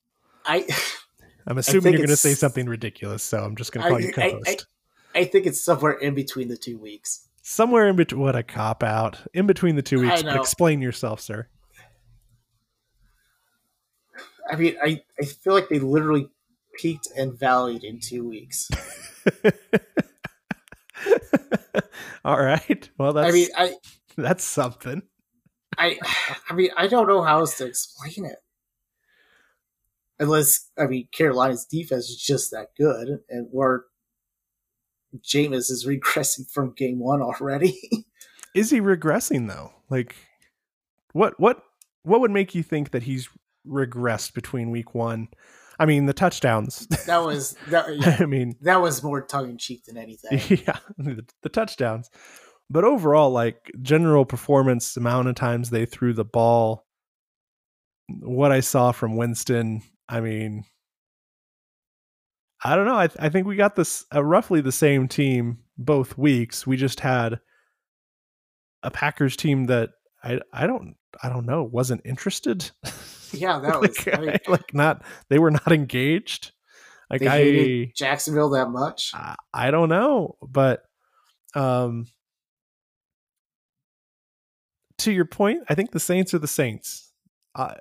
I 0.47 0.67
I'm 1.47 1.59
assuming 1.59 1.93
you're 1.93 1.99
going 1.99 2.09
to 2.09 2.17
say 2.17 2.35
something 2.35 2.67
ridiculous, 2.67 3.23
so 3.23 3.43
I'm 3.43 3.57
just 3.57 3.73
going 3.73 3.83
to 3.83 3.87
I- 3.87 3.91
call 3.91 4.01
you 4.01 4.09
I- 4.09 4.13
co 4.13 4.41
host. 4.45 4.67
I 5.15 5.25
think 5.25 5.45
it's 5.47 5.61
somewhere 5.63 5.93
in 5.93 6.15
between 6.15 6.49
the 6.49 6.57
two 6.57 6.79
weeks. 6.79 7.29
Somewhere 7.43 7.89
in 7.89 7.97
between, 7.97 8.21
what 8.21 8.35
a 8.35 8.43
cop 8.43 8.83
out. 8.83 9.19
In 9.35 9.47
between 9.47 9.77
the 9.77 9.83
two 9.83 10.01
weeks, 10.01 10.23
but 10.23 10.37
explain 10.37 10.81
yourself, 10.81 11.21
sir. 11.21 11.49
I 14.51 14.57
mean, 14.57 14.77
I, 14.83 15.03
I 15.21 15.25
feel 15.25 15.53
like 15.53 15.69
they 15.69 15.79
literally 15.79 16.29
peaked 16.79 17.09
and 17.17 17.33
valleyed 17.33 17.85
in 17.85 18.01
two 18.01 18.27
weeks. 18.27 18.71
All 22.25 22.41
right. 22.41 22.89
Well, 22.99 23.13
that's 23.13 23.29
I 23.29 23.33
mean, 23.33 23.49
I, 23.57 23.75
that's 24.17 24.45
something. 24.45 25.03
I, 25.77 25.99
I 26.49 26.55
mean, 26.55 26.71
I 26.77 26.87
don't 26.87 27.09
know 27.09 27.23
how 27.23 27.41
else 27.41 27.57
to 27.59 27.67
explain 27.67 28.25
it. 28.27 28.37
Unless, 30.19 30.71
I 30.79 30.87
mean, 30.87 31.09
Carolina's 31.13 31.65
defense 31.65 32.09
is 32.09 32.17
just 32.17 32.51
that 32.51 32.69
good, 32.77 33.21
and 33.29 33.49
or 33.53 33.87
Jameis 35.19 35.71
is 35.71 35.87
regressing 35.89 36.51
from 36.51 36.75
game 36.77 36.99
one 36.99 37.23
already. 37.23 37.79
Is 38.55 38.71
he 38.71 38.81
regressing 38.81 39.49
though? 39.49 39.73
Like, 39.89 40.15
what 41.13 41.39
what 41.41 41.63
what 42.03 42.21
would 42.21 42.31
make 42.31 42.55
you 42.55 42.63
think 42.63 42.91
that 42.91 43.05
he's 43.05 43.29
regressed 43.67 44.35
between 44.35 44.71
week 44.71 44.95
one? 44.95 45.29
I 45.79 45.87
mean, 45.87 46.07
the 46.07 46.13
touchdowns. 46.13 46.87
that 47.07 47.25
was 47.25 47.57
that. 47.69 47.87
yeah, 47.99 48.19
I 48.21 48.27
mean, 48.27 48.57
that 48.61 48.83
was 48.83 49.03
more 49.03 49.23
tongue 49.23 49.51
in 49.51 49.59
cheek 49.59 49.85
than 49.87 49.97
anything. 49.97 50.39
yeah, 50.67 50.79
the, 50.99 51.25
the 51.43 51.49
touchdowns. 51.49 52.11
But 52.69 52.85
overall, 52.85 53.31
like 53.31 53.71
general 53.81 54.25
performance, 54.25 54.97
amount 54.97 55.29
of 55.29 55.35
times 55.35 55.71
they 55.71 55.87
threw 55.87 56.13
the 56.13 56.25
ball, 56.25 56.87
what 58.21 58.53
I 58.53 58.61
saw 58.61 58.93
from 58.93 59.17
Winston, 59.17 59.83
I 60.13 60.21
mean, 60.21 60.67
I 62.63 62.77
don't 62.77 62.85
know. 62.85 62.97
I, 62.97 63.09
I 63.19 63.31
think 63.31 63.47
we 63.47 63.57
got 63.57 63.77
this 63.77 64.05
uh, 64.15 64.23
roughly 64.23 64.61
the 64.61 64.71
same 64.71 65.09
team 65.09 65.61
both 65.79 66.19
weeks. 66.19 66.67
We 66.67 66.77
just 66.77 67.01
had 67.01 67.41
a 68.83 68.91
Packers 68.91 69.37
team 69.37 69.65
that 69.65 69.91
I 70.23 70.41
I 70.53 70.67
don't 70.67 70.97
I 71.23 71.31
don't 71.31 71.47
know 71.47 71.63
wasn't 71.63 72.03
interested. 72.05 72.71
Yeah, 73.33 73.59
that 73.63 73.81
was. 73.81 74.07
like, 74.07 74.19
I 74.19 74.21
mean, 74.21 74.39
like 74.49 74.75
not 74.75 75.03
they 75.31 75.39
were 75.39 75.51
not 75.51 75.73
engaged. 75.73 76.53
Like 77.09 77.23
they 77.23 77.89
I 77.89 77.93
Jacksonville 77.97 78.51
that 78.51 78.69
much. 78.69 79.13
I, 79.15 79.35
I 79.55 79.71
don't 79.71 79.89
know, 79.89 80.37
but 80.47 80.83
um 81.55 82.07
to 84.99 85.11
your 85.11 85.25
point, 85.25 85.63
I 85.71 85.75
think 85.75 85.93
the 85.93 85.99
Saints 85.99 86.35
are 86.35 86.39
the 86.39 86.47
Saints. 86.47 87.13
Uh, 87.55 87.75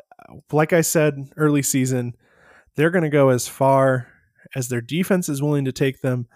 like 0.51 0.73
I 0.73 0.81
said 0.81 1.31
early 1.35 1.61
season, 1.61 2.15
they're 2.75 2.89
going 2.89 3.03
to 3.03 3.09
go 3.09 3.29
as 3.29 3.47
far 3.47 4.07
as 4.55 4.67
their 4.67 4.81
defense 4.81 5.29
is 5.29 5.41
willing 5.41 5.65
to 5.65 5.71
take 5.71 6.01
them 6.01 6.27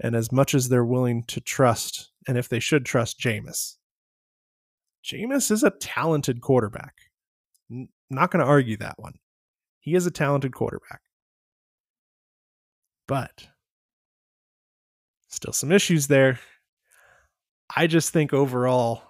and 0.00 0.14
as 0.14 0.32
much 0.32 0.54
as 0.54 0.68
they're 0.68 0.84
willing 0.84 1.24
to 1.24 1.40
trust 1.40 2.10
and 2.26 2.36
if 2.36 2.48
they 2.48 2.60
should 2.60 2.84
trust 2.84 3.20
Jameis. 3.20 3.76
Jameis 5.04 5.50
is 5.50 5.62
a 5.62 5.70
talented 5.70 6.40
quarterback. 6.40 6.94
N- 7.70 7.88
not 8.10 8.30
going 8.30 8.44
to 8.44 8.50
argue 8.50 8.76
that 8.78 8.98
one. 8.98 9.14
He 9.80 9.94
is 9.94 10.06
a 10.06 10.10
talented 10.10 10.54
quarterback. 10.54 11.00
But 13.08 13.48
still 15.28 15.52
some 15.52 15.72
issues 15.72 16.06
there. 16.06 16.38
I 17.74 17.86
just 17.86 18.12
think 18.12 18.32
overall 18.32 19.02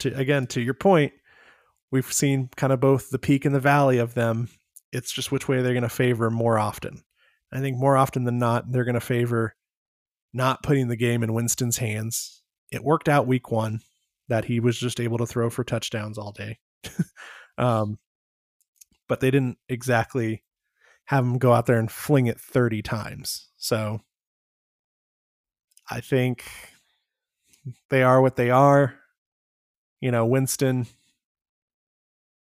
to 0.00 0.14
again 0.16 0.46
to 0.48 0.60
your 0.60 0.74
point, 0.74 1.12
we've 1.90 2.12
seen 2.12 2.48
kind 2.56 2.72
of 2.72 2.80
both 2.80 3.10
the 3.10 3.18
peak 3.18 3.44
and 3.44 3.54
the 3.54 3.60
valley 3.60 3.98
of 3.98 4.14
them. 4.14 4.48
It's 4.92 5.12
just 5.12 5.30
which 5.30 5.48
way 5.48 5.62
they're 5.62 5.72
going 5.72 5.82
to 5.82 5.88
favor 5.88 6.30
more 6.30 6.58
often. 6.58 7.02
I 7.52 7.60
think 7.60 7.76
more 7.76 7.96
often 7.96 8.24
than 8.24 8.38
not 8.38 8.70
they're 8.70 8.84
going 8.84 8.94
to 8.94 9.00
favor 9.00 9.54
not 10.32 10.62
putting 10.62 10.88
the 10.88 10.96
game 10.96 11.22
in 11.22 11.32
Winston's 11.32 11.78
hands. 11.78 12.42
It 12.70 12.84
worked 12.84 13.08
out 13.08 13.26
week 13.26 13.50
1 13.50 13.80
that 14.28 14.44
he 14.44 14.60
was 14.60 14.78
just 14.78 15.00
able 15.00 15.18
to 15.18 15.26
throw 15.26 15.50
for 15.50 15.64
touchdowns 15.64 16.18
all 16.18 16.32
day. 16.32 16.58
um 17.58 17.98
but 19.08 19.18
they 19.18 19.30
didn't 19.32 19.58
exactly 19.68 20.44
have 21.06 21.24
him 21.24 21.38
go 21.38 21.52
out 21.52 21.66
there 21.66 21.80
and 21.80 21.90
fling 21.90 22.26
it 22.26 22.40
30 22.40 22.80
times. 22.82 23.48
So 23.56 24.02
I 25.90 26.00
think 26.00 26.44
they 27.90 28.04
are 28.04 28.22
what 28.22 28.36
they 28.36 28.50
are. 28.50 28.94
You 30.00 30.12
know, 30.12 30.24
Winston 30.24 30.86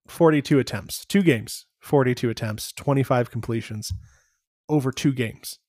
42 0.09 0.59
attempts, 0.59 1.05
two 1.05 1.23
games, 1.23 1.65
42 1.81 2.29
attempts, 2.29 2.71
25 2.73 3.29
completions 3.29 3.91
over 4.69 4.91
two 4.91 5.11
games. 5.11 5.59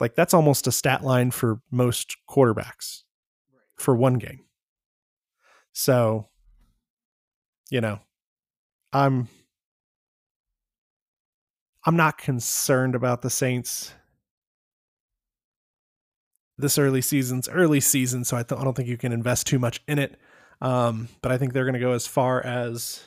Like 0.00 0.14
that's 0.14 0.32
almost 0.32 0.66
a 0.66 0.72
stat 0.72 1.02
line 1.02 1.30
for 1.30 1.60
most 1.70 2.16
quarterbacks 2.30 3.02
for 3.74 3.94
one 3.94 4.14
game. 4.14 4.40
So, 5.72 6.28
you 7.70 7.80
know, 7.80 8.00
I'm 8.92 9.28
I'm 11.84 11.96
not 11.96 12.18
concerned 12.18 12.94
about 12.94 13.22
the 13.22 13.30
Saints 13.30 13.92
this 16.58 16.76
early 16.78 17.00
season's 17.00 17.48
early 17.48 17.80
season, 17.80 18.24
so 18.24 18.36
I, 18.36 18.42
th- 18.42 18.60
I 18.60 18.64
don't 18.64 18.74
think 18.74 18.88
you 18.88 18.98
can 18.98 19.12
invest 19.12 19.46
too 19.46 19.58
much 19.58 19.80
in 19.86 19.98
it. 19.98 20.18
Um, 20.60 21.08
but 21.22 21.30
I 21.30 21.38
think 21.38 21.52
they're 21.52 21.64
going 21.64 21.74
to 21.74 21.80
go 21.80 21.92
as 21.92 22.06
far 22.06 22.44
as 22.44 23.00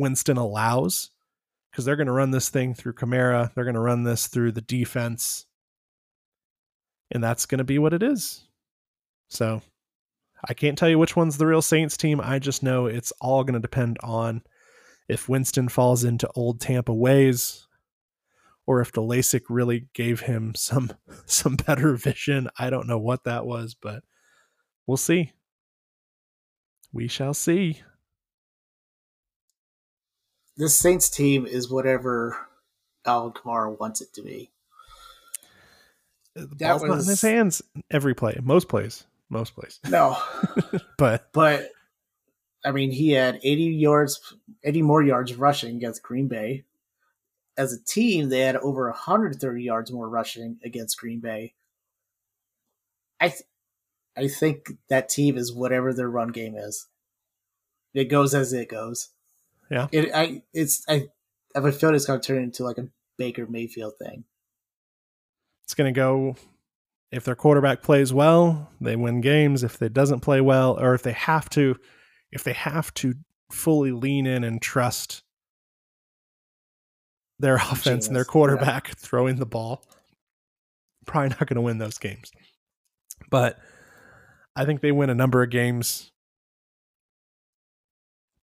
Winston 0.00 0.38
allows 0.38 1.10
because 1.70 1.84
they're 1.84 1.96
going 1.96 2.06
to 2.06 2.12
run 2.12 2.30
this 2.30 2.48
thing 2.48 2.74
through 2.74 2.94
Kamara. 2.94 3.52
They're 3.54 3.64
going 3.64 3.74
to 3.74 3.80
run 3.80 4.02
this 4.02 4.26
through 4.26 4.52
the 4.52 4.62
defense, 4.62 5.46
and 7.10 7.22
that's 7.22 7.46
going 7.46 7.58
to 7.58 7.64
be 7.64 7.78
what 7.78 7.92
it 7.92 8.02
is. 8.02 8.44
So 9.28 9.62
I 10.48 10.54
can't 10.54 10.78
tell 10.78 10.88
you 10.88 10.98
which 10.98 11.16
one's 11.16 11.36
the 11.36 11.46
real 11.46 11.62
Saints 11.62 11.96
team. 11.96 12.20
I 12.20 12.38
just 12.38 12.62
know 12.62 12.86
it's 12.86 13.12
all 13.20 13.44
going 13.44 13.54
to 13.54 13.60
depend 13.60 13.98
on 14.02 14.42
if 15.06 15.28
Winston 15.28 15.68
falls 15.68 16.02
into 16.02 16.30
old 16.34 16.60
Tampa 16.60 16.94
ways 16.94 17.66
or 18.66 18.80
if 18.80 18.92
the 18.92 19.02
LASIK 19.02 19.42
really 19.48 19.88
gave 19.92 20.20
him 20.20 20.54
some 20.54 20.92
some 21.26 21.56
better 21.56 21.94
vision. 21.94 22.48
I 22.58 22.70
don't 22.70 22.86
know 22.86 22.98
what 22.98 23.24
that 23.24 23.44
was, 23.44 23.74
but 23.74 24.02
we'll 24.86 24.96
see. 24.96 25.32
We 26.92 27.06
shall 27.06 27.34
see. 27.34 27.82
This 30.60 30.76
Saints 30.76 31.08
team 31.08 31.46
is 31.46 31.70
whatever 31.70 32.36
Alvin 33.04 33.32
Kamara 33.32 33.78
wants 33.78 34.00
it 34.00 34.12
to 34.14 34.22
be. 34.22 34.50
The 36.36 36.46
ball's 36.46 36.82
not 36.82 37.00
in 37.00 37.06
his 37.06 37.22
hands 37.22 37.62
every 37.90 38.14
play, 38.14 38.38
most 38.42 38.68
plays, 38.68 39.04
most 39.28 39.54
plays. 39.54 39.80
No, 39.88 40.16
but 40.96 41.32
but 41.32 41.70
I 42.64 42.70
mean, 42.70 42.92
he 42.92 43.10
had 43.10 43.40
80 43.42 43.62
yards, 43.64 44.34
80 44.62 44.82
more 44.82 45.02
yards 45.02 45.34
rushing 45.34 45.76
against 45.76 46.02
Green 46.02 46.28
Bay 46.28 46.64
as 47.60 47.74
a 47.74 47.84
team, 47.84 48.30
they 48.30 48.40
had 48.40 48.56
over 48.56 48.88
130 48.88 49.62
yards 49.62 49.92
more 49.92 50.08
rushing 50.08 50.58
against 50.64 50.98
Green 50.98 51.20
Bay. 51.20 51.52
I, 53.20 53.28
th- 53.28 53.42
I 54.16 54.28
think 54.28 54.70
that 54.88 55.10
team 55.10 55.36
is 55.36 55.52
whatever 55.52 55.92
their 55.92 56.08
run 56.08 56.28
game 56.28 56.56
is. 56.56 56.86
It 57.92 58.04
goes 58.04 58.34
as 58.34 58.54
it 58.54 58.70
goes. 58.70 59.10
Yeah. 59.70 59.86
It, 59.92 60.10
I, 60.14 60.42
it's, 60.52 60.84
I, 60.88 60.94
I 60.94 61.08
have 61.56 61.64
a 61.64 61.72
feeling 61.72 61.94
it's 61.94 62.06
going 62.06 62.20
to 62.20 62.26
turn 62.26 62.42
into 62.42 62.64
like 62.64 62.78
a 62.78 62.88
Baker 63.18 63.46
Mayfield 63.46 63.94
thing. 63.98 64.24
It's 65.64 65.74
going 65.74 65.92
to 65.92 65.98
go. 65.98 66.36
If 67.12 67.24
their 67.24 67.34
quarterback 67.34 67.82
plays 67.82 68.12
well, 68.12 68.70
they 68.80 68.94
win 68.94 69.20
games. 69.20 69.64
If 69.64 69.82
it 69.82 69.92
doesn't 69.92 70.20
play 70.20 70.40
well, 70.40 70.78
or 70.78 70.94
if 70.94 71.02
they 71.02 71.12
have 71.12 71.50
to, 71.50 71.76
if 72.30 72.44
they 72.44 72.52
have 72.52 72.94
to 72.94 73.14
fully 73.50 73.90
lean 73.90 74.26
in 74.26 74.44
and 74.44 74.62
trust 74.62 75.22
their 77.40 77.56
offense 77.56 77.84
Genius. 77.84 78.06
and 78.08 78.16
their 78.16 78.24
quarterback 78.24 78.88
yeah. 78.88 78.94
throwing 78.98 79.36
the 79.36 79.46
ball. 79.46 79.84
Probably 81.06 81.30
not 81.30 81.40
going 81.40 81.56
to 81.56 81.62
win 81.62 81.78
those 81.78 81.98
games. 81.98 82.30
But 83.30 83.58
I 84.54 84.64
think 84.64 84.80
they 84.80 84.92
win 84.92 85.10
a 85.10 85.14
number 85.14 85.42
of 85.42 85.50
games 85.50 86.12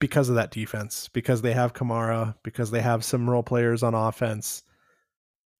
because 0.00 0.28
of 0.28 0.34
that 0.36 0.50
defense, 0.50 1.08
because 1.12 1.42
they 1.42 1.52
have 1.52 1.72
Kamara, 1.72 2.34
because 2.42 2.70
they 2.70 2.80
have 2.80 3.04
some 3.04 3.28
role 3.28 3.42
players 3.42 3.82
on 3.82 3.94
offense. 3.94 4.62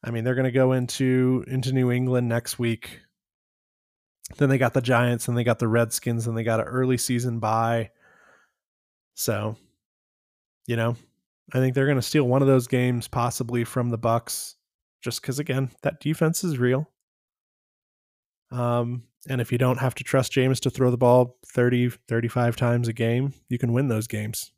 I 0.02 0.10
mean, 0.10 0.24
they're 0.24 0.34
going 0.34 0.44
to 0.44 0.50
go 0.50 0.72
into 0.72 1.44
into 1.46 1.72
New 1.72 1.90
England 1.90 2.28
next 2.28 2.58
week. 2.58 3.00
Then 4.36 4.48
they 4.48 4.58
got 4.58 4.74
the 4.74 4.80
Giants 4.80 5.28
and 5.28 5.36
they 5.36 5.44
got 5.44 5.58
the 5.58 5.68
Redskins 5.68 6.26
and 6.26 6.36
they 6.36 6.44
got 6.44 6.60
an 6.60 6.66
early 6.66 6.98
season 6.98 7.38
bye. 7.38 7.90
So, 9.14 9.56
you 10.66 10.76
know, 10.76 10.96
I 11.52 11.58
think 11.58 11.74
they're 11.74 11.86
going 11.86 11.96
to 11.96 12.02
steal 12.02 12.24
one 12.24 12.42
of 12.42 12.48
those 12.48 12.66
games, 12.66 13.06
possibly 13.06 13.64
from 13.64 13.90
the 13.90 13.98
Bucs, 13.98 14.54
just 15.02 15.20
because 15.20 15.38
again 15.38 15.70
that 15.82 16.00
defense 16.00 16.42
is 16.44 16.58
real. 16.58 16.90
Um, 18.50 19.04
and 19.28 19.40
if 19.40 19.50
you 19.50 19.58
don't 19.58 19.78
have 19.78 19.94
to 19.96 20.04
trust 20.04 20.32
Jameis 20.32 20.60
to 20.60 20.70
throw 20.70 20.90
the 20.90 20.96
ball 20.96 21.36
30, 21.46 21.90
35 22.08 22.56
times 22.56 22.88
a 22.88 22.92
game, 22.92 23.32
you 23.48 23.58
can 23.58 23.72
win 23.72 23.88
those 23.88 24.06
games. 24.06 24.52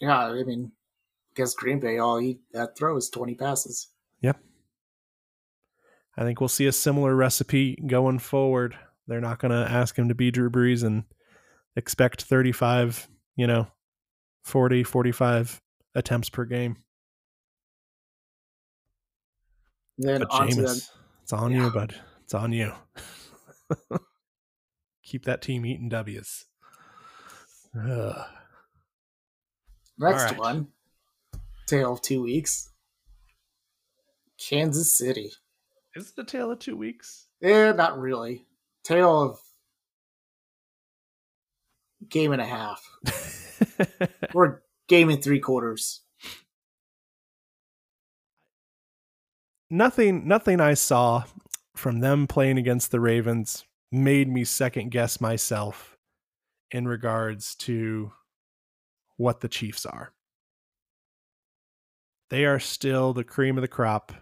Yeah, 0.00 0.18
I 0.18 0.42
mean, 0.42 0.72
against 1.32 1.56
Green 1.56 1.80
Bay, 1.80 1.98
all 1.98 2.18
he 2.18 2.38
that 2.52 2.76
throws 2.76 3.08
twenty 3.08 3.34
passes. 3.34 3.88
Yep. 4.20 4.38
I 6.16 6.22
think 6.22 6.40
we'll 6.40 6.48
see 6.48 6.66
a 6.66 6.72
similar 6.72 7.14
recipe 7.14 7.76
going 7.86 8.18
forward. 8.18 8.76
They're 9.06 9.20
not 9.20 9.38
going 9.38 9.52
to 9.52 9.70
ask 9.70 9.96
him 9.96 10.08
to 10.08 10.14
be 10.14 10.30
Drew 10.30 10.50
Brees 10.50 10.82
and 10.82 11.04
expect 11.76 12.22
35, 12.22 13.08
you 13.36 13.46
know, 13.46 13.68
40, 14.44 14.82
45 14.82 15.60
attempts 15.94 16.28
per 16.28 16.44
game. 16.44 16.78
Then 19.98 20.20
but 20.20 20.30
Jameis, 20.30 20.90
it's 21.22 21.32
on 21.32 21.52
yeah. 21.52 21.64
you, 21.64 21.70
bud. 21.70 21.94
It's 22.26 22.34
on 22.34 22.50
you. 22.50 22.72
Keep 25.04 25.26
that 25.26 25.42
team 25.42 25.64
eating 25.64 25.88
W's. 25.88 26.46
Ugh. 27.80 28.26
Next 29.96 30.24
right. 30.24 30.36
one, 30.36 30.66
tale 31.68 31.92
of 31.92 32.02
two 32.02 32.24
weeks. 32.24 32.72
Kansas 34.40 34.98
City. 34.98 35.30
Is 35.94 36.12
it 36.16 36.20
a 36.20 36.24
tale 36.24 36.50
of 36.50 36.58
two 36.58 36.76
weeks? 36.76 37.28
Eh, 37.40 37.70
not 37.70 37.96
really. 37.96 38.44
Tale 38.82 39.22
of 39.22 39.38
game 42.08 42.32
and 42.32 42.42
a 42.42 42.44
half. 42.44 42.84
We're 44.34 44.62
game 44.88 45.10
and 45.10 45.22
three 45.22 45.38
quarters. 45.38 46.00
Nothing 49.70 50.26
nothing 50.26 50.60
I 50.60 50.74
saw 50.74 51.22
from 51.76 52.00
them 52.00 52.26
playing 52.26 52.58
against 52.58 52.90
the 52.90 53.00
Ravens 53.00 53.64
made 53.92 54.28
me 54.28 54.44
second 54.44 54.90
guess 54.90 55.20
myself 55.20 55.96
in 56.70 56.88
regards 56.88 57.54
to 57.54 58.12
what 59.16 59.40
the 59.40 59.48
Chiefs 59.48 59.86
are. 59.86 60.12
They 62.28 62.44
are 62.44 62.58
still 62.58 63.12
the 63.12 63.24
cream 63.24 63.56
of 63.56 63.62
the 63.62 63.68
crop, 63.68 64.12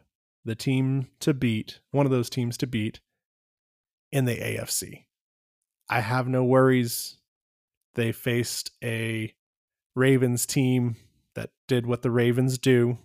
the 0.44 0.54
team 0.54 1.08
to 1.20 1.32
beat, 1.32 1.80
one 1.90 2.06
of 2.06 2.12
those 2.12 2.28
teams 2.28 2.56
to 2.58 2.66
beat 2.66 3.00
in 4.12 4.26
the 4.26 4.36
AFC. 4.36 5.04
I 5.88 6.00
have 6.00 6.28
no 6.28 6.44
worries. 6.44 7.16
They 7.94 8.12
faced 8.12 8.72
a 8.82 9.34
Ravens 9.94 10.44
team 10.44 10.96
that 11.34 11.50
did 11.66 11.86
what 11.86 12.02
the 12.02 12.10
Ravens 12.10 12.58
do 12.58 12.98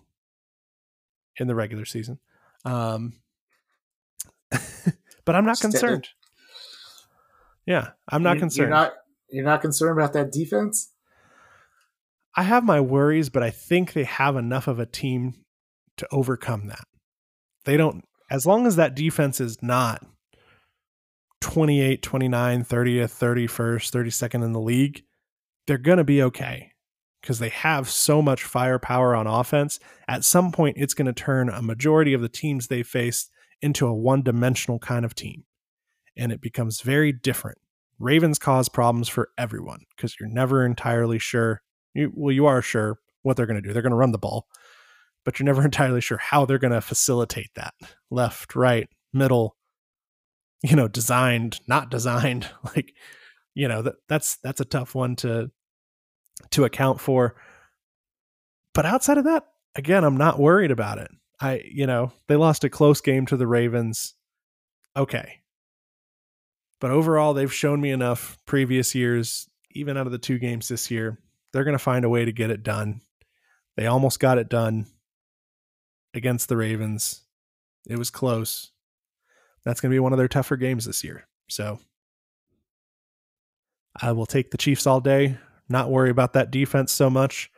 in 1.36 1.46
the 1.46 1.54
regular 1.54 1.84
season. 1.84 2.18
Um, 2.64 3.14
but 5.24 5.34
I'm 5.34 5.44
not 5.44 5.60
concerned. 5.60 6.08
Yeah, 7.66 7.90
I'm 8.08 8.22
not 8.22 8.36
you, 8.36 8.40
concerned. 8.40 8.68
You're 8.68 8.76
not 8.76 8.92
you're 9.30 9.44
not 9.44 9.60
concerned 9.60 9.98
about 9.98 10.12
that 10.14 10.32
defense? 10.32 10.92
I 12.36 12.42
have 12.42 12.64
my 12.64 12.80
worries, 12.80 13.28
but 13.28 13.42
I 13.42 13.50
think 13.50 13.92
they 13.92 14.04
have 14.04 14.36
enough 14.36 14.68
of 14.68 14.78
a 14.78 14.86
team 14.86 15.34
to 15.96 16.06
overcome 16.10 16.68
that. 16.68 16.84
They 17.64 17.76
don't 17.76 18.04
as 18.30 18.46
long 18.46 18.66
as 18.66 18.76
that 18.76 18.94
defense 18.94 19.40
is 19.40 19.62
not 19.62 20.04
28, 21.40 22.02
29, 22.02 22.64
30th, 22.64 22.68
31st, 22.68 23.90
32nd 23.90 24.44
in 24.44 24.52
the 24.52 24.60
league, 24.60 25.02
they're 25.66 25.78
going 25.78 25.98
to 25.98 26.04
be 26.04 26.22
okay 26.22 26.72
because 27.20 27.38
they 27.38 27.48
have 27.48 27.88
so 27.88 28.22
much 28.22 28.44
firepower 28.44 29.14
on 29.14 29.26
offense. 29.26 29.78
At 30.08 30.24
some 30.24 30.52
point, 30.52 30.76
it's 30.78 30.94
going 30.94 31.06
to 31.06 31.12
turn 31.12 31.48
a 31.48 31.62
majority 31.62 32.12
of 32.12 32.20
the 32.20 32.28
teams 32.28 32.66
they 32.66 32.82
face 32.82 33.28
into 33.62 33.86
a 33.86 33.94
one 33.94 34.22
dimensional 34.22 34.78
kind 34.78 35.04
of 35.04 35.14
team. 35.14 35.44
And 36.16 36.32
it 36.32 36.40
becomes 36.40 36.80
very 36.80 37.12
different. 37.12 37.58
Ravens 37.98 38.38
cause 38.38 38.68
problems 38.68 39.08
for 39.08 39.30
everyone 39.36 39.80
because 39.94 40.16
you're 40.18 40.28
never 40.28 40.64
entirely 40.64 41.18
sure. 41.18 41.62
You, 41.94 42.10
well, 42.14 42.32
you 42.32 42.46
are 42.46 42.62
sure 42.62 42.98
what 43.22 43.36
they're 43.36 43.46
going 43.46 43.60
to 43.60 43.66
do. 43.66 43.72
They're 43.72 43.82
going 43.82 43.90
to 43.90 43.96
run 43.96 44.12
the 44.12 44.18
ball, 44.18 44.46
but 45.24 45.38
you're 45.38 45.46
never 45.46 45.64
entirely 45.64 46.00
sure 46.00 46.18
how 46.18 46.44
they're 46.44 46.58
going 46.58 46.72
to 46.72 46.80
facilitate 46.80 47.50
that 47.56 47.74
left, 48.10 48.56
right, 48.56 48.88
middle, 49.12 49.56
you 50.62 50.76
know, 50.76 50.88
designed, 50.88 51.60
not 51.66 51.90
designed. 51.90 52.48
Like, 52.76 52.94
you 53.54 53.66
know, 53.66 53.82
that 53.82 53.96
that's 54.08 54.36
that's 54.36 54.60
a 54.60 54.64
tough 54.64 54.94
one 54.94 55.16
to 55.16 55.50
to 56.50 56.64
account 56.64 57.00
for. 57.00 57.34
But 58.72 58.86
outside 58.86 59.18
of 59.18 59.24
that, 59.24 59.44
again, 59.74 60.04
I'm 60.04 60.16
not 60.16 60.38
worried 60.38 60.70
about 60.70 60.98
it. 60.98 61.10
I, 61.40 61.62
you 61.64 61.86
know, 61.86 62.12
they 62.28 62.36
lost 62.36 62.64
a 62.64 62.70
close 62.70 63.00
game 63.00 63.26
to 63.26 63.36
the 63.36 63.46
Ravens. 63.46 64.14
Okay. 64.96 65.40
But 66.80 66.90
overall, 66.90 67.34
they've 67.34 67.52
shown 67.52 67.80
me 67.80 67.90
enough 67.90 68.38
previous 68.46 68.94
years, 68.94 69.48
even 69.70 69.96
out 69.96 70.06
of 70.06 70.12
the 70.12 70.18
two 70.18 70.38
games 70.38 70.68
this 70.68 70.90
year, 70.90 71.18
they're 71.52 71.64
going 71.64 71.76
to 71.76 71.78
find 71.78 72.04
a 72.04 72.08
way 72.08 72.24
to 72.24 72.32
get 72.32 72.50
it 72.50 72.62
done. 72.62 73.00
They 73.76 73.86
almost 73.86 74.20
got 74.20 74.38
it 74.38 74.48
done 74.48 74.86
against 76.14 76.48
the 76.48 76.56
Ravens. 76.56 77.22
It 77.88 77.98
was 77.98 78.10
close. 78.10 78.72
That's 79.64 79.80
going 79.80 79.90
to 79.90 79.94
be 79.94 80.00
one 80.00 80.12
of 80.12 80.18
their 80.18 80.28
tougher 80.28 80.56
games 80.56 80.84
this 80.84 81.04
year. 81.04 81.26
So 81.48 81.80
I 84.00 84.12
will 84.12 84.26
take 84.26 84.50
the 84.50 84.58
Chiefs 84.58 84.86
all 84.86 85.00
day, 85.00 85.38
not 85.68 85.90
worry 85.90 86.10
about 86.10 86.32
that 86.34 86.50
defense 86.50 86.92
so 86.92 87.10
much. 87.10 87.50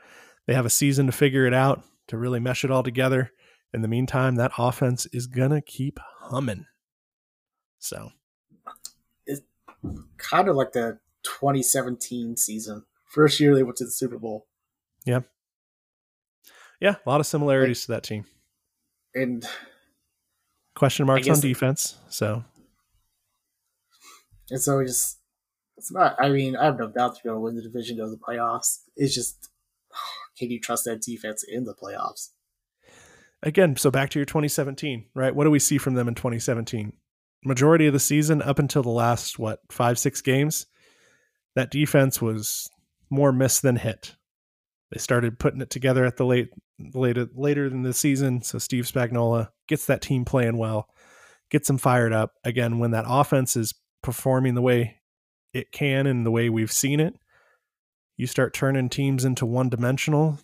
They 0.46 0.54
have 0.54 0.66
a 0.66 0.70
season 0.70 1.06
to 1.06 1.12
figure 1.12 1.46
it 1.46 1.54
out, 1.54 1.82
to 2.08 2.16
really 2.16 2.40
mesh 2.40 2.64
it 2.64 2.70
all 2.70 2.82
together. 2.82 3.30
In 3.74 3.80
the 3.82 3.88
meantime, 3.88 4.36
that 4.36 4.52
offense 4.58 5.06
is 5.06 5.26
going 5.26 5.50
to 5.50 5.62
keep 5.62 5.98
humming. 6.20 6.66
So 7.78 8.10
It's 9.26 9.40
kind 10.18 10.48
of 10.48 10.56
like 10.56 10.72
the 10.72 10.98
2017 11.24 12.36
season. 12.36 12.84
First 13.06 13.40
year 13.40 13.54
they 13.54 13.62
went 13.62 13.76
to 13.78 13.84
the 13.84 13.90
Super 13.90 14.18
Bowl. 14.18 14.46
Yeah, 15.04 15.20
Yeah, 16.80 16.96
a 17.04 17.08
lot 17.08 17.20
of 17.20 17.26
similarities 17.26 17.82
to 17.86 17.92
that 17.92 18.04
team. 18.04 18.24
And 19.14 19.44
Question 20.74 21.06
marks 21.06 21.28
on 21.28 21.40
defense. 21.40 21.98
So 22.08 22.44
And 24.50 24.60
so 24.60 24.82
just 24.84 25.18
it's 25.76 25.92
not 25.92 26.16
I 26.18 26.28
mean, 26.28 26.56
I 26.56 26.66
have 26.66 26.78
no 26.78 26.88
doubt 26.88 27.18
they're 27.22 27.32
gonna 27.32 27.40
win 27.40 27.56
the 27.56 27.62
division, 27.62 27.96
go 27.96 28.04
to 28.04 28.10
the 28.10 28.16
playoffs. 28.16 28.80
It's 28.96 29.14
just 29.14 29.50
can 30.38 30.50
you 30.50 30.60
trust 30.60 30.84
that 30.84 31.02
defense 31.02 31.44
in 31.46 31.64
the 31.64 31.74
playoffs? 31.74 32.30
Again, 33.42 33.76
so 33.76 33.90
back 33.90 34.10
to 34.10 34.18
your 34.18 34.26
2017, 34.26 35.06
right? 35.14 35.34
What 35.34 35.44
do 35.44 35.50
we 35.50 35.58
see 35.58 35.78
from 35.78 35.94
them 35.94 36.06
in 36.06 36.14
2017? 36.14 36.92
Majority 37.44 37.88
of 37.88 37.92
the 37.92 37.98
season 37.98 38.40
up 38.40 38.60
until 38.60 38.82
the 38.82 38.90
last 38.90 39.38
what 39.38 39.60
five 39.70 39.98
six 39.98 40.20
games, 40.20 40.66
that 41.56 41.72
defense 41.72 42.22
was 42.22 42.70
more 43.10 43.32
miss 43.32 43.60
than 43.60 43.76
hit. 43.76 44.14
They 44.92 44.98
started 44.98 45.38
putting 45.38 45.60
it 45.60 45.70
together 45.70 46.04
at 46.04 46.16
the 46.16 46.24
late 46.24 46.50
later 46.94 47.28
later 47.34 47.66
in 47.66 47.82
the 47.82 47.92
season. 47.92 48.42
So 48.42 48.58
Steve 48.58 48.84
Spagnuolo 48.84 49.48
gets 49.66 49.86
that 49.86 50.02
team 50.02 50.24
playing 50.24 50.56
well, 50.56 50.88
gets 51.50 51.66
them 51.66 51.78
fired 51.78 52.12
up. 52.12 52.34
Again, 52.44 52.78
when 52.78 52.92
that 52.92 53.06
offense 53.08 53.56
is 53.56 53.74
performing 54.02 54.54
the 54.54 54.62
way 54.62 55.00
it 55.52 55.72
can 55.72 56.06
and 56.06 56.24
the 56.24 56.30
way 56.30 56.48
we've 56.48 56.72
seen 56.72 57.00
it, 57.00 57.14
you 58.16 58.26
start 58.26 58.54
turning 58.54 58.88
teams 58.88 59.24
into 59.24 59.46
one 59.46 59.68
dimensional. 59.68 60.38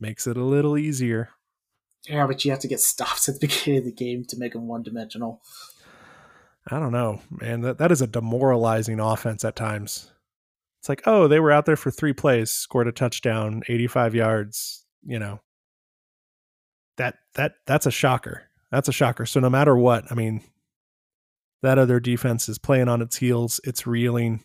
Makes 0.00 0.26
it 0.26 0.36
a 0.36 0.44
little 0.44 0.76
easier. 0.76 1.30
Yeah, 2.08 2.26
but 2.26 2.44
you 2.44 2.50
have 2.50 2.60
to 2.60 2.68
get 2.68 2.80
stops 2.80 3.28
at 3.28 3.38
the 3.38 3.46
beginning 3.46 3.80
of 3.80 3.84
the 3.84 3.92
game 3.92 4.24
to 4.26 4.38
make 4.38 4.52
them 4.52 4.66
one 4.66 4.82
dimensional. 4.82 5.42
I 6.70 6.78
don't 6.78 6.92
know, 6.92 7.20
man. 7.30 7.62
That 7.62 7.78
that 7.78 7.92
is 7.92 8.02
a 8.02 8.06
demoralizing 8.06 9.00
offense 9.00 9.44
at 9.44 9.56
times. 9.56 10.10
It's 10.80 10.88
like, 10.88 11.02
oh, 11.06 11.26
they 11.28 11.40
were 11.40 11.50
out 11.50 11.66
there 11.66 11.76
for 11.76 11.90
three 11.90 12.12
plays, 12.12 12.50
scored 12.50 12.86
a 12.86 12.92
touchdown, 12.92 13.62
85 13.68 14.14
yards, 14.14 14.84
you 15.04 15.18
know. 15.18 15.40
That 16.96 17.16
that 17.34 17.54
that's 17.66 17.86
a 17.86 17.90
shocker. 17.90 18.44
That's 18.70 18.88
a 18.88 18.92
shocker. 18.92 19.24
So 19.24 19.40
no 19.40 19.50
matter 19.50 19.76
what, 19.76 20.10
I 20.10 20.14
mean, 20.14 20.42
that 21.62 21.78
other 21.78 22.00
defense 22.00 22.48
is 22.48 22.58
playing 22.58 22.88
on 22.88 23.02
its 23.02 23.16
heels, 23.16 23.60
it's 23.64 23.86
reeling. 23.86 24.44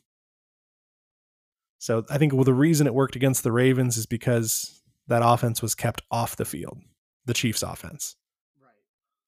So 1.80 2.06
I 2.10 2.18
think 2.18 2.34
well, 2.34 2.44
the 2.44 2.54
reason 2.54 2.88
it 2.88 2.94
worked 2.94 3.16
against 3.16 3.44
the 3.44 3.52
Ravens 3.52 3.98
is 3.98 4.06
because 4.06 4.82
that 5.08 5.22
offense 5.24 5.62
was 5.62 5.76
kept 5.76 6.02
off 6.10 6.38
the 6.38 6.46
field, 6.46 6.80
the 7.26 7.34
Chiefs 7.34 7.64
offense. 7.64 8.16
Right. 8.62 8.72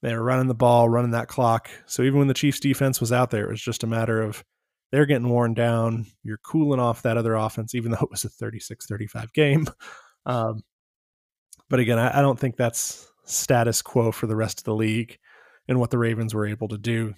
They 0.02 0.16
were 0.16 0.24
running 0.24 0.48
the 0.48 0.56
ball, 0.56 0.90
running 0.90 1.12
that 1.12 1.28
clock. 1.28 1.70
So 1.86 2.04
even 2.04 2.20
when 2.20 2.28
the 2.28 2.34
Chiefs 2.34 2.60
defense 2.60 3.00
was 3.00 3.12
out 3.12 3.32
there, 3.32 3.46
it 3.46 3.52
was 3.52 3.62
just 3.62 3.84
a 3.84 3.88
matter 3.88 4.22
of 4.22 4.44
they're 4.92 5.06
getting 5.06 5.30
worn 5.30 5.54
down. 5.54 6.06
You're 6.24 6.38
cooling 6.38 6.80
off 6.80 7.02
that 7.02 7.18
other 7.18 7.36
offense, 7.36 7.76
even 7.76 7.92
though 7.92 8.00
it 8.02 8.12
was 8.12 8.24
a 8.24 8.30
36 8.30 8.86
35 8.86 9.34
game. 9.34 9.68
Um, 10.28 10.64
but 11.70 11.80
again, 11.80 12.00
I, 12.00 12.18
I 12.18 12.22
don't 12.24 12.40
think 12.40 12.58
that's 12.58 13.12
status 13.26 13.84
quo 13.84 14.12
for 14.12 14.26
the 14.26 14.36
rest 14.36 14.60
of 14.60 14.64
the 14.64 14.74
league 14.74 15.20
and 15.68 15.80
what 15.80 15.92
the 15.92 16.00
Ravens 16.00 16.34
were 16.34 16.48
able 16.48 16.68
to 16.70 16.80
do. 16.80 17.14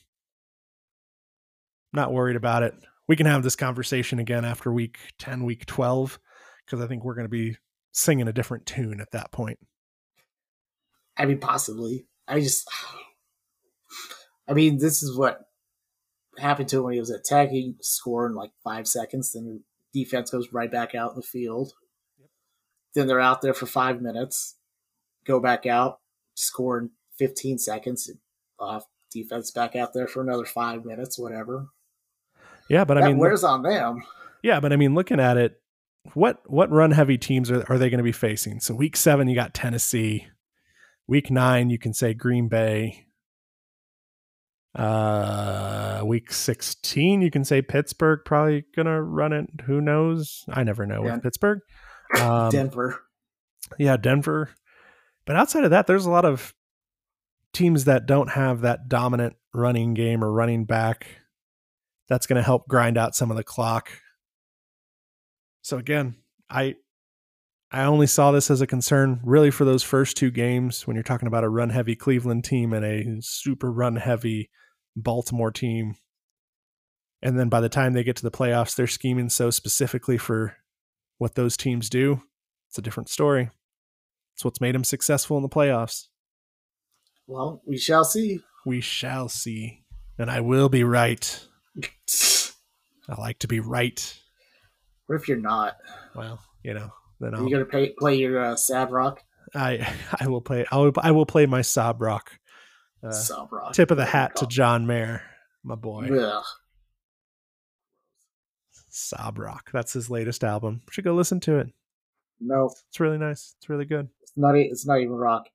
Not 1.94 2.14
worried 2.14 2.36
about 2.36 2.64
it. 2.64 2.74
We 3.08 3.16
can 3.16 3.26
have 3.26 3.44
this 3.44 3.56
conversation 3.56 4.20
again 4.20 4.44
after 4.44 4.72
week 4.72 4.98
10, 5.20 5.46
week 5.46 5.66
12, 5.66 6.20
because 6.66 6.84
I 6.84 6.88
think 6.88 7.04
we're 7.04 7.16
going 7.16 7.26
to 7.26 7.30
be 7.30 7.58
singing 7.94 8.28
a 8.28 8.34
different 8.34 8.66
tune 8.66 9.00
at 9.00 9.12
that 9.12 9.32
point. 9.32 9.58
I 11.18 11.26
mean 11.26 11.40
possibly. 11.40 12.08
I 12.28 12.40
just 12.42 12.70
I 14.48 14.54
mean, 14.54 14.78
this 14.78 15.04
is 15.04 15.18
what 15.18 15.42
happened 16.38 16.70
to 16.70 16.78
him 16.78 16.84
when 16.84 16.94
he 16.94 17.00
was 17.00 17.10
attacking, 17.10 17.76
score 17.82 18.28
in 18.28 18.36
like 18.36 18.52
five 18.64 18.88
seconds, 18.88 19.34
then 19.34 19.46
the 19.46 19.62
defense 20.04 20.32
goes 20.32 20.54
right 20.54 20.72
back 20.72 20.96
out 20.96 21.12
in 21.12 21.16
the 21.18 21.22
field. 21.22 21.74
Yep. 22.18 22.30
Then 22.96 23.08
they're 23.08 23.20
out 23.20 23.42
there 23.42 23.54
for 23.54 23.66
five 23.66 24.02
minutes, 24.02 24.56
go 25.26 25.40
back 25.40 25.66
out, 25.66 26.00
score 26.36 26.80
in 26.80 26.92
15 27.20 27.58
seconds, 27.58 28.10
off 28.60 28.86
defense 29.12 29.52
back 29.52 29.76
out 29.76 29.94
there 29.94 30.08
for 30.08 30.22
another 30.22 30.46
five 30.46 30.86
minutes, 30.86 31.20
whatever. 31.20 31.68
Yeah, 32.70 32.86
but 32.86 32.98
I 32.98 33.08
mean, 33.08 33.18
wears 33.18 33.44
on 33.44 33.64
them. 33.64 34.04
Yeah, 34.44 34.60
but 34.60 34.72
I 34.74 34.76
mean, 34.76 34.94
looking 34.94 35.20
at 35.20 35.38
it, 35.38 35.62
what 36.14 36.42
what 36.46 36.70
run 36.72 36.92
heavy 36.92 37.18
teams 37.18 37.50
are, 37.52 37.66
are 37.70 37.78
they 37.78 37.90
going 37.90 37.98
to 37.98 38.04
be 38.04 38.12
facing? 38.12 38.60
So 38.60 38.74
week 38.74 38.96
seven, 38.96 39.28
you 39.28 39.36
got 39.36 39.54
Tennessee. 39.54 40.28
Week 41.08 41.32
nine, 41.32 41.70
you 41.70 41.80
can 41.80 41.94
say 41.94 42.14
Green 42.14 42.48
Bay. 42.50 43.06
Uh, 44.76 46.02
week 46.06 46.32
sixteen, 46.32 47.22
you 47.22 47.32
can 47.32 47.44
say 47.44 47.62
Pittsburgh. 47.62 48.20
Probably 48.26 48.66
gonna 48.76 49.02
run 49.02 49.34
it. 49.34 49.50
Who 49.66 49.82
knows? 49.82 50.44
I 50.50 50.64
never 50.64 50.86
know 50.86 51.04
Yeah. 51.04 51.16
with 51.16 51.24
Pittsburgh. 51.24 51.60
Um, 52.20 52.50
Denver. 52.52 53.02
yeah, 53.80 53.98
Denver. 53.98 54.52
But 55.26 55.36
outside 55.36 55.64
of 55.64 55.72
that, 55.72 55.88
there's 55.88 56.06
a 56.06 56.12
lot 56.12 56.26
of 56.26 56.54
teams 57.54 57.86
that 57.86 58.06
don't 58.06 58.30
have 58.32 58.62
that 58.62 58.88
dominant 58.88 59.36
running 59.54 59.94
game 59.94 60.24
or 60.24 60.32
running 60.32 60.66
back 60.66 61.08
that's 62.08 62.28
going 62.28 62.38
to 62.38 62.44
help 62.44 62.68
grind 62.68 62.98
out 62.98 63.16
some 63.16 63.32
of 63.32 63.36
the 63.38 63.44
clock. 63.44 63.90
So 65.64 65.78
again, 65.78 66.16
I 66.50 66.76
I 67.72 67.84
only 67.84 68.08
saw 68.08 68.32
this 68.32 68.50
as 68.50 68.62
a 68.62 68.68
concern 68.68 69.20
really 69.24 69.52
for 69.52 69.66
those 69.66 69.84
first 69.84 70.16
two 70.16 70.32
games 70.32 70.88
when 70.88 70.96
you're 70.96 71.04
talking 71.04 71.28
about 71.28 71.44
a 71.44 71.50
run 71.50 71.70
heavy 71.70 71.96
Cleveland 71.96 72.46
team 72.46 72.72
and 72.72 72.86
a 72.86 73.22
super 73.22 73.72
run 73.72 73.98
heavy 73.98 74.50
Baltimore 74.96 75.52
team. 75.52 75.96
And 77.22 77.38
then 77.38 77.50
by 77.50 77.60
the 77.60 77.70
time 77.70 77.94
they 77.94 78.04
get 78.04 78.16
to 78.18 78.24
the 78.24 78.32
playoffs, 78.32 78.76
they're 78.76 78.88
scheming 78.88 79.30
so 79.30 79.50
specifically 79.50 80.18
for 80.18 80.56
what 81.18 81.36
those 81.36 81.58
teams 81.58 81.90
do. 81.90 82.22
It's 82.70 82.78
a 82.78 82.82
different 82.82 83.10
story. 83.10 83.50
It's 84.36 84.46
what's 84.46 84.62
made 84.62 84.76
them 84.76 84.84
successful 84.84 85.36
in 85.36 85.44
the 85.44 85.50
playoffs. 85.50 86.08
Well, 87.26 87.62
we 87.66 87.78
shall 87.78 88.06
see. 88.06 88.42
We 88.66 88.80
shall 88.80 89.28
see. 89.28 89.84
And 90.18 90.32
I 90.32 90.40
will 90.40 90.70
be 90.70 90.84
right. 90.84 91.48
I 93.10 93.20
like 93.20 93.40
to 93.40 93.48
be 93.48 93.60
right. 93.60 94.20
What 95.08 95.16
if 95.16 95.28
you're 95.28 95.38
not? 95.38 95.78
Well, 96.16 96.40
you 96.64 96.74
know, 96.74 96.92
then 97.20 97.34
I'll, 97.36 97.44
you 97.44 97.50
gonna 97.52 97.66
pay, 97.66 97.94
play 97.98 98.16
your 98.16 98.40
uh, 98.44 98.56
sad 98.56 98.92
rock? 98.92 99.24
I 99.56 99.88
I 100.20 100.28
will 100.28 100.42
play 100.42 100.66
I 100.72 100.78
will, 100.78 100.94
I 100.98 101.12
will 101.12 101.26
play 101.26 101.46
my 101.46 101.62
sob 101.62 102.02
rock. 102.02 102.32
Uh, 103.04 103.12
Sob 103.12 103.52
rock. 103.52 103.74
tip 103.74 103.92
of 103.92 103.98
the 103.98 104.06
hat 104.06 104.36
to 104.38 104.48
John 104.48 104.88
Mayer, 104.88 105.22
my 105.64 105.76
boy. 105.76 106.08
Ugh. 106.12 106.44
Sob 108.90 109.38
rock. 109.38 109.70
That's 109.72 109.94
his 109.94 110.10
latest 110.10 110.44
album. 110.44 110.82
Should 110.90 111.04
go 111.04 111.14
listen 111.14 111.40
to 111.42 111.58
it. 111.60 111.68
No, 112.40 112.70
It's 112.90 113.00
really 113.00 113.18
nice. 113.18 113.56
It's 113.60 113.70
really 113.70 113.86
good. 113.86 114.10
it's 114.22 114.34
not. 114.36 114.56
It's 114.56 114.86
not 114.86 115.00
even 115.00 115.14
rock. 115.14 115.48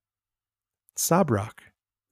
Sob 0.96 1.30
rock. 1.30 1.62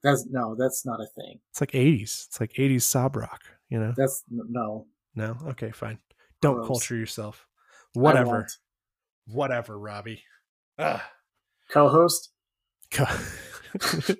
That's 0.02 0.26
no. 0.30 0.54
That's 0.58 0.84
not 0.86 1.00
a 1.00 1.06
thing. 1.06 1.40
It's 1.50 1.60
like 1.60 1.72
80s. 1.72 2.26
It's 2.26 2.40
like 2.40 2.52
80s 2.54 2.82
sob 2.82 3.16
rock, 3.16 3.42
you 3.68 3.78
know? 3.78 3.92
That's 3.96 4.24
no. 4.30 4.86
No? 5.14 5.36
Okay, 5.48 5.70
fine. 5.70 5.98
Don't 6.40 6.56
Gross. 6.56 6.66
culture 6.66 6.96
yourself. 6.96 7.46
Whatever. 7.94 8.46
Won't. 9.30 9.34
Whatever, 9.34 9.78
Robbie. 9.78 10.22
Ugh. 10.78 11.00
Co-host. 11.70 12.30
Co- 12.90 13.04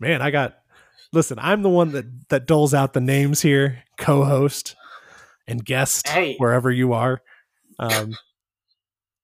Man, 0.00 0.22
I 0.22 0.30
got 0.30 0.56
listen, 1.12 1.38
I'm 1.38 1.62
the 1.62 1.68
one 1.68 1.92
that 1.92 2.28
that 2.30 2.46
doles 2.46 2.72
out 2.74 2.92
the 2.94 3.00
names 3.00 3.42
here, 3.42 3.82
co-host 3.98 4.74
and 5.46 5.64
guest 5.64 6.08
Hey. 6.08 6.36
wherever 6.38 6.70
you 6.70 6.92
are. 6.94 7.20
Um 7.78 8.14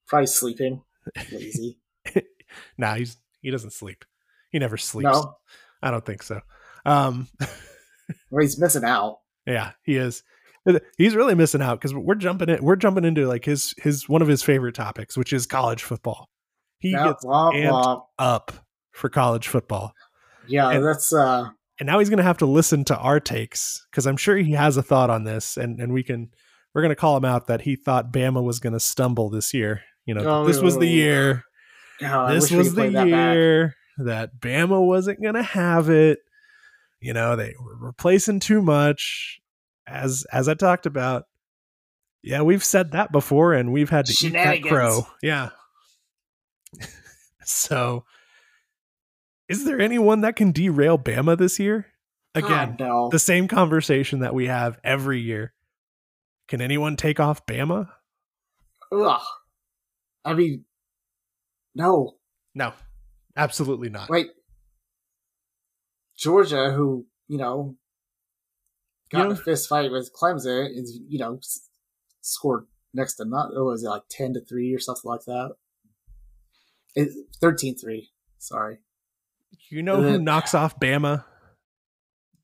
Probably 0.07 0.27
sleeping. 0.27 0.83
Lazy. 1.33 1.79
nah, 2.77 2.95
he's 2.95 3.17
he 3.41 3.51
doesn't 3.51 3.73
sleep. 3.73 4.05
He 4.51 4.59
never 4.59 4.77
sleeps. 4.77 5.11
no. 5.13 5.37
I 5.83 5.91
don't 5.91 6.05
think 6.05 6.23
so. 6.23 6.41
Um 6.85 7.29
Well, 8.31 8.43
he's 8.43 8.59
missing 8.59 8.85
out. 8.85 9.19
yeah, 9.47 9.73
he 9.83 9.97
is. 9.97 10.23
He's 10.97 11.15
really 11.15 11.35
missing 11.35 11.63
out 11.63 11.81
because 11.81 11.95
we're 11.95 12.15
jumping 12.15 12.49
in. 12.49 12.63
We're 12.63 12.77
jumping 12.77 13.05
into 13.05 13.27
like 13.27 13.45
his 13.45 13.75
his 13.79 14.09
one 14.09 14.23
of 14.23 14.29
his 14.29 14.43
favorite 14.43 14.75
topics, 14.75 15.17
which 15.17 15.33
is 15.33 15.47
college 15.47 15.83
football. 15.83 16.29
He 16.79 16.93
gets 16.93 17.25
womp, 17.25 17.55
amped 17.55 17.71
womp. 17.85 18.03
up 18.19 18.53
for 18.93 19.09
college 19.09 19.49
football, 19.49 19.93
Yeah, 20.47 20.71
and- 20.71 20.85
that's 20.85 21.13
uh. 21.13 21.49
and 21.81 21.87
now 21.87 21.99
he's 21.99 22.09
going 22.09 22.19
to 22.19 22.23
have 22.25 22.39
to 22.39 22.47
listen 22.47 22.85
to 22.85 22.97
our 22.97 23.19
takes 23.21 23.85
because 23.91 24.07
I'm 24.07 24.17
sure 24.17 24.37
he 24.37 24.53
has 24.53 24.77
a 24.77 24.83
thought 24.83 25.11
on 25.11 25.25
this, 25.25 25.57
and 25.57 25.81
and 25.81 25.93
we 25.93 26.03
can 26.03 26.31
we're 26.75 26.83
going 26.83 26.91
to 26.91 26.97
call 26.97 27.17
him 27.17 27.25
out 27.25 27.47
that 27.49 27.63
he 27.63 27.75
thought 27.77 28.13
Bama 28.13 28.43
was 28.43 28.61
going 28.61 28.75
to 28.75 28.81
stumble 28.81 29.31
this 29.31 29.53
year. 29.55 29.83
You 30.07 30.15
know, 30.15 30.23
Oh, 30.43 30.45
this 30.47 30.61
was 30.61 30.77
the 30.79 30.87
year. 30.87 31.45
God, 32.01 32.33
this 32.33 32.51
was 32.51 32.75
the 32.75 32.83
play 32.83 32.91
that 32.91 33.09
year. 33.09 33.75
that 33.99 34.39
Bama 34.41 34.85
wasn't 34.87 35.21
going 35.23 35.35
to 35.35 35.43
have 35.43 35.89
it. 35.91 36.19
You 37.01 37.13
know, 37.13 37.35
they 37.37 37.55
were 37.61 37.77
replacing 37.79 38.41
too 38.41 38.63
much. 38.63 39.41
As 39.89 40.27
as 40.33 40.49
I 40.49 40.55
talked 40.55 40.87
about, 40.87 41.25
yeah, 42.23 42.43
we've 42.43 42.65
said 42.65 42.93
that 42.93 43.13
before, 43.13 43.55
and 43.55 43.73
we've 43.73 43.91
had 43.91 44.07
to 44.07 44.27
eat 44.27 44.33
that 44.33 44.63
crow. 44.63 45.07
Yeah. 45.23 45.51
so, 47.45 48.05
is 49.49 49.65
there 49.65 49.81
anyone 49.81 50.21
that 50.23 50.37
can 50.37 50.53
derail 50.53 50.99
Bama 50.99 51.39
this 51.39 51.59
year? 51.59 51.87
Oh, 52.35 52.41
Again, 52.41 52.77
God, 52.77 52.81
no. 52.81 53.09
the 53.11 53.19
same 53.19 53.49
conversation 53.49 54.21
that 54.21 54.35
we 54.35 54.47
have 54.47 54.79
every 54.85 55.21
year. 55.21 55.55
Can 56.49 56.61
anyone 56.61 56.97
take 56.97 57.21
off 57.21 57.47
Bama? 57.47 57.89
Ugh. 58.93 59.21
I 60.25 60.35
mean, 60.35 60.65
no. 61.75 62.17
No, 62.55 62.73
absolutely 63.37 63.89
not. 63.89 64.09
Wait. 64.09 64.29
Georgia, 66.17 66.73
who, 66.73 67.07
you 67.29 67.39
know, 67.39 67.77
got 69.11 69.19
You 69.19 69.25
in 69.25 69.29
know- 69.31 69.41
a 69.41 69.43
fist 69.45 69.69
fight 69.69 69.91
with 69.91 70.13
Clemson, 70.15 70.71
is, 70.77 70.99
you 71.09 71.19
know, 71.19 71.41
scored 72.21 72.67
next 72.95 73.15
to 73.15 73.25
not, 73.25 73.53
or 73.55 73.65
was 73.65 73.83
it 73.85 73.89
like 73.89 74.03
10 74.11 74.35
to 74.35 74.41
3 74.45 74.75
or 74.75 74.79
something 74.79 75.09
like 75.09 75.25
that? 75.27 75.55
It, 76.95 77.11
13 77.41 77.77
3. 77.77 78.11
Sorry. 78.39 78.79
You 79.71 79.83
know 79.83 80.01
who 80.03 80.15
Uh, 80.15 80.19
knocks 80.19 80.55
off 80.55 80.79
Bama? 80.81 81.25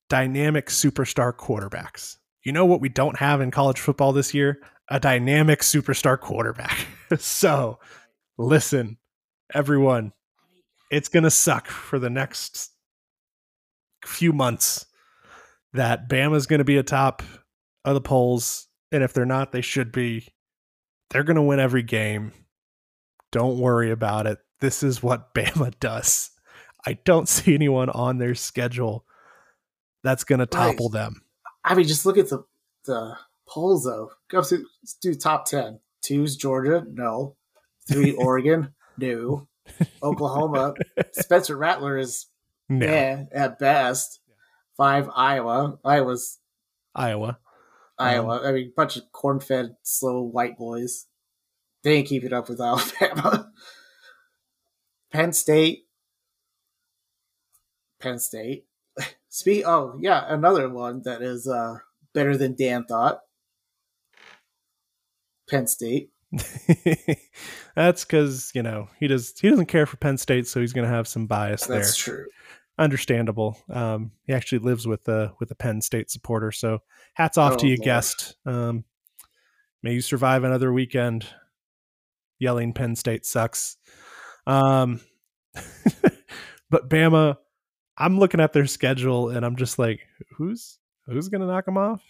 Dynamic 0.08 0.66
superstar 0.66 1.32
quarterbacks. 1.32 2.18
You 2.42 2.52
know 2.52 2.66
what 2.66 2.80
we 2.80 2.88
don't 2.90 3.18
have 3.18 3.40
in 3.40 3.50
college 3.50 3.80
football 3.80 4.12
this 4.12 4.34
year? 4.34 4.60
A 4.90 5.00
dynamic 5.00 5.60
superstar 5.60 6.20
quarterback. 6.20 6.86
so, 7.18 7.78
listen, 8.36 8.98
everyone, 9.54 10.12
it's 10.90 11.08
going 11.08 11.22
to 11.22 11.30
suck 11.30 11.68
for 11.68 11.98
the 11.98 12.10
next 12.10 12.70
few 14.04 14.32
months 14.34 14.84
that 15.74 16.08
Bama's 16.08 16.46
going 16.46 16.58
to 16.58 16.64
be 16.64 16.78
atop 16.78 17.22
of 17.84 17.94
the 17.94 18.00
polls. 18.00 18.68
And 18.90 19.02
if 19.02 19.12
they're 19.12 19.26
not, 19.26 19.52
they 19.52 19.60
should 19.60 19.92
be. 19.92 20.28
They're 21.10 21.24
going 21.24 21.36
to 21.36 21.42
win 21.42 21.60
every 21.60 21.82
game. 21.82 22.32
Don't 23.30 23.58
worry 23.58 23.90
about 23.90 24.26
it. 24.26 24.38
This 24.60 24.82
is 24.82 25.02
what 25.02 25.34
Bama 25.34 25.78
does. 25.78 26.30
I 26.86 26.94
don't 27.04 27.28
see 27.28 27.54
anyone 27.54 27.90
on 27.90 28.18
their 28.18 28.34
schedule 28.34 29.04
that's 30.02 30.24
going 30.24 30.38
to 30.38 30.46
topple 30.46 30.88
them. 30.88 31.22
I 31.64 31.74
mean, 31.74 31.86
just 31.86 32.06
look 32.06 32.18
at 32.18 32.28
the 32.28 32.44
the 32.84 33.16
polls 33.46 33.84
though. 33.84 34.10
Go 34.28 34.42
through, 34.42 34.66
do 35.00 35.14
top 35.14 35.46
ten. 35.46 35.80
Two's 36.02 36.36
Georgia, 36.36 36.84
no. 36.90 37.36
Three 37.88 38.12
Oregon, 38.18 38.74
no. 38.98 39.48
Oklahoma, 40.02 40.74
Spencer 41.12 41.56
Rattler 41.56 41.96
is 41.96 42.26
No, 42.68 42.86
yeah 42.86 43.24
at 43.32 43.58
best. 43.58 44.20
Five 44.76 45.08
Iowa, 45.14 45.78
Iowa's 45.84 46.38
Iowa. 46.94 47.38
Iowa. 47.98 48.40
I 48.44 48.52
mean, 48.52 48.72
bunch 48.76 48.96
of 48.96 49.10
corn-fed, 49.12 49.76
slow 49.82 50.22
white 50.22 50.58
boys. 50.58 51.06
They 51.84 51.94
ain't 51.94 52.08
keeping 52.08 52.32
up 52.32 52.48
with 52.48 52.60
Alabama. 52.60 53.50
Penn 55.12 55.32
State, 55.32 55.84
Penn 58.00 58.18
State. 58.18 58.66
Speak. 59.28 59.64
Oh 59.66 59.96
yeah, 60.00 60.24
another 60.28 60.68
one 60.68 61.02
that 61.04 61.22
is 61.22 61.46
uh, 61.46 61.78
better 62.12 62.36
than 62.36 62.56
Dan 62.56 62.84
thought. 62.84 63.20
Penn 65.48 65.66
State. 65.66 66.10
that's 67.76 68.04
because 68.04 68.50
you 68.54 68.62
know 68.62 68.88
he 68.98 69.06
does. 69.06 69.34
He 69.38 69.48
doesn't 69.48 69.66
care 69.66 69.86
for 69.86 69.96
Penn 69.96 70.18
State, 70.18 70.48
so 70.48 70.60
he's 70.60 70.72
going 70.72 70.86
to 70.86 70.92
have 70.92 71.06
some 71.06 71.26
bias 71.26 71.66
there. 71.66 71.78
That's 71.78 71.96
true. 71.96 72.26
Understandable. 72.78 73.56
Um, 73.70 74.10
he 74.26 74.32
actually 74.32 74.58
lives 74.58 74.86
with 74.86 75.06
a 75.08 75.32
with 75.38 75.50
a 75.50 75.54
Penn 75.54 75.80
State 75.80 76.10
supporter, 76.10 76.50
so 76.50 76.80
hats 77.14 77.38
off 77.38 77.56
to 77.58 77.66
Oh, 77.66 77.68
you, 77.68 77.76
Lord. 77.76 77.84
guest. 77.84 78.34
Um, 78.44 78.84
may 79.82 79.92
you 79.94 80.00
survive 80.00 80.42
another 80.44 80.72
weekend 80.72 81.26
yelling 82.40 82.72
Penn 82.72 82.96
State 82.96 83.24
sucks. 83.26 83.76
Um, 84.46 85.00
but 86.70 86.90
Bama, 86.90 87.36
I'm 87.96 88.18
looking 88.18 88.40
at 88.40 88.52
their 88.52 88.66
schedule 88.66 89.30
and 89.30 89.46
I'm 89.46 89.56
just 89.56 89.78
like, 89.78 90.00
who's 90.36 90.78
who's 91.06 91.28
going 91.28 91.42
to 91.42 91.46
knock 91.46 91.66
them 91.66 91.78
off? 91.78 92.02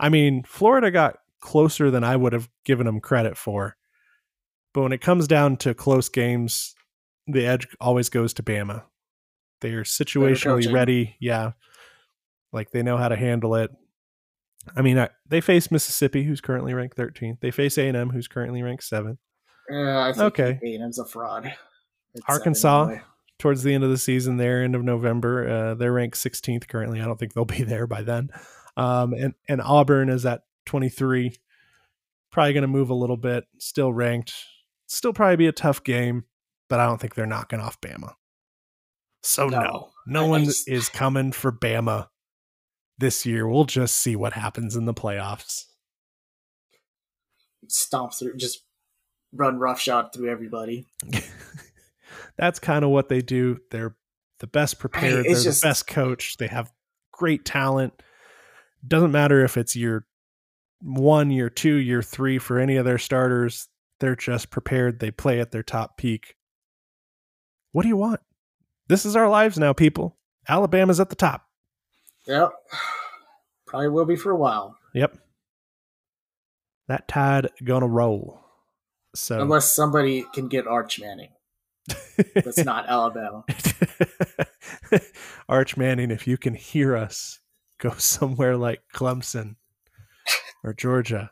I 0.00 0.08
mean, 0.08 0.42
Florida 0.44 0.90
got 0.90 1.18
closer 1.40 1.90
than 1.90 2.02
I 2.02 2.16
would 2.16 2.32
have 2.32 2.48
given 2.64 2.86
them 2.86 3.00
credit 3.00 3.36
for. 3.36 3.76
But 4.72 4.82
when 4.82 4.92
it 4.92 5.02
comes 5.02 5.28
down 5.28 5.58
to 5.58 5.74
close 5.74 6.08
games, 6.08 6.74
the 7.26 7.44
edge 7.44 7.68
always 7.78 8.08
goes 8.08 8.32
to 8.34 8.42
Bama. 8.42 8.84
They 9.62 9.70
are 9.72 9.84
situationally 9.84 10.70
ready. 10.72 11.16
Yeah. 11.20 11.52
Like 12.52 12.70
they 12.70 12.82
know 12.82 12.98
how 12.98 13.08
to 13.08 13.16
handle 13.16 13.54
it. 13.54 13.70
I 14.76 14.82
mean, 14.82 14.98
I, 14.98 15.08
they 15.26 15.40
face 15.40 15.70
Mississippi, 15.70 16.22
who's 16.22 16.40
currently 16.42 16.74
ranked 16.74 16.96
13th. 16.98 17.40
They 17.40 17.50
face 17.50 17.78
A&M, 17.78 18.10
who's 18.10 18.28
currently 18.28 18.62
ranked 18.62 18.84
7th. 18.84 19.16
Yeah, 19.70 20.06
I 20.06 20.12
think 20.12 20.38
Okay. 20.38 20.60
A&M's 20.62 20.98
a 20.98 21.04
fraud. 21.06 21.52
It's 22.14 22.24
Arkansas, 22.28 22.84
anyway. 22.84 23.02
towards 23.38 23.62
the 23.62 23.72
end 23.74 23.82
of 23.84 23.90
the 23.90 23.96
season 23.98 24.36
there 24.36 24.62
end 24.62 24.74
of 24.74 24.84
november 24.84 25.48
uh, 25.48 25.74
they're 25.74 25.92
ranked 25.94 26.16
16th 26.18 26.68
currently 26.68 27.00
i 27.00 27.04
don't 27.06 27.18
think 27.18 27.32
they'll 27.32 27.44
be 27.58 27.62
there 27.64 27.86
by 27.86 28.02
then 28.02 28.28
um, 28.76 29.14
and, 29.14 29.32
and 29.48 29.62
auburn 29.62 30.10
is 30.10 30.26
at 30.26 30.42
23 30.66 31.34
probably 32.30 32.52
going 32.52 32.62
to 32.62 32.68
move 32.68 32.90
a 32.90 32.94
little 32.94 33.16
bit 33.16 33.44
still 33.58 33.92
ranked 33.92 34.34
still 34.86 35.12
probably 35.14 35.36
be 35.36 35.46
a 35.46 35.52
tough 35.52 35.82
game 35.82 36.24
but 36.68 36.78
i 36.80 36.84
don't 36.86 37.00
think 37.00 37.14
they're 37.14 37.24
knocking 37.26 37.58
off 37.60 37.80
bama 37.80 38.12
so 39.22 39.48
no 39.48 39.60
no, 39.60 39.90
No. 40.06 40.20
I- 40.22 40.24
I 40.24 40.28
one 40.28 40.44
just- 40.44 40.68
is 40.68 40.88
coming 40.88 41.32
for 41.32 41.50
bama 41.52 42.08
this 42.98 43.24
year 43.26 43.48
we'll 43.48 43.64
just 43.64 43.96
see 43.96 44.14
what 44.16 44.32
happens 44.34 44.76
in 44.76 44.84
the 44.84 44.94
playoffs 44.94 45.64
Stomp 47.68 48.12
through, 48.12 48.36
just 48.36 48.64
run 49.32 49.58
roughshod 49.58 50.12
through 50.12 50.28
everybody. 50.30 50.84
that's 52.36 52.58
kind 52.58 52.84
of 52.84 52.90
what 52.90 53.08
they 53.08 53.22
do. 53.22 53.58
They're 53.70 53.96
the 54.40 54.48
best 54.48 54.78
prepared. 54.80 55.24
it's 55.26 55.44
They're 55.44 55.50
just- 55.52 55.62
the 55.62 55.68
best 55.68 55.86
coach. 55.86 56.36
They 56.38 56.48
have 56.48 56.72
great 57.12 57.44
talent. 57.44 58.02
Doesn't 58.86 59.12
matter 59.12 59.44
if 59.44 59.56
it's 59.56 59.76
year 59.76 60.06
one, 60.80 61.30
year 61.30 61.48
two, 61.48 61.74
year 61.76 62.02
three 62.02 62.38
for 62.38 62.58
any 62.58 62.76
of 62.76 62.84
their 62.84 62.98
starters. 62.98 63.68
They're 64.00 64.16
just 64.16 64.50
prepared. 64.50 64.98
They 64.98 65.12
play 65.12 65.40
at 65.40 65.52
their 65.52 65.62
top 65.62 65.96
peak. 65.96 66.34
What 67.70 67.82
do 67.82 67.88
you 67.88 67.96
want? 67.96 68.20
This 68.92 69.06
is 69.06 69.16
our 69.16 69.30
lives 69.30 69.58
now, 69.58 69.72
people. 69.72 70.18
Alabama's 70.46 71.00
at 71.00 71.08
the 71.08 71.16
top. 71.16 71.48
Yep. 72.26 72.52
Probably 73.66 73.88
will 73.88 74.04
be 74.04 74.16
for 74.16 74.30
a 74.30 74.36
while. 74.36 74.76
Yep. 74.92 75.16
That 76.88 77.08
tide 77.08 77.48
gonna 77.64 77.88
roll. 77.88 78.44
So 79.14 79.40
Unless 79.40 79.72
somebody 79.72 80.26
can 80.34 80.48
get 80.48 80.66
Arch 80.66 81.00
Manning. 81.00 81.30
That's 82.34 82.66
not 82.66 82.86
Alabama. 82.86 83.46
Arch 85.48 85.78
Manning, 85.78 86.10
if 86.10 86.26
you 86.26 86.36
can 86.36 86.52
hear 86.52 86.94
us, 86.94 87.40
go 87.78 87.92
somewhere 87.96 88.58
like 88.58 88.82
Clemson 88.94 89.56
or 90.62 90.74
Georgia. 90.74 91.30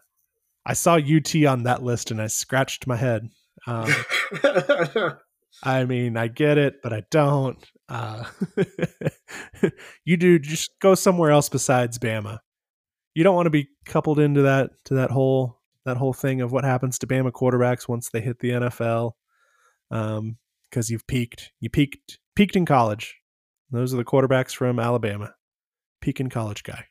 I 0.64 0.72
saw 0.72 0.94
UT 0.94 1.34
on 1.44 1.64
that 1.64 1.82
list 1.82 2.10
and 2.10 2.22
I 2.22 2.28
scratched 2.28 2.86
my 2.86 2.96
head. 2.96 3.28
Um, 3.66 3.92
I 5.62 5.84
mean, 5.84 6.16
I 6.16 6.28
get 6.28 6.58
it, 6.58 6.82
but 6.82 6.92
I 6.92 7.02
don't. 7.10 7.58
Uh, 7.88 8.24
you 10.04 10.16
do 10.16 10.38
just 10.38 10.70
go 10.80 10.94
somewhere 10.94 11.30
else 11.30 11.48
besides 11.48 11.98
Bama. 11.98 12.38
You 13.14 13.24
don't 13.24 13.34
want 13.34 13.46
to 13.46 13.50
be 13.50 13.68
coupled 13.84 14.18
into 14.18 14.42
that 14.42 14.70
to 14.86 14.94
that 14.94 15.10
whole 15.10 15.60
that 15.84 15.96
whole 15.96 16.12
thing 16.12 16.40
of 16.40 16.52
what 16.52 16.64
happens 16.64 16.98
to 16.98 17.06
Bama 17.06 17.32
quarterbacks 17.32 17.88
once 17.88 18.08
they 18.10 18.20
hit 18.20 18.38
the 18.38 18.50
NFL. 18.50 19.12
Um, 19.90 20.36
because 20.70 20.88
you've 20.88 21.06
peaked. 21.06 21.50
You 21.60 21.68
peaked 21.68 22.18
peaked 22.34 22.56
in 22.56 22.64
college. 22.64 23.18
Those 23.70 23.92
are 23.92 23.96
the 23.96 24.04
quarterbacks 24.04 24.54
from 24.54 24.78
Alabama. 24.78 25.34
Peak 26.00 26.20
in 26.20 26.30
college 26.30 26.62
guy. 26.62 26.86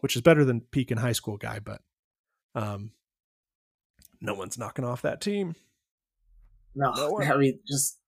Which 0.00 0.14
is 0.14 0.22
better 0.22 0.44
than 0.44 0.60
peak 0.60 0.90
in 0.90 0.98
high 0.98 1.12
school 1.12 1.38
guy, 1.38 1.58
but 1.58 1.80
um 2.54 2.90
no 4.20 4.34
one's 4.34 4.58
knocking 4.58 4.84
off 4.84 5.02
that 5.02 5.20
team. 5.20 5.54
No, 6.74 6.92
No. 6.94 7.20
I 7.22 7.36
mean, 7.36 7.60
just 7.66 7.98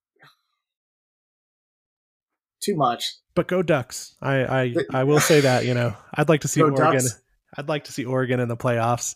too 2.61 2.77
much. 2.77 3.15
But 3.35 3.49
go 3.49 3.63
Ducks. 3.63 4.15
I 4.21 4.45
I, 4.45 4.75
I 4.93 5.05
will 5.05 5.21
say 5.21 5.41
that, 5.41 5.65
you 5.67 5.75
know. 5.75 5.95
I'd 6.15 6.29
like 6.29 6.41
to 6.43 6.49
see 6.49 6.61
Go 6.61 6.67
Oregon. 6.67 6.93
Ducks. 7.03 7.21
I'd 7.57 7.69
like 7.69 7.85
to 7.85 7.93
see 7.93 8.05
Oregon 8.05 8.41
in 8.41 8.49
the 8.49 8.57
playoffs. 8.57 9.15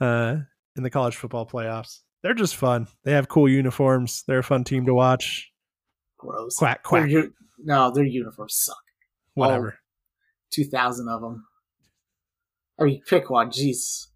Uh 0.00 0.36
in 0.76 0.82
the 0.82 0.90
college 0.90 1.16
football 1.16 1.46
playoffs. 1.46 2.00
They're 2.22 2.34
just 2.34 2.56
fun. 2.56 2.88
They 3.04 3.12
have 3.12 3.28
cool 3.28 3.48
uniforms. 3.48 4.24
They're 4.26 4.40
a 4.40 4.42
fun 4.44 4.64
team 4.64 4.86
to 4.86 4.94
watch. 4.94 5.52
Gross. 6.18 6.56
Quack 6.56 6.82
quack. 6.82 7.08
u- 7.08 7.32
no, 7.62 7.92
their 7.92 8.04
uniforms 8.04 8.56
suck. 8.56 8.76
Whatever. 9.34 9.78
Two 10.52 10.64
thousand 10.64 11.08
of 11.08 11.20
them. 11.20 11.44
I 12.80 12.84
mean, 12.84 13.02
pick 13.06 13.30
one. 13.30 13.50
Jeez. 13.50 14.06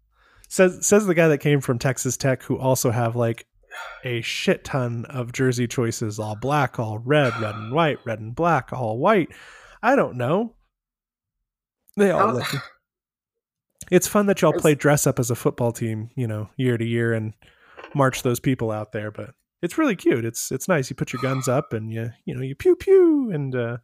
Says 0.49 0.85
says 0.85 1.05
the 1.05 1.13
guy 1.13 1.27
that 1.29 1.37
came 1.37 1.61
from 1.61 1.79
Texas 1.79 2.17
Tech 2.17 2.43
who 2.43 2.57
also 2.57 2.91
have 2.91 3.15
like 3.15 3.45
a 4.03 4.21
shit 4.21 4.63
ton 4.63 5.05
of 5.05 5.31
jersey 5.33 5.67
choices 5.67 6.19
all 6.19 6.35
black, 6.35 6.79
all 6.79 6.99
red, 6.99 7.33
red 7.39 7.55
and 7.55 7.73
white, 7.73 7.99
red 8.05 8.19
and 8.19 8.33
black, 8.35 8.71
all 8.73 8.97
white. 8.97 9.29
I 9.81 9.95
don't 9.95 10.15
know. 10.17 10.55
They 11.97 12.11
all 12.11 12.33
look. 12.33 12.47
It's 13.91 14.07
fun 14.07 14.27
that 14.27 14.41
y'all 14.41 14.53
play 14.53 14.75
dress 14.75 15.07
up 15.07 15.19
as 15.19 15.31
a 15.31 15.35
football 15.35 15.71
team, 15.71 16.11
you 16.15 16.27
know, 16.27 16.49
year 16.57 16.77
to 16.77 16.85
year 16.85 17.13
and 17.13 17.33
march 17.95 18.21
those 18.23 18.39
people 18.39 18.71
out 18.71 18.91
there, 18.91 19.09
but 19.11 19.31
it's 19.61 19.77
really 19.77 19.95
cute. 19.95 20.23
It's 20.25 20.51
it's 20.51 20.67
nice. 20.67 20.89
You 20.89 20.95
put 20.95 21.11
your 21.11 21.21
guns 21.21 21.47
up 21.47 21.73
and 21.73 21.91
you 21.91 22.11
you 22.25 22.35
know, 22.35 22.41
you 22.41 22.55
pew 22.55 22.75
pew 22.75 23.31
and 23.33 23.55
uh 23.55 23.77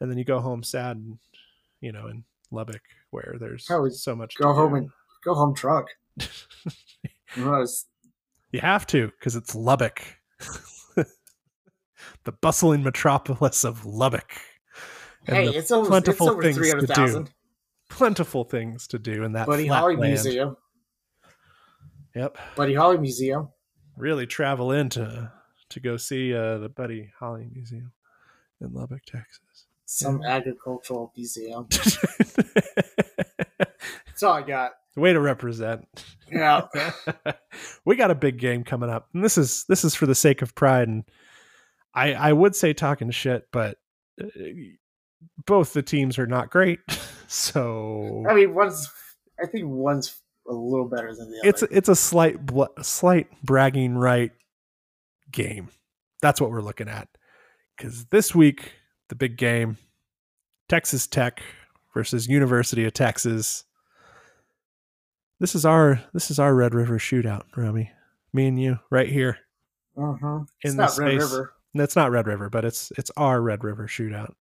and 0.00 0.10
then 0.10 0.16
you 0.18 0.24
go 0.24 0.40
home 0.40 0.62
sad 0.62 0.96
and 0.96 1.18
you 1.80 1.92
know, 1.92 2.06
in 2.08 2.24
Lubbock 2.50 2.80
where 3.10 3.36
there's 3.38 3.66
so 3.90 4.16
much 4.16 4.36
go 4.38 4.52
home 4.54 4.70
do. 4.72 4.76
and- 4.76 4.90
Go 5.22 5.34
home 5.34 5.52
drunk. 5.52 5.88
You 7.36 7.44
know, 7.44 7.64
You 8.52 8.60
have 8.60 8.86
to 8.88 9.08
because 9.08 9.36
it's 9.36 9.54
Lubbock, 9.54 10.02
the 10.96 12.32
bustling 12.40 12.82
metropolis 12.82 13.64
of 13.64 13.86
Lubbock. 13.86 14.32
And 15.26 15.36
hey, 15.36 15.48
it's 15.48 15.70
over, 15.70 15.82
it's 15.82 15.88
plentiful 15.88 16.30
over 16.30 16.42
things 16.42 16.56
to 16.56 16.60
three 16.60 16.70
hundred 16.70 16.94
do. 16.94 17.26
Plentiful 17.88 18.44
things 18.44 18.86
to 18.88 18.98
do 18.98 19.24
in 19.24 19.32
that 19.32 19.46
Buddy 19.46 19.66
flat 19.66 19.80
Holly 19.80 19.96
land. 19.96 20.12
Museum. 20.12 20.56
Yep, 22.14 22.38
Buddy 22.56 22.74
Holly 22.74 22.98
Museum. 22.98 23.48
really 23.96 24.26
travel 24.26 24.72
in 24.72 24.88
to 24.90 25.32
to 25.68 25.80
go 25.80 25.96
see 25.96 26.34
uh, 26.34 26.58
the 26.58 26.68
Buddy 26.68 27.12
Holly 27.18 27.48
Museum 27.52 27.92
in 28.60 28.72
Lubbock, 28.72 29.04
Texas. 29.04 29.66
Some 29.86 30.22
agricultural 30.24 31.12
museum. 31.16 31.68
That's 34.20 34.30
all 34.30 34.36
I 34.36 34.42
got. 34.42 34.72
Way 34.96 35.14
to 35.14 35.20
represent. 35.20 35.88
Yeah. 36.30 36.66
we 37.86 37.96
got 37.96 38.10
a 38.10 38.14
big 38.14 38.38
game 38.38 38.64
coming 38.64 38.90
up, 38.90 39.08
and 39.14 39.24
this 39.24 39.38
is 39.38 39.64
this 39.66 39.82
is 39.82 39.94
for 39.94 40.04
the 40.04 40.14
sake 40.14 40.42
of 40.42 40.54
pride. 40.54 40.88
And 40.88 41.04
I 41.94 42.12
I 42.12 42.32
would 42.34 42.54
say 42.54 42.74
talking 42.74 43.10
shit, 43.10 43.48
but 43.50 43.78
uh, 44.22 44.26
both 45.46 45.72
the 45.72 45.82
teams 45.82 46.18
are 46.18 46.26
not 46.26 46.50
great. 46.50 46.80
So 47.32 48.24
I 48.28 48.34
mean, 48.34 48.54
one's. 48.54 48.90
I 49.40 49.46
think 49.46 49.66
one's 49.68 50.20
a 50.48 50.52
little 50.52 50.88
better 50.88 51.14
than 51.14 51.30
the 51.30 51.38
other. 51.38 51.48
it's 51.48 51.62
it's 51.62 51.88
a 51.88 51.94
slight 51.94 52.44
bl- 52.44 52.64
slight 52.82 53.28
bragging 53.44 53.94
right 53.94 54.32
game. 55.30 55.68
That's 56.20 56.40
what 56.40 56.50
we're 56.50 56.60
looking 56.60 56.88
at. 56.88 57.06
Because 57.76 58.06
this 58.06 58.34
week 58.34 58.72
the 59.10 59.14
big 59.14 59.36
game, 59.36 59.76
Texas 60.68 61.06
Tech 61.06 61.40
versus 61.94 62.26
University 62.26 62.84
of 62.84 62.94
Texas. 62.94 63.62
This 65.40 65.54
is 65.54 65.64
our 65.64 66.02
this 66.12 66.30
is 66.30 66.38
our 66.38 66.54
Red 66.54 66.74
River 66.74 66.98
shootout, 66.98 67.44
Rami. 67.56 67.90
Me 68.32 68.46
and 68.46 68.60
you, 68.60 68.78
right 68.90 69.08
here. 69.08 69.38
Mhm. 69.96 70.46
It's 70.60 70.74
in 70.74 70.76
not 70.76 70.96
Red 70.98 71.20
space. 71.20 71.32
River. 71.32 71.54
That's 71.74 71.96
not 71.96 72.10
Red 72.10 72.26
River, 72.26 72.50
but 72.50 72.64
it's 72.66 72.92
it's 72.98 73.10
our 73.16 73.40
Red 73.40 73.64
River 73.64 73.86
shootout. 73.86 74.34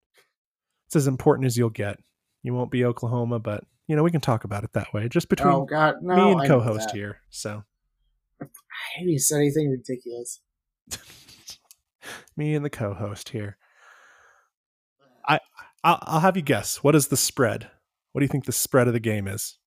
It's 0.88 0.96
as 0.96 1.08
important 1.08 1.46
as 1.46 1.56
you'll 1.58 1.70
get. 1.70 2.00
You 2.42 2.54
won't 2.54 2.72
be 2.72 2.84
Oklahoma, 2.84 3.40
but 3.40 3.64
you 3.88 3.96
know 3.96 4.04
we 4.04 4.12
can 4.12 4.22
talk 4.22 4.44
about 4.44 4.64
it 4.64 4.74
that 4.74 4.92
way, 4.92 5.08
just 5.08 5.30
between 5.30 5.54
Oh 5.54 5.66
God, 5.66 6.02
no! 6.02 6.16
me 6.16 6.32
and 6.32 6.42
know 6.42 6.48
co-host 6.48 6.92
here. 6.92 7.22
So 7.30 7.64
I 8.42 8.46
haven't 8.96 9.10
even 9.10 9.20
said 9.20 9.38
anything 9.38 9.70
ridiculous. 9.70 10.42
me 12.36 12.56
and 12.56 12.66
the 12.66 12.70
co-host 12.72 13.30
here. 13.30 13.58
I 15.28 15.40
I'll, 15.84 16.00
I'll 16.02 16.20
have 16.22 16.36
you 16.38 16.42
guess. 16.44 16.78
What 16.84 16.96
is 16.96 17.10
the 17.10 17.18
spread? 17.18 17.70
What 18.14 18.20
do 18.20 18.26
you 18.26 18.30
think 18.30 18.46
the 18.46 18.52
spread 18.52 18.88
of 18.88 18.94
the 18.94 19.00
game 19.00 19.28
is? 19.28 19.60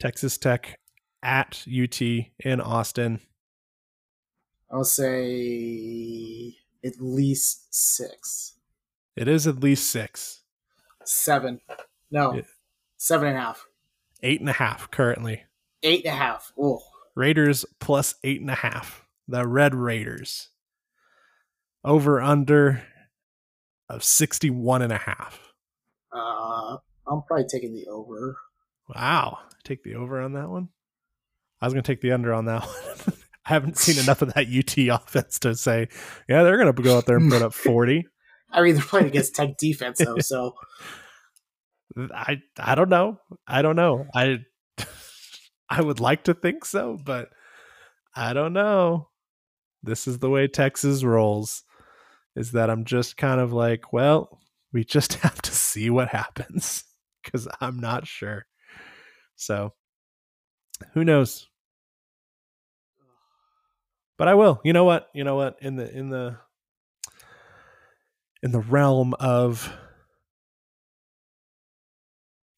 Texas 0.00 0.36
Tech 0.38 0.78
at 1.22 1.64
UT 1.66 2.00
in 2.00 2.60
Austin. 2.60 3.20
I'll 4.70 4.84
say 4.84 6.54
at 6.84 7.00
least 7.00 7.74
six, 7.74 8.54
It 9.16 9.28
is 9.28 9.46
at 9.46 9.60
least 9.60 9.90
six, 9.90 10.42
seven. 11.04 11.60
No, 12.10 12.34
Yeah. 12.34 12.42
seven 12.96 13.28
and 13.28 13.38
a 13.38 13.40
half, 13.40 13.66
eight 14.22 14.40
and 14.40 14.50
a 14.50 14.54
half 14.54 14.90
currently. 14.90 15.44
eight 15.82 16.04
and 16.04 16.14
a 16.14 16.16
half. 16.16 16.52
Oh, 16.58 16.82
Raiders 17.14 17.64
plus 17.80 18.14
eight 18.24 18.40
and 18.40 18.50
a 18.50 18.54
half. 18.56 19.06
The 19.28 19.46
Red 19.46 19.74
Raiders. 19.74 20.50
Over 21.84 22.20
under 22.20 22.82
of 23.88 24.02
61 24.04 24.82
and 24.82 24.92
a 24.92 24.98
half. 24.98 25.40
uh, 26.12 26.76
I'm 27.08 27.22
probably 27.22 27.46
taking 27.48 27.72
the 27.74 27.86
over. 27.86 28.36
Wow. 28.94 29.38
Take 29.64 29.82
the 29.82 29.94
over 29.94 30.20
on 30.20 30.34
that 30.34 30.48
one. 30.48 30.68
I 31.60 31.66
was 31.66 31.74
going 31.74 31.82
to 31.82 31.86
take 31.92 32.00
the 32.00 32.12
under 32.12 32.32
on 32.32 32.44
that 32.46 32.62
one. 33.06 33.14
I 33.46 33.50
haven't 33.54 33.78
seen 33.78 34.02
enough 34.02 34.22
of 34.22 34.34
that 34.34 34.46
UT 34.48 34.76
offense 35.02 35.38
to 35.40 35.54
say, 35.54 35.88
yeah, 36.28 36.42
they're 36.42 36.58
going 36.58 36.74
to 36.74 36.82
go 36.82 36.96
out 36.96 37.06
there 37.06 37.16
and 37.16 37.30
put 37.30 37.42
up 37.42 37.54
40. 37.54 38.06
I 38.50 38.62
mean, 38.62 38.74
they're 38.74 38.84
playing 38.84 39.06
against 39.08 39.34
Tech 39.34 39.56
defense 39.56 39.98
though, 39.98 40.18
so 40.18 40.54
I 42.14 42.40
I 42.58 42.74
don't 42.74 42.88
know. 42.88 43.18
I 43.46 43.62
don't 43.62 43.76
know. 43.76 44.06
I 44.14 44.38
I 45.68 45.82
would 45.82 46.00
like 46.00 46.24
to 46.24 46.34
think 46.34 46.64
so, 46.64 46.98
but 47.04 47.28
I 48.14 48.32
don't 48.32 48.52
know. 48.52 49.08
This 49.82 50.06
is 50.06 50.18
the 50.18 50.30
way 50.30 50.46
Texas 50.46 51.02
rolls. 51.04 51.62
Is 52.34 52.52
that 52.52 52.70
I'm 52.70 52.84
just 52.84 53.16
kind 53.16 53.40
of 53.40 53.52
like, 53.52 53.92
well, 53.92 54.40
we 54.72 54.84
just 54.84 55.14
have 55.14 55.40
to 55.42 55.50
see 55.50 55.90
what 55.90 56.08
happens 56.08 56.84
cuz 57.24 57.48
I'm 57.60 57.80
not 57.80 58.06
sure. 58.06 58.46
So, 59.36 59.74
who 60.92 61.04
knows? 61.04 61.48
But 64.18 64.28
I 64.28 64.34
will. 64.34 64.60
You 64.64 64.72
know 64.72 64.84
what? 64.84 65.08
You 65.14 65.24
know 65.24 65.36
what? 65.36 65.56
In 65.60 65.76
the 65.76 65.90
in 65.90 66.08
the 66.08 66.38
in 68.42 68.50
the 68.52 68.60
realm 68.60 69.14
of 69.14 69.72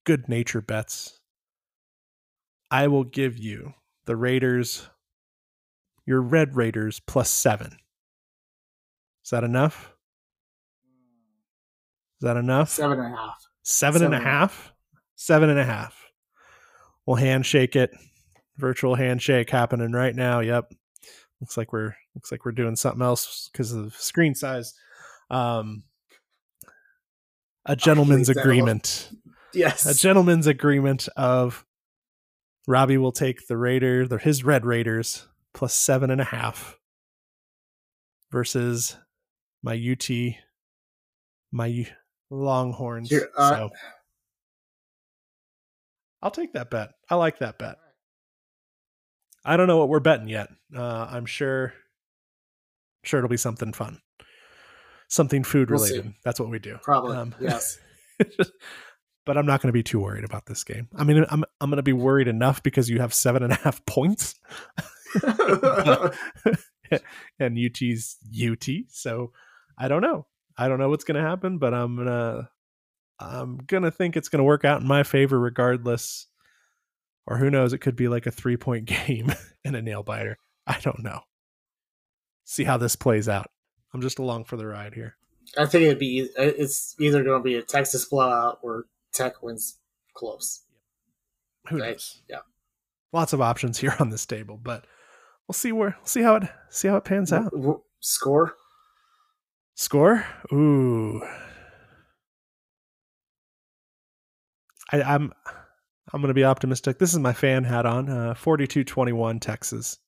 good 0.05 0.29
nature 0.29 0.61
bets, 0.61 1.19
I 2.71 2.87
will 2.89 3.05
give 3.05 3.39
you 3.39 3.75
the 4.07 4.17
Raiders, 4.17 4.89
your 6.07 6.23
Red 6.23 6.57
Raiders 6.57 7.01
plus 7.01 7.29
seven. 7.29 7.77
Is 9.25 9.31
that 9.31 9.45
enough? 9.45 9.95
Is 12.21 12.27
that 12.27 12.37
enough? 12.37 12.71
seven 12.71 12.99
and 13.01 13.15
a 13.15 13.17
half. 13.17 13.49
Seven 13.63 14.03
and 14.03 14.15
a 14.15 14.17
Seven 14.17 14.25
and 14.25 14.27
a 14.27 14.29
half? 14.31 14.73
Seven 15.17 15.51
and 15.51 15.59
a 15.59 15.65
half. 15.65 16.08
We'll 17.09 17.17
handshake 17.17 17.75
it. 17.75 17.91
Virtual 18.59 18.95
handshake 18.95 19.49
happening 19.49 19.93
right 19.93 20.15
now. 20.15 20.41
Yep. 20.41 20.75
Looks 21.41 21.57
like 21.57 21.73
we're 21.73 21.97
looks 22.15 22.31
like 22.31 22.45
we're 22.45 22.53
doing 22.53 22.77
something 22.77 23.01
else 23.01 23.49
because 23.51 23.73
of 23.73 23.95
screen 23.97 24.35
size. 24.35 24.75
Um 25.31 25.85
a 27.65 27.75
gentleman's 27.75 28.29
agreement 28.29 29.11
Yes, 29.55 29.87
a 29.87 29.95
gentleman's 29.95 30.47
agreement 30.47 31.09
of 31.17 31.65
Robbie 32.67 32.99
will 32.99 33.13
take 33.13 33.47
the 33.47 33.57
Raider, 33.57 34.07
the, 34.07 34.19
his 34.19 34.45
Red 34.45 34.67
Raiders 34.67 35.27
plus 35.55 35.73
seven 35.73 36.11
and 36.11 36.21
a 36.21 36.25
half 36.25 36.77
versus 38.31 38.99
my 39.63 39.73
UT, 39.73 40.11
my 41.53 41.87
Longhorns. 42.29 43.11
Uh, 43.35 43.51
so 43.51 43.71
I'll 46.23 46.31
take 46.31 46.53
that 46.55 46.71
bet. 46.71 46.91
I 47.09 47.15
like 47.15 47.39
that 47.39 47.59
bet. 47.59 47.77
I 49.45 49.57
don't 49.57 49.67
know 49.69 49.79
what 49.79 49.89
we're 49.89 50.01
betting 50.01 50.29
yet. 50.29 50.49
Uh, 50.77 51.07
I'm 51.11 51.27
sure, 51.27 51.73
sure 53.05 53.19
it'll 53.19 53.29
be 53.31 53.37
something 53.37 53.73
fun, 53.73 54.01
something 55.09 55.45
food 55.45 55.71
We'll 55.71 55.79
see. 55.79 55.95
related. 55.95 56.15
That's 56.25 56.41
what 56.41 56.51
we 56.51 56.59
do. 56.59 56.79
probably 56.83 57.17
Um, 57.17 57.35
yes. 57.41 57.79
but 59.27 59.37
I'm 59.39 59.47
not 59.47 59.63
going 59.63 59.69
to 59.69 59.73
be 59.73 59.83
too 59.85 60.01
worried 60.01 60.25
about 60.25 60.47
this 60.47 60.65
game. 60.65 60.89
I 60.97 61.05
mean, 61.05 61.25
I'm 61.31 61.45
I'm 61.61 61.71
going 61.71 61.77
to 61.77 61.83
be 61.83 61.93
worried 61.93 62.29
enough 62.29 62.63
because 62.63 62.91
you 62.91 62.99
have 63.01 63.15
seven 63.15 63.43
and 63.43 63.53
a 63.53 63.57
half 63.57 63.85
points, 63.87 64.35
and 67.39 67.59
UT's 67.59 68.17
UT. 68.43 68.67
So 68.89 69.33
I 69.79 69.89
don't 69.89 70.03
know. 70.03 70.27
I 70.57 70.67
don't 70.69 70.79
know 70.81 70.89
what's 70.89 71.05
going 71.05 71.23
to 71.23 71.29
happen, 71.29 71.59
but 71.59 71.73
I'm 71.73 71.97
gonna 71.97 72.51
I'm 73.21 73.57
gonna 73.67 73.91
think 73.91 74.17
it's 74.17 74.29
going 74.29 74.39
to 74.39 74.45
work 74.45 74.65
out 74.65 74.81
in 74.81 74.87
my 74.87 75.03
favor 75.03 75.39
regardless. 75.39 76.27
Or 77.27 77.37
who 77.37 77.51
knows? 77.51 77.73
It 77.73 77.79
could 77.79 77.97
be 77.97 78.09
like 78.09 78.27
a 78.27 78.31
three 78.31 78.57
point 78.57 78.85
game 79.07 79.33
and 79.65 79.77
a 79.77 79.83
nail 79.83 80.03
biter. 80.03 80.39
I 80.67 80.79
don't 80.81 81.03
know. 81.03 81.21
See 82.45 82.65
how 82.65 82.77
this 82.79 82.97
plays 82.97 83.29
out. 83.29 83.51
I'm 83.93 84.01
just 84.01 84.19
along 84.19 84.45
for 84.45 84.57
the 84.57 84.67
ride 84.67 84.95
here. 84.95 85.17
I 85.57 85.67
think 85.67 85.85
it'd 85.85 85.99
be 85.99 86.23
uh, 86.39 86.43
it's 86.43 86.95
either 87.01 87.23
going 87.25 87.41
to 87.41 87.45
be 87.45 87.57
a 87.57 87.63
Texas 87.63 88.05
blowout 88.07 88.59
or 88.63 88.87
Tech 89.13 89.43
wins 89.43 89.79
close. 90.15 90.63
Who 91.69 91.79
Right. 91.81 91.93
knows? 91.93 92.23
Yeah. 92.29 92.41
Lots 93.13 93.33
of 93.33 93.41
options 93.41 93.79
here 93.79 93.95
on 93.99 94.11
this 94.11 94.27
table, 94.27 94.59
but 94.63 94.87
we'll 95.47 95.55
see 95.55 95.73
where 95.73 95.97
we'll 95.99 96.07
see 96.07 96.23
how 96.23 96.37
it 96.37 96.45
see 96.71 96.89
how 96.89 96.97
it 96.97 97.05
pans 97.05 97.33
out. 97.33 97.53
Score 98.01 98.55
Score? 99.75 100.25
Ooh. 100.53 101.23
I, 104.91 105.03
I'm 105.03 105.33
I'm 106.13 106.21
going 106.21 106.29
to 106.29 106.35
be 106.35 106.45
optimistic. 106.45 106.99
This 106.99 107.13
is 107.13 107.19
my 107.19 107.33
fan 107.33 107.65
hat 107.65 107.85
on. 107.85 108.09
Uh, 108.09 108.35
42-21 108.35 109.41
Texas. 109.41 109.99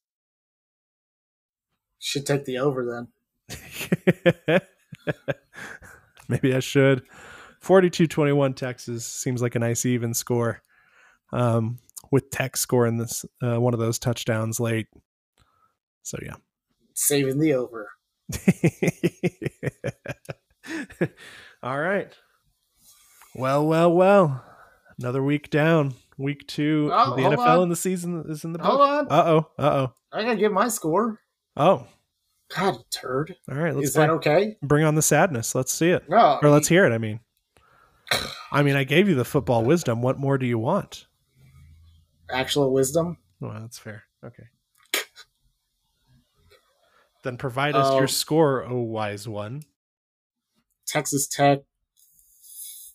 Should 1.99 2.25
take 2.25 2.47
the 2.47 2.59
over 2.59 3.07
then. 3.51 3.59
Maybe 6.29 6.55
I 6.55 6.61
should. 6.61 7.03
42-21 7.63 8.57
Texas 8.57 9.07
seems 9.07 9.43
like 9.43 9.55
a 9.55 9.59
nice 9.59 9.85
even 9.85 10.15
score. 10.15 10.63
Um, 11.33 11.79
with 12.11 12.31
Tech 12.31 12.57
scoring 12.57 12.97
this 12.97 13.25
uh, 13.43 13.61
one 13.61 13.75
of 13.75 13.81
those 13.81 13.99
touchdowns 13.99 14.59
late. 14.59 14.87
So 16.03 16.19
yeah. 16.23 16.37
Saving 16.95 17.39
the 17.39 17.55
over. 17.55 17.91
All 21.63 21.79
right. 21.79 22.11
Well, 23.35 23.67
well, 23.67 23.93
well. 23.93 24.45
Another 25.01 25.23
week 25.23 25.51
down. 25.51 25.95
Week 26.19 26.47
two 26.47 26.91
Oh, 26.93 27.13
of 27.13 27.17
the 27.17 27.23
NFL 27.23 27.39
on. 27.57 27.63
in 27.65 27.69
the 27.71 27.77
season 27.77 28.25
is 28.29 28.45
in 28.45 28.53
the 28.53 28.59
book. 28.59 28.67
Hold 28.69 28.81
on. 28.83 29.07
Uh 29.11 29.25
oh. 29.27 29.39
Uh 29.59 29.63
oh. 29.63 29.93
I 30.13 30.23
gotta 30.23 30.37
get 30.37 30.53
my 30.53 30.69
score. 30.69 31.19
Oh. 31.57 31.87
God, 32.55 32.77
turd. 32.91 33.37
All 33.51 33.57
right. 33.57 33.75
Let's 33.75 33.89
Is 33.89 33.95
that 33.95 34.11
okay? 34.11 34.57
bring 34.63 34.85
on 34.85 34.97
the 34.97 35.03
sadness. 35.03 35.55
Let's 35.55 35.73
see 35.73 35.91
it. 35.91 36.09
No. 36.09 36.39
Or 36.43 36.51
let's 36.51 36.69
hear 36.69 36.85
it. 36.85 36.93
I 36.93 36.99
mean, 36.99 37.21
I 38.53 38.63
mean, 38.63 38.75
I 38.77 38.85
gave 38.85 39.09
you 39.09 39.15
the 39.15 39.25
football 39.25 39.65
wisdom. 39.65 40.03
What 40.03 40.19
more 40.19 40.37
do 40.37 40.45
you 40.47 40.59
want? 40.59 41.07
Actual 42.31 42.73
wisdom. 42.73 43.19
Well, 43.41 43.53
that's 43.59 43.79
fair. 43.79 44.03
Okay. 44.25 44.45
Then 47.23 47.37
provide 47.37 47.75
us 47.77 47.89
Oh. 47.91 47.99
your 47.99 48.09
score, 48.09 48.65
oh 48.65 48.81
wise 48.81 49.29
one. 49.29 49.63
Texas 50.87 51.27
Tech 51.29 51.61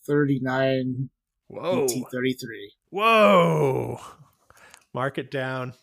39 0.06 1.10
Whoa. 1.48 1.86
UT 1.86 2.12
33. 2.12 2.74
Whoa. 2.89 4.00
Mark 4.93 5.18
it 5.18 5.30
down. 5.30 5.74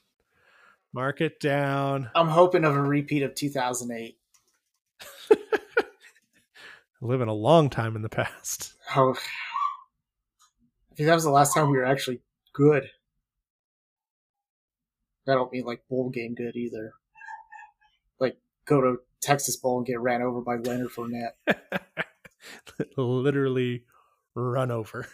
Mark 0.92 1.20
it 1.20 1.40
down. 1.40 2.10
I'm 2.14 2.28
hoping 2.28 2.64
of 2.64 2.74
a 2.74 2.82
repeat 2.82 3.22
of 3.22 3.34
2008. 3.34 4.18
Living 7.00 7.28
a 7.28 7.34
long 7.34 7.70
time 7.70 7.96
in 7.96 8.02
the 8.02 8.08
past. 8.08 8.74
Oh, 8.94 9.14
I 10.90 10.94
think 10.94 11.06
that 11.06 11.14
was 11.14 11.24
the 11.24 11.30
last 11.30 11.54
time 11.54 11.70
we 11.70 11.78
were 11.78 11.84
actually 11.84 12.20
good. 12.52 12.90
I 15.26 15.32
don't 15.32 15.52
mean 15.52 15.64
like 15.64 15.82
bowl 15.88 16.10
game 16.10 16.34
good 16.34 16.56
either. 16.56 16.92
Like 18.18 18.36
go 18.66 18.80
to 18.80 18.98
Texas 19.20 19.56
Bowl 19.56 19.78
and 19.78 19.86
get 19.86 20.00
ran 20.00 20.20
over 20.20 20.40
by 20.40 20.56
Leonard 20.56 20.90
Fournette. 20.90 21.32
Literally 22.96 23.84
run 24.34 24.70
over. 24.70 25.06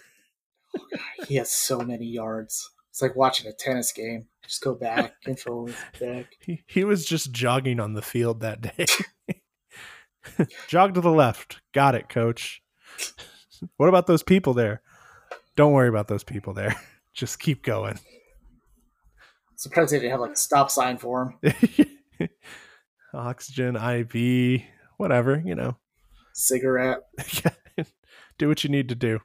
He 1.26 1.36
has 1.36 1.50
so 1.50 1.80
many 1.80 2.06
yards. 2.06 2.70
It's 2.90 3.02
like 3.02 3.14
watching 3.16 3.48
a 3.48 3.52
tennis 3.52 3.92
game. 3.92 4.26
Just 4.42 4.62
go 4.62 4.74
back, 4.74 5.20
control 5.22 5.66
his 5.66 5.76
back. 6.00 6.26
He, 6.40 6.62
he 6.66 6.84
was 6.84 7.04
just 7.04 7.32
jogging 7.32 7.80
on 7.80 7.92
the 7.92 8.02
field 8.02 8.40
that 8.40 8.60
day. 8.62 8.86
Jog 10.68 10.94
to 10.94 11.00
the 11.00 11.12
left. 11.12 11.60
Got 11.74 11.94
it, 11.94 12.08
coach. 12.08 12.62
what 13.76 13.88
about 13.88 14.06
those 14.06 14.22
people 14.22 14.54
there? 14.54 14.80
Don't 15.54 15.72
worry 15.72 15.88
about 15.88 16.08
those 16.08 16.24
people 16.24 16.54
there. 16.54 16.74
Just 17.12 17.40
keep 17.40 17.62
going. 17.62 17.98
Surprised 19.56 19.92
they 19.92 19.98
didn't 19.98 20.12
have 20.12 20.20
like 20.20 20.32
a 20.32 20.36
stop 20.36 20.70
sign 20.70 20.98
for 20.98 21.36
him. 21.42 22.28
Oxygen, 23.12 23.76
IV, 23.76 24.62
whatever, 24.98 25.42
you 25.44 25.54
know. 25.54 25.76
Cigarette. 26.32 27.00
do 28.38 28.48
what 28.48 28.62
you 28.62 28.70
need 28.70 28.88
to 28.88 28.94
do. 28.94 29.20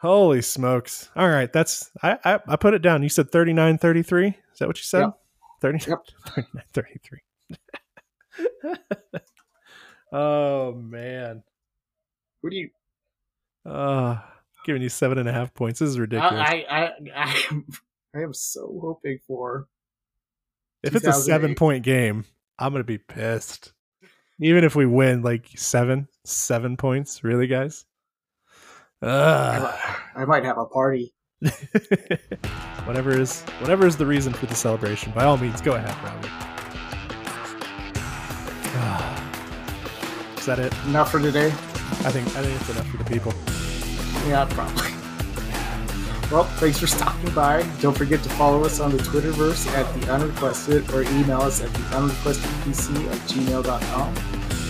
Holy 0.00 0.40
smokes. 0.42 1.10
All 1.14 1.28
right, 1.28 1.52
that's 1.52 1.90
I 2.02 2.18
I, 2.24 2.38
I 2.48 2.56
put 2.56 2.74
it 2.74 2.80
down. 2.82 3.02
You 3.02 3.08
said 3.08 3.30
39 3.30 3.78
33? 3.78 4.28
Is 4.28 4.34
that 4.58 4.66
what 4.68 4.78
you 4.78 4.84
said? 4.84 5.00
Yep. 5.00 5.14
30, 5.60 5.90
Yep. 5.90 5.98
39 6.28 6.64
33. 6.72 7.18
oh 10.12 10.72
man. 10.74 11.42
What 12.40 12.50
do 12.50 12.56
you? 12.56 12.70
Uh 13.64 14.18
giving 14.64 14.82
you 14.82 14.88
seven 14.88 15.18
and 15.18 15.28
a 15.28 15.32
half 15.32 15.52
points. 15.54 15.80
This 15.80 15.88
is 15.90 15.98
ridiculous. 15.98 16.32
I, 16.34 16.64
I, 16.70 16.82
I, 16.82 16.92
I, 17.14 17.42
am, 17.50 17.66
I 18.14 18.20
am 18.20 18.34
so 18.34 18.78
hoping 18.80 19.18
for. 19.26 19.66
if 20.82 20.94
it's 20.94 21.06
a 21.06 21.12
seven 21.12 21.54
point 21.54 21.84
game, 21.84 22.24
I'm 22.58 22.72
gonna 22.72 22.84
be 22.84 22.98
pissed. 22.98 23.72
Even 24.40 24.64
if 24.64 24.74
we 24.74 24.86
win 24.86 25.20
like 25.22 25.46
seven, 25.56 26.08
seven 26.24 26.76
points, 26.78 27.22
really, 27.22 27.46
guys? 27.46 27.84
I 29.02 29.06
Ugh. 29.06 29.62
might- 29.62 29.96
I 30.22 30.24
might 30.26 30.44
have 30.44 30.58
a 30.58 30.66
party. 30.66 31.14
whatever 32.84 33.18
is 33.18 33.42
whatever 33.60 33.86
is 33.86 33.96
the 33.96 34.04
reason 34.04 34.32
for 34.32 34.44
the 34.46 34.54
celebration, 34.54 35.12
by 35.12 35.24
all 35.24 35.36
means, 35.38 35.60
go 35.62 35.72
ahead, 35.74 35.94
Robbie. 36.04 36.28
is 40.38 40.46
that 40.46 40.58
it? 40.58 40.74
Enough 40.86 41.10
for 41.10 41.20
today. 41.20 41.46
I 41.46 42.10
think 42.10 42.26
I 42.36 42.42
think 42.42 42.60
it's 42.60 42.70
enough 42.70 42.86
for 42.88 42.96
the 42.98 43.04
people. 43.04 43.32
Yeah, 44.28 44.46
probably. 44.50 44.90
Well, 46.30 46.44
thanks 46.44 46.78
for 46.78 46.86
stopping 46.86 47.30
by. 47.34 47.66
Don't 47.80 47.96
forget 47.96 48.22
to 48.22 48.28
follow 48.30 48.64
us 48.64 48.78
on 48.80 48.92
the 48.92 48.98
Twitterverse 49.02 49.66
at 49.72 50.00
the 50.00 50.12
unrequested 50.12 50.88
or 50.92 51.02
email 51.02 51.40
us 51.40 51.60
at 51.60 51.72
the 51.72 51.80
unrequestedpc 51.96 53.06
at 53.10 53.18
gmail.com. 53.28 54.14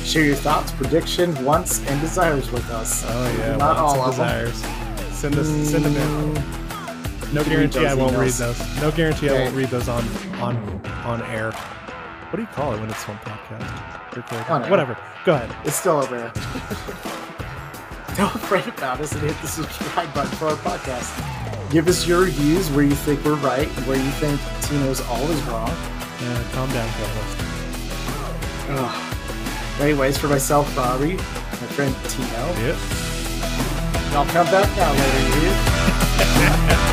Share 0.05 0.24
your 0.24 0.34
thoughts, 0.34 0.72
predictions, 0.72 1.38
wants, 1.40 1.80
and 1.86 2.01
desires 2.01 2.51
with 2.51 2.68
us. 2.70 3.05
Oh 3.07 3.36
yeah, 3.38 3.57
Not 3.57 3.76
wants 3.76 3.80
all 3.80 3.94
and 3.94 4.11
of 4.11 4.16
them. 4.16 4.26
desires. 4.51 5.14
Send 5.16 5.34
us 5.36 5.48
send 5.70 5.84
them 5.84 5.96
in. 5.96 6.34
Mm, 6.34 7.32
No 7.34 7.44
guarantee 7.44 7.86
I 7.86 7.94
won't 7.94 8.16
read 8.16 8.32
those. 8.32 8.59
No 8.80 8.90
guarantee 8.90 9.28
I 9.28 9.34
won't 9.34 9.55
read 9.55 9.68
those 9.68 9.88
on 9.88 10.03
on 10.40 10.57
on 11.05 11.22
air. 11.30 11.53
What 11.53 12.36
do 12.36 12.42
you 12.42 12.48
call 12.48 12.74
it 12.74 12.80
when 12.80 12.88
it's 12.90 13.09
on 13.09 13.16
podcast? 13.18 14.16
Recording. 14.16 14.46
On. 14.48 14.68
Whatever. 14.70 14.96
Go 15.24 15.34
ahead. 15.34 15.55
It's 15.66 15.76
still 15.76 15.98
over 15.98 16.16
there. 16.16 16.32
Don't 18.16 18.40
fret 18.40 18.66
about 18.66 19.01
us 19.01 19.12
and 19.12 19.20
hit 19.22 19.36
the 19.40 19.46
subscribe 19.48 20.12
button 20.14 20.30
for 20.32 20.46
our 20.48 20.57
podcast. 20.57 21.11
Give 21.70 21.86
us 21.88 22.07
your 22.07 22.20
reviews 22.22 22.68
where 22.70 22.84
you 22.84 22.94
think 22.94 23.24
we're 23.24 23.34
right 23.36 23.66
and 23.68 23.86
where 23.86 23.96
you 23.96 24.11
think 24.12 24.40
Tino's 24.62 25.01
always 25.03 25.40
wrong. 25.42 25.70
Uh, 25.70 26.42
calm 26.53 26.68
down, 26.72 26.88
co-host. 26.98 27.38
Anyways, 29.81 30.18
for 30.18 30.28
myself, 30.28 30.76
Robbie, 30.76 31.16
my 31.16 31.68
friend 31.74 31.95
Tino, 32.09 32.26
Yep. 32.61 32.76
I'll 34.12 34.26
come 34.26 34.47
back 34.47 34.76
now 34.76 34.93
later, 34.93 36.76
you. 36.76 36.87